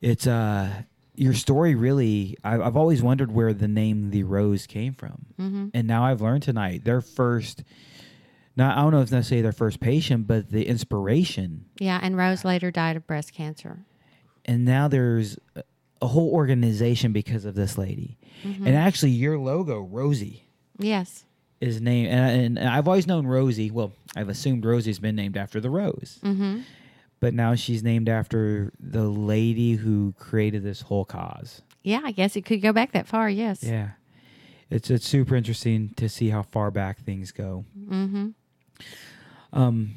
[0.00, 0.82] It's uh
[1.14, 5.26] your story really I, I've always wondered where the name the rose came from.
[5.38, 5.66] Mm-hmm.
[5.74, 7.62] And now I've learned tonight their first
[8.56, 11.66] now I don't know if it's necessarily their first patient, but the inspiration.
[11.78, 13.84] Yeah, and Rose later died of breast cancer.
[14.44, 15.62] And now there's a-
[16.00, 18.18] a whole organization because of this lady.
[18.44, 18.66] Mm-hmm.
[18.66, 20.48] And actually your logo, Rosie,
[20.78, 21.24] Yes.
[21.60, 23.70] is named and, and I've always known Rosie.
[23.70, 26.18] Well, I've assumed Rosie's been named after the rose.
[26.24, 26.62] Mm-hmm.
[27.20, 31.62] But now she's named after the lady who created this whole cause.
[31.84, 33.30] Yeah, I guess it could go back that far.
[33.30, 33.62] Yes.
[33.62, 33.90] Yeah,
[34.70, 37.64] it's it's super interesting to see how far back things go.
[37.78, 38.30] Mm-hmm.
[39.52, 39.96] Um,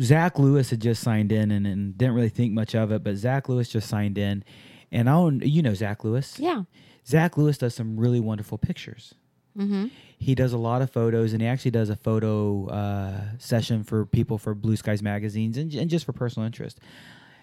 [0.00, 3.16] Zach Lewis had just signed in and, and didn't really think much of it, but
[3.16, 4.44] Zach Lewis just signed in,
[4.90, 6.38] and I don't, you know Zach Lewis.
[6.38, 6.62] Yeah.
[7.06, 9.14] Zach Lewis does some really wonderful pictures.
[9.56, 9.86] Mm-hmm.
[10.18, 14.06] He does a lot of photos, and he actually does a photo uh, session for
[14.06, 16.80] people for Blue Skies magazines and, and just for personal interest.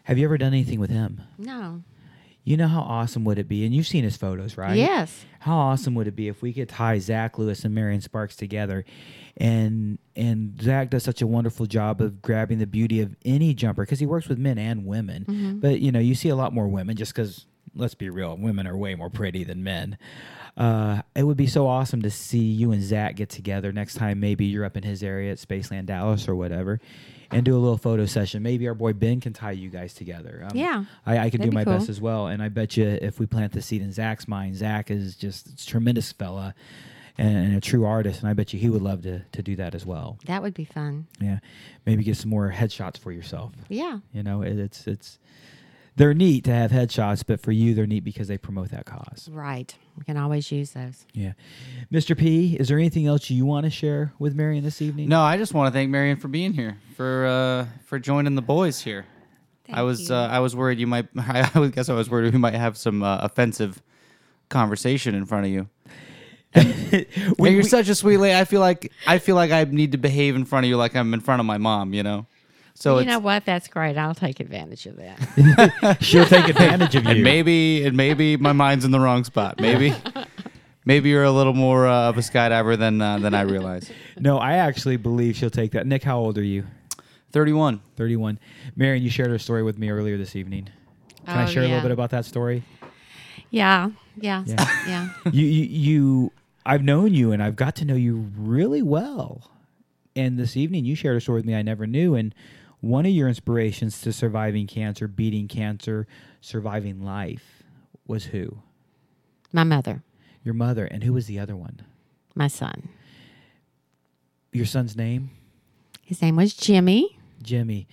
[0.03, 1.21] Have you ever done anything with him?
[1.37, 1.83] No.
[2.43, 3.65] You know how awesome would it be?
[3.65, 4.75] And you've seen his photos, right?
[4.75, 5.25] Yes.
[5.39, 8.83] How awesome would it be if we could tie Zach Lewis and Marion Sparks together,
[9.37, 13.83] and and Zach does such a wonderful job of grabbing the beauty of any jumper
[13.83, 15.25] because he works with men and women.
[15.25, 15.59] Mm-hmm.
[15.59, 17.45] But you know, you see a lot more women just because.
[17.75, 19.97] Let's be real, women are way more pretty than men.
[20.55, 24.19] Uh, it would be so awesome to see you and Zach get together next time.
[24.19, 26.79] Maybe you're up in his area at Spaceland Dallas or whatever,
[27.33, 28.43] and do a little photo session.
[28.43, 30.45] Maybe our boy Ben can tie you guys together.
[30.49, 31.73] Um, Yeah, I, I can do my cool.
[31.73, 32.27] best as well.
[32.27, 35.47] And I bet you if we plant the seed in Zach's mind, Zach is just
[35.47, 36.53] a tremendous fella
[37.17, 38.21] and, and a true artist.
[38.21, 40.17] And I bet you he would love to, to do that as well.
[40.25, 41.07] That would be fun.
[41.19, 41.39] Yeah.
[41.85, 43.51] Maybe get some more headshots for yourself.
[43.69, 43.99] Yeah.
[44.13, 45.19] You know, it, it's, it's,
[45.95, 49.29] they're neat to have headshots, but for you, they're neat because they promote that cause.
[49.31, 49.75] Right.
[49.97, 51.05] We can always use those.
[51.13, 51.33] Yeah.
[51.91, 52.17] Mr.
[52.17, 55.07] P, is there anything else you want to share with Marion this evening?
[55.09, 58.41] No, I just want to thank Marion for being here, for uh, for joining the
[58.41, 59.05] boys here.
[59.71, 60.15] I was you.
[60.15, 61.07] uh, I was worried you might.
[61.17, 63.81] I would guess I was worried we might have some uh, offensive
[64.49, 65.69] conversation in front of you.
[67.37, 68.35] We- Yeah, you're we- such a sweet lady.
[68.37, 70.95] I feel like I feel like I need to behave in front of you like
[70.95, 71.93] I'm in front of my mom.
[71.93, 72.25] You know.
[72.75, 73.45] So you it's, know what?
[73.45, 73.97] That's great.
[73.97, 75.97] I'll take advantage of that.
[76.01, 77.11] she'll take advantage of you.
[77.11, 79.59] and maybe and maybe my mind's in the wrong spot.
[79.59, 79.93] Maybe
[80.85, 83.89] maybe you're a little more uh, of a skydiver than uh, than I realize.
[84.19, 85.85] No, I actually believe she'll take that.
[85.87, 86.65] Nick, how old are you?
[87.31, 87.81] Thirty-one.
[87.95, 88.37] 31.
[88.75, 90.69] Marion, you shared a story with me earlier this evening.
[91.25, 92.63] Can I Oh, share a little bit about that story?
[93.49, 93.89] yeah.
[94.17, 94.43] Yeah.
[94.45, 94.67] Yeah.
[94.87, 95.09] Yeah.
[95.31, 96.31] you, you, you,
[96.65, 99.49] I've known you and I've got to know you really well.
[100.15, 102.13] And this evening, you shared a story with me I never knew.
[102.13, 102.35] And
[102.83, 106.05] one of your inspirations to surviving cancer, beating cancer,
[106.41, 107.63] surviving life
[108.05, 108.57] was who?
[109.53, 110.03] My mother,
[110.43, 110.85] Your mother.
[110.85, 111.81] And who was the other one?
[112.35, 112.89] my son.
[114.51, 115.29] Your son's name?
[116.03, 117.17] His name was Jimmy.
[117.41, 117.87] Jimmy.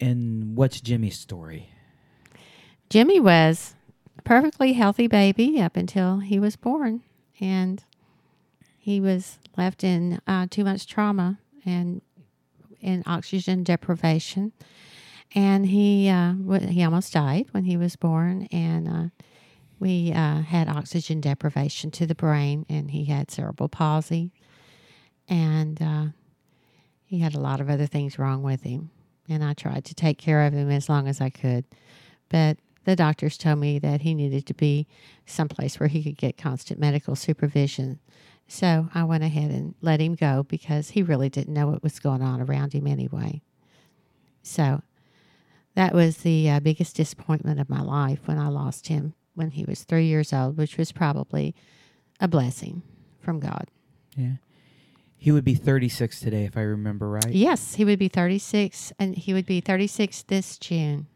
[0.00, 1.68] And what's Jimmy's story?
[2.88, 3.74] Jimmy was
[4.18, 7.02] a perfectly healthy baby up until he was born,
[7.40, 7.82] and
[8.78, 12.00] he was left in uh, too much trauma and
[12.84, 14.52] in oxygen deprivation,
[15.34, 16.34] and he uh,
[16.68, 19.24] he almost died when he was born, and uh,
[19.80, 24.32] we uh, had oxygen deprivation to the brain, and he had cerebral palsy,
[25.28, 26.06] and uh,
[27.04, 28.90] he had a lot of other things wrong with him,
[29.28, 31.64] and I tried to take care of him as long as I could,
[32.28, 34.86] but the doctors told me that he needed to be
[35.24, 37.98] someplace where he could get constant medical supervision.
[38.46, 41.98] So I went ahead and let him go because he really didn't know what was
[41.98, 43.42] going on around him anyway.
[44.42, 44.82] So
[45.74, 49.64] that was the uh, biggest disappointment of my life when I lost him when he
[49.64, 51.54] was three years old, which was probably
[52.20, 52.82] a blessing
[53.20, 53.66] from God.
[54.16, 54.34] Yeah.
[55.16, 57.30] He would be 36 today, if I remember right.
[57.30, 61.06] Yes, he would be 36, and he would be 36 this June.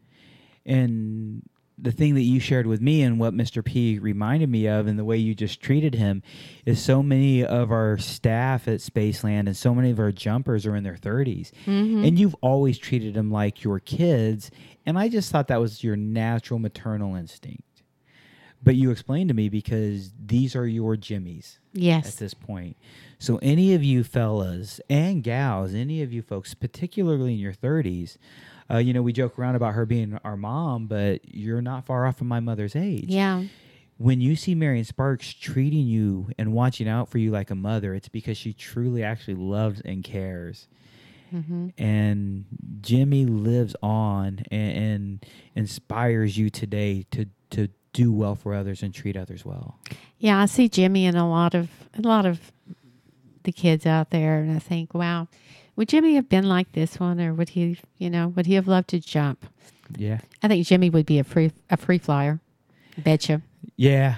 [0.65, 1.43] And
[1.81, 3.63] the thing that you shared with me and what Mr.
[3.63, 6.21] P reminded me of and the way you just treated him
[6.65, 10.75] is so many of our staff at Spaceland and so many of our jumpers are
[10.75, 11.51] in their 30s.
[11.65, 12.03] Mm-hmm.
[12.03, 14.51] And you've always treated them like your kids.
[14.85, 17.63] And I just thought that was your natural maternal instinct.
[18.61, 22.07] But you explained to me because these are your Jimmies Yes.
[22.13, 22.75] at this point.
[23.17, 28.17] So, any of you fellas and gals, any of you folks, particularly in your 30s,
[28.71, 32.05] uh, you know, we joke around about her being our mom, but you're not far
[32.05, 33.05] off from my mother's age.
[33.07, 33.43] Yeah.
[33.97, 37.93] When you see Marion Sparks treating you and watching out for you like a mother,
[37.93, 40.67] it's because she truly actually loves and cares.
[41.77, 42.45] and
[42.81, 45.25] Jimmy lives on and, and
[45.55, 49.79] inspires you today to to do well for others and treat others well.
[50.17, 52.51] Yeah, I see Jimmy and a lot of a lot of
[53.43, 55.27] the kids out there, and I think, wow,
[55.79, 58.67] would Jimmy have been like this one, or would he, you know, would he have
[58.67, 59.45] loved to jump?
[59.95, 60.19] Yeah.
[60.43, 62.41] I think Jimmy would be a free a free flyer.
[62.97, 63.41] Betcha.
[63.77, 64.15] Yeah.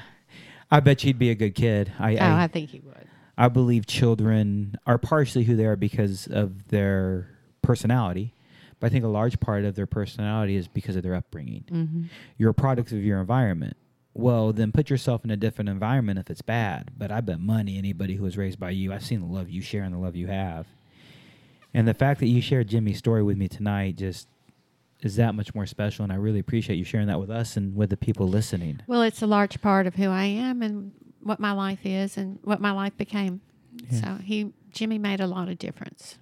[0.71, 1.93] I bet you'd be a good kid.
[1.99, 3.07] I, oh, I I, think he would.
[3.37, 7.27] I believe children are partially who they are because of their
[7.61, 8.33] personality,
[8.79, 11.65] but I think a large part of their personality is because of their upbringing.
[11.71, 12.03] Mm-hmm.
[12.39, 13.77] You're a product of your environment.
[14.15, 16.89] Well, then put yourself in a different environment if it's bad.
[16.97, 19.61] But I bet money anybody who was raised by you, I've seen the love you
[19.61, 20.65] share and the love you have.
[21.73, 24.27] And the fact that you shared Jimmy's story with me tonight just
[25.01, 26.03] is that much more special.
[26.03, 28.81] And I really appreciate you sharing that with us and with the people listening.
[28.87, 30.91] Well, it's a large part of who I am and
[31.21, 33.41] what my life is and what my life became.
[33.89, 34.01] Yeah.
[34.01, 36.17] So he Jimmy made a lot of difference.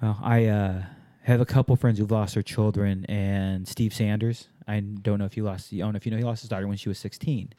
[0.00, 0.82] Well, I uh,
[1.22, 4.48] have a couple friends who've lost their children, and Steve Sanders.
[4.66, 5.72] I don't know if you lost.
[5.72, 7.52] I don't know if you know he lost his daughter when she was 16.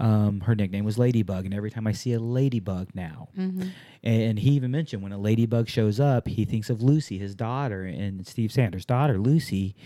[0.00, 3.68] Um, her nickname was Ladybug, and every time I see a ladybug now, Mm-hmm.
[4.02, 7.84] and he even mentioned when a ladybug shows up, he thinks of Lucy, his daughter,
[7.84, 9.76] and Steve Sanders' daughter, Lucy,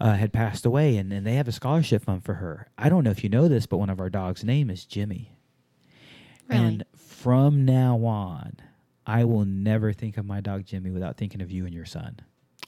[0.00, 2.66] uh, had passed away, and, and they have a scholarship fund for her.
[2.76, 5.38] I don't know if you know this, but one of our dogs' name is Jimmy.
[6.48, 6.64] Really?
[6.64, 8.56] And from now on,
[9.06, 12.18] I will never think of my dog Jimmy without thinking of you and your son.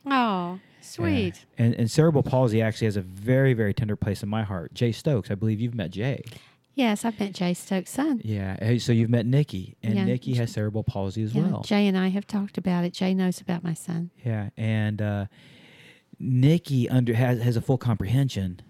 [0.07, 1.45] Oh, sweet.
[1.59, 1.65] Yeah.
[1.67, 4.73] And, and cerebral palsy actually has a very, very tender place in my heart.
[4.75, 6.23] Jay Stokes, I believe you've met Jay.
[6.79, 8.21] Yes, I've met Jay Stokes' son.
[8.25, 8.79] Yeah.
[8.79, 10.05] So you've met Nikki, and Yeah.
[10.05, 11.63] Nikki has cerebral palsy as Yeah, well.
[11.63, 12.93] Jay and I have talked about it.
[12.93, 14.11] Jay knows about my son.
[14.25, 14.51] Yeah.
[14.57, 15.27] And uh,
[16.21, 18.61] Nikki under has, has a full comprehension,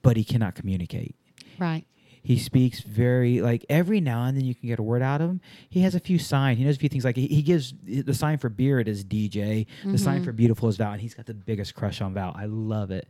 [0.00, 1.14] but he cannot communicate.
[1.58, 1.84] Right.
[2.22, 5.28] He speaks very like every now and then you can get a word out of
[5.28, 5.40] him.
[5.68, 6.56] He has a few signs.
[6.56, 7.04] He knows a few things.
[7.04, 9.66] Like he, he gives the sign for beard is DJ.
[9.84, 10.24] The sign Mhm.
[10.24, 12.32] for beautiful is Val, and he's got the biggest crush on Val.
[12.34, 13.08] I love it.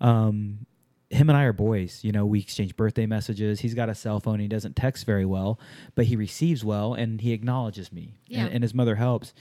[0.00, 0.66] Um,
[1.10, 2.00] him and I are boys.
[2.02, 3.60] You know, we exchange birthday messages.
[3.60, 4.38] He's got a cell phone.
[4.38, 5.58] He doesn't text very well,
[5.96, 8.14] but he receives well and he acknowledges me.
[8.26, 8.44] Yeah.
[8.44, 9.34] And, and his mother helps.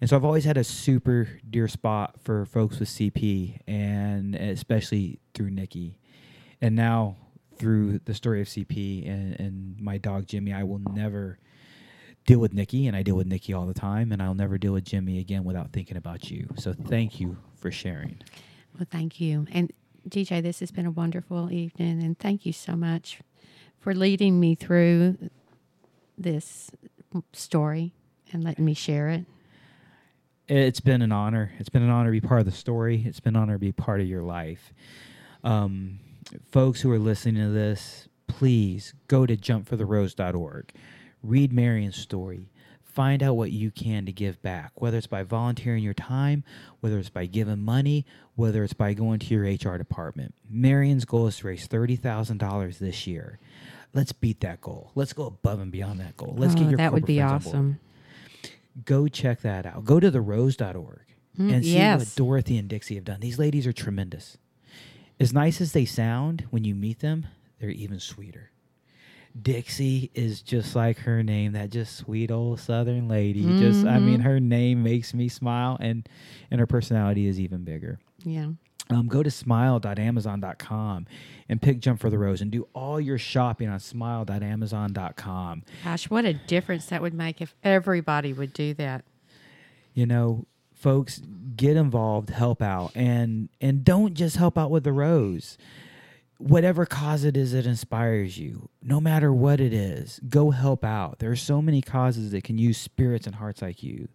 [0.00, 5.18] And so I've always had a super dear spot for folks with CP, and especially
[5.34, 5.98] through Nikki.
[6.60, 7.16] And now
[7.56, 11.40] through the story of CP and, and my dog Jimmy, I will never
[12.26, 14.74] deal with Nikki, and I deal with Nikki all the time, and I'll never deal
[14.74, 16.46] with Jimmy again without thinking about you.
[16.56, 18.20] So thank you for sharing.
[18.78, 19.46] Well, thank you.
[19.50, 19.72] And
[20.08, 23.20] DJ, this has been a wonderful evening, and thank you so much
[23.78, 25.18] for leading me through
[26.16, 26.70] this
[27.32, 27.92] story
[28.32, 29.26] and letting me share it.
[30.48, 31.52] It's been an honor.
[31.58, 33.02] It's been an honor to be part of the story.
[33.04, 34.72] It's been an honor to be part of your life.
[35.44, 35.98] Um,
[36.50, 40.72] folks who are listening to this, please go to jumpfortherose.org.
[41.22, 42.50] Read Marion's story.
[42.98, 46.42] Find out what you can to give back, whether it's by volunteering your time,
[46.80, 48.04] whether it's by giving money,
[48.34, 50.34] whether it's by going to your HR department.
[50.50, 53.38] Marion's goal is to raise $30,000 this year.
[53.94, 54.90] Let's beat that goal.
[54.96, 56.34] Let's go above and beyond that goal.
[56.36, 57.80] Let's Oh, get your that would be friends on board awesome.
[58.84, 59.84] go check that out.
[59.84, 61.02] Go to therose.org
[61.38, 62.00] Mm, and see yes.
[62.00, 63.20] what Dorothy and Dixie have done.
[63.20, 64.38] These ladies are tremendous.
[65.20, 67.26] As nice as they sound when you meet them,
[67.60, 68.50] they're even sweeter.
[69.40, 73.42] Dixie is just like her name, that just sweet old southern lady.
[73.58, 74.24] Just I mean Mhm.
[74.24, 76.08] her name makes me smile and
[76.50, 77.98] and her personality is even bigger.
[78.24, 78.50] Yeah.
[78.90, 81.06] Um, go to smile.amazon.com
[81.48, 85.62] and pick Jump for the Rose and do all your shopping on smile.amazon.com.
[85.84, 89.04] Gosh, what a difference that would make if everybody would do that.
[89.94, 91.20] you know folks
[91.56, 95.58] get involved help out and and don't just help out with the rose
[96.38, 101.18] whatever cause it is that inspires you no matter what it is go help out
[101.18, 104.08] there are so many causes that can use spirits and hearts like you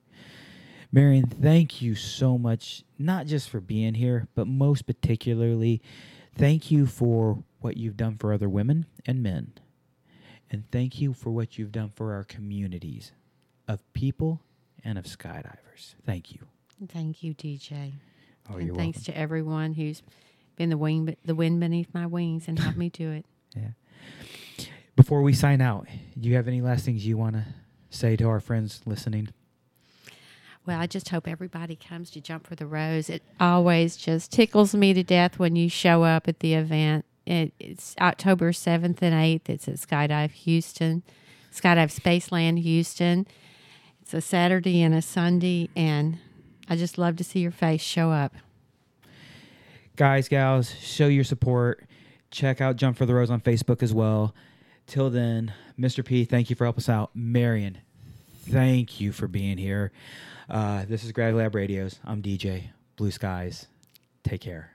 [0.92, 5.82] marion thank you so much not just for being here but most particularly
[6.34, 9.52] thank you for what you've done for other women and men
[10.54, 13.12] and thank you for what you've done for our communities
[13.68, 14.40] of people
[14.84, 15.96] and of skydivers.
[16.06, 16.40] Thank you.
[16.90, 17.94] Thank you, DJ.
[18.52, 19.14] Oh, and thanks welcome.
[19.14, 20.04] to everyone who's
[20.56, 23.26] been the wing, the wind beneath my wings, and helped me do it.
[23.56, 24.66] Yeah.
[24.96, 25.86] Before we sign out,
[26.20, 27.46] do you have any last things you want to
[27.92, 29.30] say to our friends listening?
[30.66, 33.10] Well, I just hope everybody comes to Jump for the Rose.
[33.10, 37.06] It always just tickles me to death when you show up at the event.
[37.26, 39.50] It, it's October 7th and 8th.
[39.50, 41.04] It's at Skydive Houston,
[41.54, 43.28] Skydive Spaceland Houston.
[44.02, 46.18] It's a Saturday and a Sunday, and
[46.70, 48.34] I just love to see your face show up.
[49.96, 51.84] Guys, gals, show your support.
[52.32, 54.34] Check out Jump for the Rose on Facebook as well.
[54.88, 56.04] Till then, Mr.
[56.04, 57.12] P, thank you for helping us out.
[57.14, 57.78] Marion,
[58.50, 59.92] thank you for being here.
[60.50, 62.00] Uh, this is Gravity Lab Radios.
[62.04, 62.70] I'm DJ.
[62.98, 63.68] Blue skies.
[64.24, 64.73] Take care.